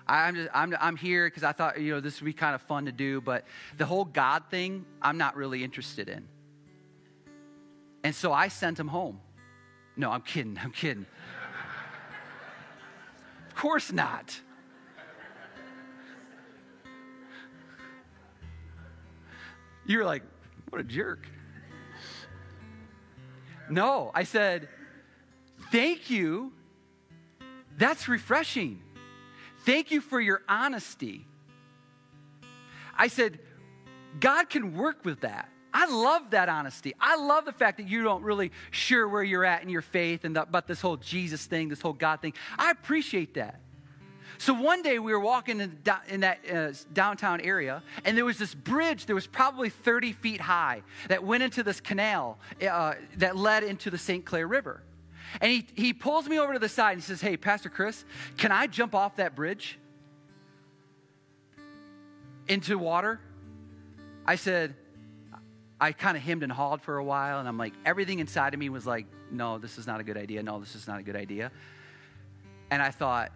I'm, 0.08 0.36
just, 0.36 0.50
I'm, 0.54 0.76
I'm 0.80 0.98
here 0.98 1.28
because 1.28 1.44
I 1.44 1.52
thought, 1.52 1.80
you 1.80 1.94
know, 1.94 2.00
this 2.00 2.22
would 2.22 2.26
be 2.26 2.34
kind 2.34 2.54
of 2.54 2.62
fun 2.62 2.86
to 2.86 2.92
do, 2.92 3.22
but 3.22 3.46
the 3.78 3.86
whole 3.86 4.06
God 4.06 4.44
thing, 4.52 4.86
I'm 5.02 5.18
not 5.18 5.36
really 5.36 5.64
interested 5.64 6.10
in. 6.10 6.28
And 8.04 8.14
so 8.14 8.32
I 8.32 8.50
sent 8.50 8.80
him 8.80 8.88
home. 8.88 9.20
No, 9.98 10.12
I'm 10.12 10.22
kidding. 10.22 10.60
I'm 10.62 10.72
kidding. 10.72 11.08
of 13.50 13.56
course 13.56 13.92
not. 13.92 14.40
You're 19.88 20.06
like, 20.06 20.24
what 20.70 20.82
a 20.82 20.84
jerk. 20.84 21.28
No, 23.70 24.12
I 24.14 24.24
said, 24.24 24.68
thank 25.72 26.10
you. 26.10 26.54
That's 27.78 28.08
refreshing. 28.08 28.82
Thank 29.66 29.92
you 29.92 30.00
for 30.00 30.22
your 30.22 30.42
honesty. 30.48 31.26
I 32.96 33.08
said, 33.08 33.40
God 34.20 34.50
can 34.50 34.78
work 34.78 35.04
with 35.04 35.22
that. 35.22 35.50
I 35.74 35.88
love 35.88 36.30
that 36.30 36.48
honesty. 36.48 36.94
I 37.02 37.18
love 37.18 37.44
the 37.44 37.52
fact 37.52 37.78
that 37.78 37.90
you 37.90 38.04
don't 38.04 38.24
really 38.24 38.52
sure 38.72 39.10
where 39.10 39.24
you're 39.24 39.44
at 39.44 39.62
in 39.62 39.68
your 39.68 39.82
faith 39.82 40.24
and 40.24 40.38
about 40.38 40.68
this 40.68 40.80
whole 40.80 40.96
Jesus 40.96 41.46
thing, 41.46 41.68
this 41.68 41.82
whole 41.82 41.94
God 41.94 42.22
thing. 42.22 42.34
I 42.58 42.72
appreciate 42.72 43.34
that. 43.34 43.60
So 44.38 44.54
one 44.54 44.82
day 44.82 45.00
we 45.00 45.12
were 45.12 45.20
walking 45.20 45.60
in, 45.60 45.78
in 46.08 46.20
that 46.22 46.40
uh, 46.50 46.72
downtown 46.94 47.42
area, 47.42 47.84
and 48.06 48.18
there 48.18 48.26
was 48.26 48.38
this 48.38 48.54
bridge 48.54 49.06
that 49.06 49.14
was 49.14 49.28
probably 49.28 49.70
30 49.70 50.14
feet 50.14 50.42
high 50.42 50.84
that 51.10 51.24
went 51.24 51.44
into 51.44 51.64
this 51.64 51.82
canal 51.82 52.38
uh, 52.70 52.94
that 53.18 53.36
led 53.36 53.64
into 53.64 53.90
the 53.90 53.98
St. 53.98 54.26
Clair 54.26 54.48
River. 54.48 54.82
And 55.42 55.52
he, 55.52 55.68
he 55.76 55.94
pulls 55.94 56.28
me 56.28 56.40
over 56.40 56.54
to 56.54 56.60
the 56.60 56.70
side 56.70 56.94
and 56.94 57.02
he 57.02 57.06
says, 57.06 57.22
Hey, 57.22 57.38
Pastor 57.38 57.70
Chris, 57.70 58.06
can 58.38 58.52
I 58.52 58.68
jump 58.68 58.96
off 58.96 59.18
that 59.18 59.36
bridge 59.36 59.80
into 62.48 62.78
water? 62.78 63.20
I 64.26 64.36
said, 64.36 64.76
I 65.80 65.92
kind 65.92 66.16
of 66.16 66.24
hemmed 66.24 66.44
and 66.44 66.52
hawed 66.52 66.82
for 66.82 66.98
a 66.98 67.04
while, 67.04 67.40
and 67.40 67.48
I'm 67.48 67.58
like, 67.58 67.74
everything 67.86 68.20
inside 68.20 68.54
of 68.54 68.60
me 68.60 68.70
was 68.70 68.86
like, 68.86 69.06
No, 69.32 69.58
this 69.58 69.78
is 69.78 69.88
not 69.88 70.00
a 70.00 70.04
good 70.04 70.18
idea. 70.18 70.42
No, 70.42 70.60
this 70.60 70.76
is 70.76 70.88
not 70.88 71.00
a 71.00 71.04
good 71.04 71.16
idea. 71.16 71.52
And 72.72 72.82
I 72.82 72.92
thought, 72.92 73.32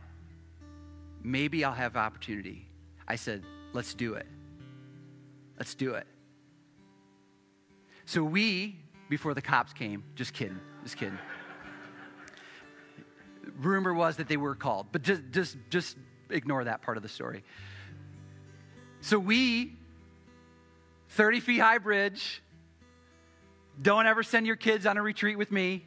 maybe 1.23 1.63
I'll 1.63 1.73
have 1.73 1.95
opportunity. 1.95 2.65
I 3.07 3.15
said, 3.15 3.43
let's 3.73 3.93
do 3.93 4.13
it. 4.13 4.27
Let's 5.57 5.75
do 5.75 5.95
it. 5.95 6.07
So 8.05 8.23
we, 8.23 8.79
before 9.09 9.33
the 9.33 9.41
cops 9.41 9.73
came, 9.73 10.03
just 10.15 10.33
kidding, 10.33 10.59
just 10.83 10.97
kidding. 10.97 11.19
Rumor 13.57 13.93
was 13.93 14.17
that 14.17 14.27
they 14.27 14.37
were 14.37 14.55
called, 14.55 14.87
but 14.91 15.01
just, 15.01 15.21
just, 15.31 15.57
just 15.69 15.97
ignore 16.29 16.63
that 16.63 16.81
part 16.81 16.97
of 16.97 17.03
the 17.03 17.09
story. 17.09 17.43
So 19.01 19.17
we, 19.17 19.75
30 21.09 21.39
feet 21.39 21.59
high 21.59 21.77
bridge, 21.77 22.41
don't 23.81 24.05
ever 24.05 24.23
send 24.23 24.45
your 24.45 24.55
kids 24.55 24.85
on 24.85 24.97
a 24.97 25.01
retreat 25.01 25.37
with 25.37 25.51
me, 25.51 25.85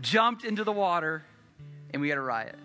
jumped 0.00 0.44
into 0.44 0.64
the 0.64 0.72
water, 0.72 1.24
and 1.92 2.00
we 2.00 2.08
had 2.08 2.18
a 2.18 2.22
riot. 2.22 2.56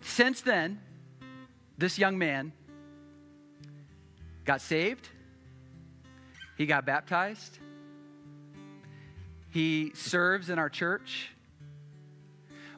Since 0.00 0.42
then, 0.42 0.80
this 1.76 1.98
young 1.98 2.16
man 2.16 2.52
got 4.44 4.60
saved, 4.60 5.08
he 6.56 6.64
got 6.64 6.86
baptized, 6.86 7.58
he 9.56 9.90
serves 9.94 10.50
in 10.50 10.58
our 10.58 10.68
church. 10.68 11.30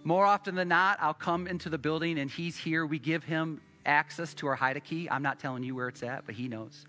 More 0.05 0.24
often 0.24 0.55
than 0.55 0.68
not, 0.68 0.99
I'll 1.01 1.12
come 1.12 1.49
into 1.49 1.68
the 1.68 1.76
building 1.76 2.20
and 2.20 2.31
he's 2.31 2.57
here. 2.57 2.87
We 2.87 3.01
give 3.01 3.24
him 3.24 3.61
access 3.85 4.33
to 4.35 4.47
our 4.47 4.55
hide 4.55 4.81
key. 4.85 5.09
I'm 5.11 5.22
not 5.22 5.41
telling 5.41 5.64
you 5.64 5.74
where 5.74 5.89
it's 5.89 6.05
at, 6.05 6.24
but 6.24 6.37
he 6.37 6.47
knows. 6.47 6.87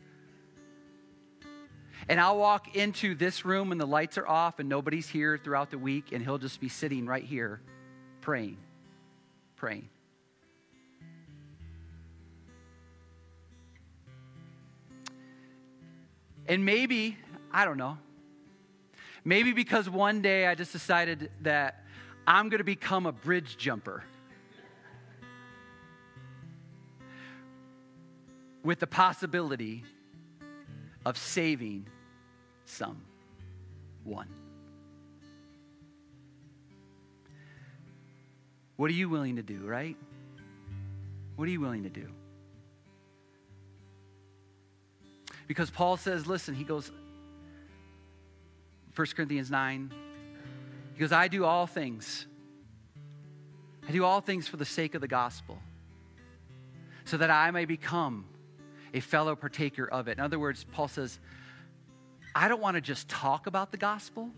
And 2.07 2.21
I'll 2.21 2.37
walk 2.37 2.75
into 2.75 3.15
this 3.15 3.45
room 3.45 3.71
and 3.71 3.81
the 3.81 3.87
lights 3.87 4.19
are 4.19 4.27
off 4.27 4.59
and 4.59 4.69
nobody's 4.69 5.09
here 5.09 5.39
throughout 5.43 5.71
the 5.71 5.79
week, 5.79 6.11
and 6.11 6.23
he'll 6.23 6.37
just 6.37 6.61
be 6.61 6.69
sitting 6.69 7.07
right 7.07 7.23
here 7.23 7.59
praying, 8.21 8.57
praying. 9.55 9.89
And 16.47 16.63
maybe, 16.63 17.17
I 17.51 17.65
don't 17.65 17.77
know, 17.77 17.97
maybe 19.23 19.53
because 19.53 19.89
one 19.89 20.21
day 20.21 20.47
I 20.47 20.55
just 20.55 20.71
decided 20.71 21.31
that 21.41 21.83
I'm 22.27 22.49
going 22.49 22.59
to 22.59 22.63
become 22.63 23.05
a 23.05 23.11
bridge 23.11 23.57
jumper. 23.57 24.03
With 28.63 28.79
the 28.79 28.87
possibility 28.87 29.83
of 31.05 31.17
saving 31.17 31.87
someone. 32.65 32.99
What 38.75 38.89
are 38.89 38.93
you 38.93 39.09
willing 39.09 39.37
to 39.37 39.43
do, 39.43 39.65
right? 39.65 39.97
What 41.35 41.47
are 41.47 41.51
you 41.51 41.59
willing 41.59 41.83
to 41.83 41.89
do? 41.89 42.07
Because 45.47 45.69
Paul 45.69 45.97
says, 45.97 46.27
listen, 46.27 46.53
he 46.53 46.63
goes, 46.63 46.91
1 48.95 49.07
Corinthians 49.15 49.49
9, 49.49 49.91
he 50.93 50.99
goes, 50.99 51.11
I 51.11 51.27
do 51.27 51.45
all 51.45 51.67
things. 51.67 52.25
I 53.87 53.91
do 53.91 54.03
all 54.03 54.21
things 54.21 54.47
for 54.47 54.57
the 54.57 54.65
sake 54.65 54.95
of 54.95 55.01
the 55.01 55.07
gospel, 55.07 55.57
so 57.05 57.17
that 57.17 57.31
I 57.31 57.51
may 57.51 57.65
become 57.65 58.25
a 58.93 58.99
fellow 58.99 59.35
partaker 59.35 59.87
of 59.87 60.07
it. 60.07 60.17
In 60.17 60.23
other 60.23 60.39
words, 60.39 60.65
Paul 60.71 60.87
says, 60.87 61.19
I 62.35 62.47
don't 62.47 62.61
want 62.61 62.75
to 62.75 62.81
just 62.81 63.07
talk 63.07 63.47
about 63.47 63.71
the 63.71 63.77
gospel. 63.77 64.29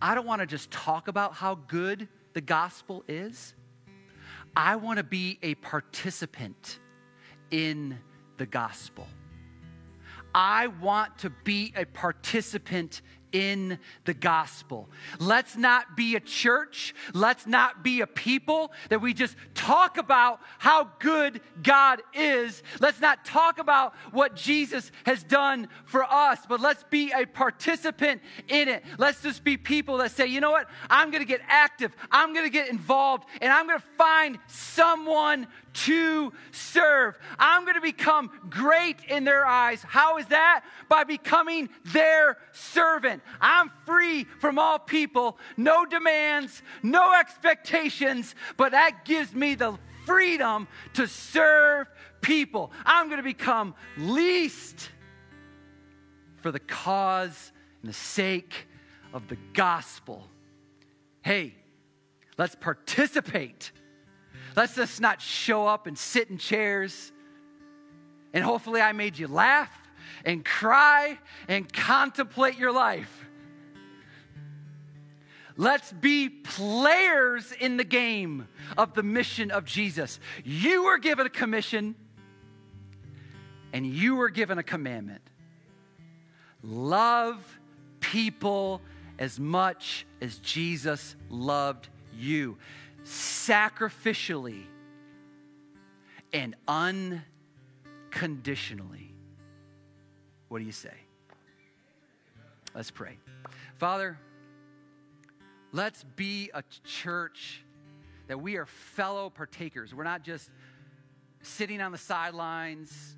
I 0.00 0.14
don't 0.14 0.26
want 0.26 0.40
to 0.40 0.46
just 0.46 0.70
talk 0.70 1.08
about 1.08 1.34
how 1.34 1.54
good 1.54 2.08
the 2.32 2.40
gospel 2.40 3.04
is. 3.08 3.54
I 4.56 4.76
want 4.76 4.98
to 4.98 5.04
be 5.04 5.38
a 5.42 5.54
participant 5.56 6.78
in 7.50 7.98
the 8.36 8.46
gospel. 8.46 9.06
I 10.34 10.66
want 10.66 11.18
to 11.18 11.30
be 11.30 11.72
a 11.76 11.84
participant 11.84 13.02
in 13.34 13.80
the 14.04 14.14
gospel. 14.14 14.88
Let's 15.18 15.56
not 15.56 15.96
be 15.96 16.14
a 16.14 16.20
church. 16.20 16.94
Let's 17.12 17.46
not 17.46 17.82
be 17.82 18.00
a 18.00 18.06
people 18.06 18.72
that 18.88 19.02
we 19.02 19.12
just 19.12 19.36
talk 19.54 19.98
about 19.98 20.38
how 20.58 20.92
good 21.00 21.40
God 21.62 22.00
is. 22.14 22.62
Let's 22.80 23.00
not 23.00 23.24
talk 23.24 23.58
about 23.58 23.94
what 24.12 24.36
Jesus 24.36 24.92
has 25.04 25.24
done 25.24 25.68
for 25.84 26.04
us, 26.04 26.38
but 26.48 26.60
let's 26.60 26.84
be 26.84 27.10
a 27.10 27.26
participant 27.26 28.22
in 28.48 28.68
it. 28.68 28.84
Let's 28.98 29.20
just 29.20 29.42
be 29.42 29.56
people 29.56 29.98
that 29.98 30.12
say, 30.12 30.26
you 30.26 30.40
know 30.40 30.52
what? 30.52 30.70
I'm 30.88 31.10
going 31.10 31.22
to 31.22 31.28
get 31.28 31.40
active. 31.48 31.94
I'm 32.12 32.32
going 32.32 32.46
to 32.46 32.52
get 32.52 32.70
involved 32.70 33.24
and 33.42 33.52
I'm 33.52 33.66
going 33.66 33.80
to 33.80 33.86
find 33.98 34.38
someone 34.46 35.48
to 35.74 36.32
serve. 36.52 37.18
I'm 37.38 37.62
going 37.62 37.74
to 37.74 37.80
become 37.80 38.30
great 38.48 38.96
in 39.08 39.24
their 39.24 39.44
eyes. 39.44 39.82
How 39.82 40.18
is 40.18 40.26
that? 40.26 40.64
By 40.88 41.04
becoming 41.04 41.68
their 41.92 42.38
servant. 42.52 43.22
I'm 43.40 43.70
free 43.84 44.24
from 44.40 44.58
all 44.58 44.78
people, 44.78 45.38
no 45.56 45.84
demands, 45.84 46.62
no 46.82 47.18
expectations, 47.18 48.34
but 48.56 48.72
that 48.72 49.04
gives 49.04 49.34
me 49.34 49.54
the 49.54 49.76
freedom 50.06 50.68
to 50.94 51.06
serve 51.06 51.88
people. 52.20 52.72
I'm 52.84 53.06
going 53.06 53.18
to 53.18 53.22
become 53.22 53.74
least 53.96 54.90
for 56.42 56.50
the 56.52 56.60
cause 56.60 57.52
and 57.82 57.88
the 57.88 57.94
sake 57.94 58.66
of 59.12 59.28
the 59.28 59.36
gospel. 59.54 60.28
Hey, 61.22 61.54
let's 62.36 62.54
participate. 62.54 63.72
Let's 64.56 64.74
just 64.74 65.00
not 65.00 65.20
show 65.20 65.66
up 65.66 65.86
and 65.86 65.98
sit 65.98 66.30
in 66.30 66.38
chairs. 66.38 67.12
And 68.32 68.44
hopefully, 68.44 68.80
I 68.80 68.92
made 68.92 69.18
you 69.18 69.28
laugh 69.28 69.70
and 70.24 70.44
cry 70.44 71.18
and 71.48 71.70
contemplate 71.72 72.58
your 72.58 72.72
life. 72.72 73.24
Let's 75.56 75.92
be 75.92 76.28
players 76.28 77.52
in 77.52 77.76
the 77.76 77.84
game 77.84 78.48
of 78.76 78.94
the 78.94 79.04
mission 79.04 79.52
of 79.52 79.64
Jesus. 79.64 80.18
You 80.44 80.84
were 80.84 80.98
given 80.98 81.26
a 81.26 81.30
commission 81.30 81.94
and 83.72 83.86
you 83.86 84.16
were 84.16 84.30
given 84.30 84.58
a 84.58 84.62
commandment 84.62 85.20
love 86.64 87.58
people 88.00 88.80
as 89.18 89.38
much 89.38 90.06
as 90.20 90.38
Jesus 90.38 91.14
loved 91.28 91.88
you, 92.16 92.56
sacrificially 93.04 94.64
and 96.32 96.56
unconditionally. 96.66 99.14
What 100.48 100.58
do 100.58 100.64
you 100.64 100.72
say? 100.72 100.94
Let's 102.74 102.90
pray. 102.90 103.18
Father, 103.76 104.18
Let's 105.74 106.04
be 106.04 106.52
a 106.54 106.62
church 106.84 107.64
that 108.28 108.40
we 108.40 108.58
are 108.58 108.64
fellow 108.64 109.28
partakers. 109.28 109.92
We're 109.92 110.04
not 110.04 110.22
just 110.22 110.48
sitting 111.42 111.80
on 111.80 111.90
the 111.90 111.98
sidelines 111.98 113.16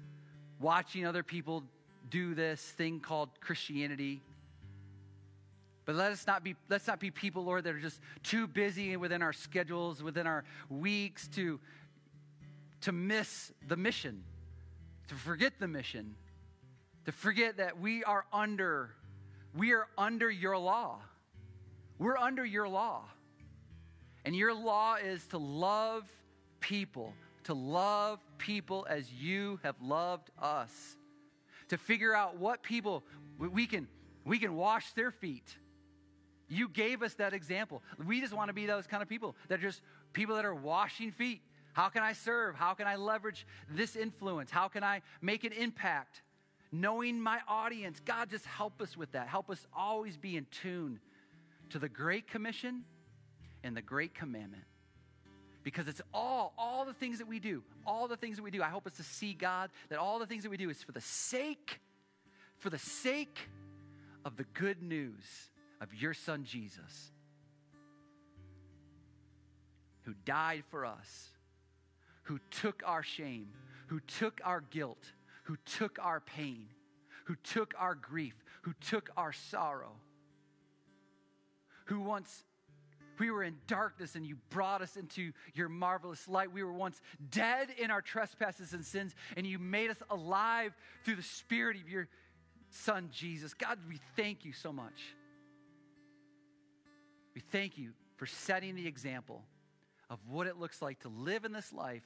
watching 0.59 1.05
other 1.05 1.23
people 1.23 1.65
do 2.09 2.35
this 2.35 2.63
thing 2.63 3.01
called 3.01 3.29
Christianity. 3.43 4.23
But 5.87 5.95
let 5.95 6.11
us 6.11 6.27
not 6.27 6.43
be 6.43 6.57
let's 6.69 6.89
not 6.89 6.99
be 6.99 7.13
people, 7.13 7.45
Lord, 7.45 7.65
that 7.65 7.75
are 7.75 7.81
just 7.81 8.01
too 8.25 8.49
busy 8.49 8.97
within 8.97 9.23
our 9.23 9.33
schedules, 9.33 10.03
within 10.03 10.27
our 10.27 10.45
weeks 10.69 11.29
to 11.29 11.61
to 12.83 12.93
miss 12.93 13.53
the 13.67 13.77
mission, 13.77 14.25
to 15.09 15.15
forget 15.15 15.55
the 15.61 15.69
mission, 15.69 16.17
to 17.05 17.13
forget 17.13 17.59
that 17.59 17.81
we 17.81 18.03
are 18.03 18.25
under 18.33 18.91
we 19.55 19.73
are 19.73 19.87
under 19.97 20.29
your 20.29 20.59
law. 20.59 20.99
We're 21.99 22.19
under 22.19 22.45
your 22.45 22.69
law. 22.69 23.05
And 24.25 24.35
your 24.35 24.53
law 24.53 24.97
is 24.97 25.25
to 25.29 25.39
love 25.39 26.05
people, 26.59 27.15
to 27.45 27.55
love 27.55 28.19
people 28.39 28.87
as 28.91 29.11
you 29.13 29.61
have 29.63 29.77
loved 29.81 30.31
us. 30.37 30.97
To 31.69 31.79
figure 31.79 32.13
out 32.13 32.39
what 32.39 32.65
people 32.65 33.05
we 33.39 33.69
can 33.69 33.87
we 34.25 34.41
can 34.41 34.57
wash 34.57 34.93
their 34.95 35.13
feet. 35.13 35.57
You 36.49 36.69
gave 36.69 37.03
us 37.03 37.15
that 37.15 37.35
example. 37.35 37.83
We 38.05 38.21
just 38.21 38.33
want 38.33 38.49
to 38.49 38.55
be 38.55 38.67
those 38.67 38.87
kind 38.87 39.03
of 39.03 39.09
people 39.09 39.35
that 39.49 39.59
are 39.59 39.63
just 39.63 39.83
people 40.13 40.37
that 40.37 40.45
are 40.45 40.55
washing 40.55 41.11
feet. 41.11 41.43
How 41.73 41.89
can 41.89 42.03
I 42.03 42.13
serve? 42.13 42.55
How 42.55 42.75
can 42.75 42.87
I 42.87 42.97
leverage 42.97 43.47
this 43.69 43.97
influence? 43.97 44.51
How 44.51 44.69
can 44.69 44.85
I 44.85 45.03
make 45.21 45.45
an 45.45 45.53
impact? 45.53 46.23
Knowing 46.73 47.21
my 47.21 47.41
audience, 47.49 48.01
God, 48.05 48.31
just 48.31 48.47
help 48.47 48.81
us 48.81 48.97
with 48.97 49.13
that. 49.13 49.29
Help 49.29 49.51
us 49.51 49.67
always 49.77 50.17
be 50.17 50.37
in 50.37 50.47
tune 50.51 51.01
to 51.71 51.79
the 51.79 51.89
Great 51.89 52.29
Commission 52.29 52.85
and 53.65 53.77
the 53.77 53.83
Great 53.83 54.15
Commandment. 54.15 54.65
Because 55.65 55.89
it's 55.89 56.01
all, 56.15 56.55
all 56.57 56.85
the 56.85 56.95
things 56.95 57.19
that 57.19 57.27
we 57.27 57.41
do, 57.41 57.63
all 57.85 58.07
the 58.07 58.17
things 58.17 58.37
that 58.37 58.43
we 58.43 58.53
do. 58.53 58.63
I 58.63 58.69
hope 58.69 58.87
us 58.87 58.95
to 58.95 59.03
see, 59.03 59.35
God, 59.35 59.71
that 59.89 59.99
all 59.99 60.21
the 60.21 60.27
things 60.27 60.45
that 60.45 60.51
we 60.51 60.57
do 60.57 60.71
is 60.71 60.83
for 60.83 60.93
the 60.93 61.01
sake, 61.01 61.81
for 62.59 62.71
the 62.71 62.79
sake 62.79 63.49
of 64.25 64.37
the 64.37 64.45
good 64.55 64.81
news 64.81 65.51
of 65.81 65.95
your 65.95 66.15
Son 66.15 66.45
Jesus, 66.45 67.11
who 70.03 70.15
died 70.25 70.65
for 70.71 70.87
us, 70.87 71.31
who 72.25 72.39
took 72.51 72.83
our 72.85 73.03
shame, 73.03 73.49
who 73.89 74.01
took 74.01 74.41
our 74.45 74.61
guilt, 74.61 75.13
who 75.45 75.57
took 75.65 75.99
our 76.01 76.21
pain, 76.21 76.67
who 77.25 77.37
took 77.43 77.75
our 77.79 77.95
grief, 77.95 78.35
who 78.63 78.73
took 78.81 79.11
our 79.17 79.33
sorrow 79.33 79.93
who 81.87 82.01
once 82.01 82.45
we 83.19 83.31
were 83.31 83.43
in 83.43 83.57
darkness 83.67 84.15
and 84.15 84.27
you 84.27 84.37
brought 84.51 84.83
us 84.83 84.97
into 84.97 85.33
your 85.55 85.71
marvelous 85.71 86.29
light. 86.29 86.53
We 86.53 86.63
were 86.63 86.73
once 86.73 87.01
dead 87.31 87.69
in 87.79 87.91
our 87.91 88.03
trespasses 88.03 88.75
and 88.75 88.85
sins, 88.85 89.15
and 89.37 89.47
you 89.47 89.59
made 89.59 89.91
us 89.91 90.03
alive 90.11 90.75
through 91.05 91.17
the 91.17 91.23
Spirit 91.23 91.79
of 91.81 91.89
your 91.89 92.09
Son, 92.69 93.09
Jesus. 93.11 93.55
God, 93.55 93.79
we 93.89 93.99
thank 94.17 94.45
you 94.45 94.53
so 94.53 94.71
much. 94.71 95.16
We 97.37 97.41
thank 97.41 97.79
you 97.79 97.93
for 98.17 98.27
setting 98.27 98.75
the 98.75 98.89
example 98.89 99.45
of 100.11 100.19
what 100.29 100.49
it 100.49 100.57
looks 100.57 100.83
like 100.83 100.99
to 101.01 101.09
live 101.09 101.45
in 101.45 101.53
this 101.53 101.73
life 101.73 102.03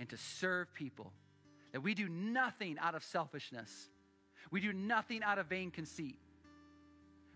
and 0.00 0.08
to 0.08 0.16
serve 0.16 0.74
people. 0.74 1.12
That 1.70 1.82
we 1.82 1.94
do 1.94 2.08
nothing 2.08 2.78
out 2.80 2.96
of 2.96 3.04
selfishness, 3.04 3.88
we 4.50 4.60
do 4.60 4.72
nothing 4.72 5.22
out 5.22 5.38
of 5.38 5.46
vain 5.46 5.70
conceit 5.70 6.18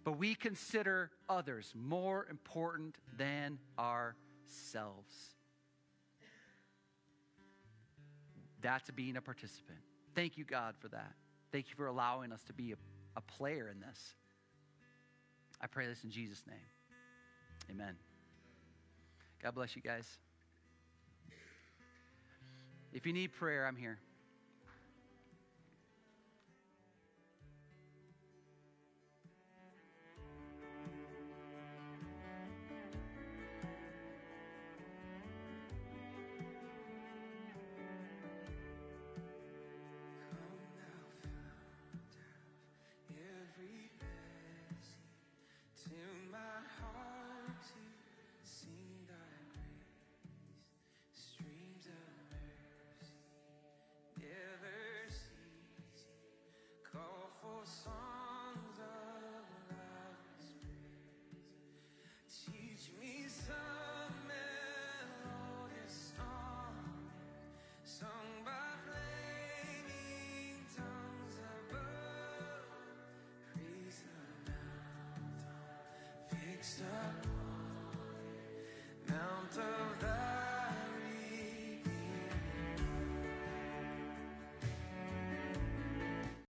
but 0.06 0.18
we 0.18 0.36
consider 0.36 1.10
others 1.28 1.72
more 1.74 2.28
important 2.30 2.96
than 3.18 3.58
ourselves. 3.76 5.12
That's 8.60 8.88
being 8.92 9.16
a 9.16 9.20
participant. 9.20 9.80
Thank 10.14 10.38
you, 10.38 10.44
God, 10.44 10.76
for 10.78 10.86
that. 10.90 11.12
Thank 11.50 11.70
you 11.70 11.74
for 11.74 11.88
allowing 11.88 12.30
us 12.30 12.44
to 12.44 12.52
be 12.52 12.70
a, 12.70 12.76
a 13.16 13.20
player 13.20 13.68
in 13.68 13.80
this. 13.80 14.14
I 15.60 15.66
pray 15.66 15.88
this 15.88 16.04
in 16.04 16.10
Jesus' 16.12 16.44
name. 16.46 16.56
Amen. 17.70 17.96
God 19.42 19.54
bless 19.54 19.76
you 19.76 19.82
guys. 19.82 20.06
If 22.92 23.06
you 23.06 23.12
need 23.12 23.32
prayer, 23.32 23.66
I'm 23.66 23.76
here. 23.76 23.98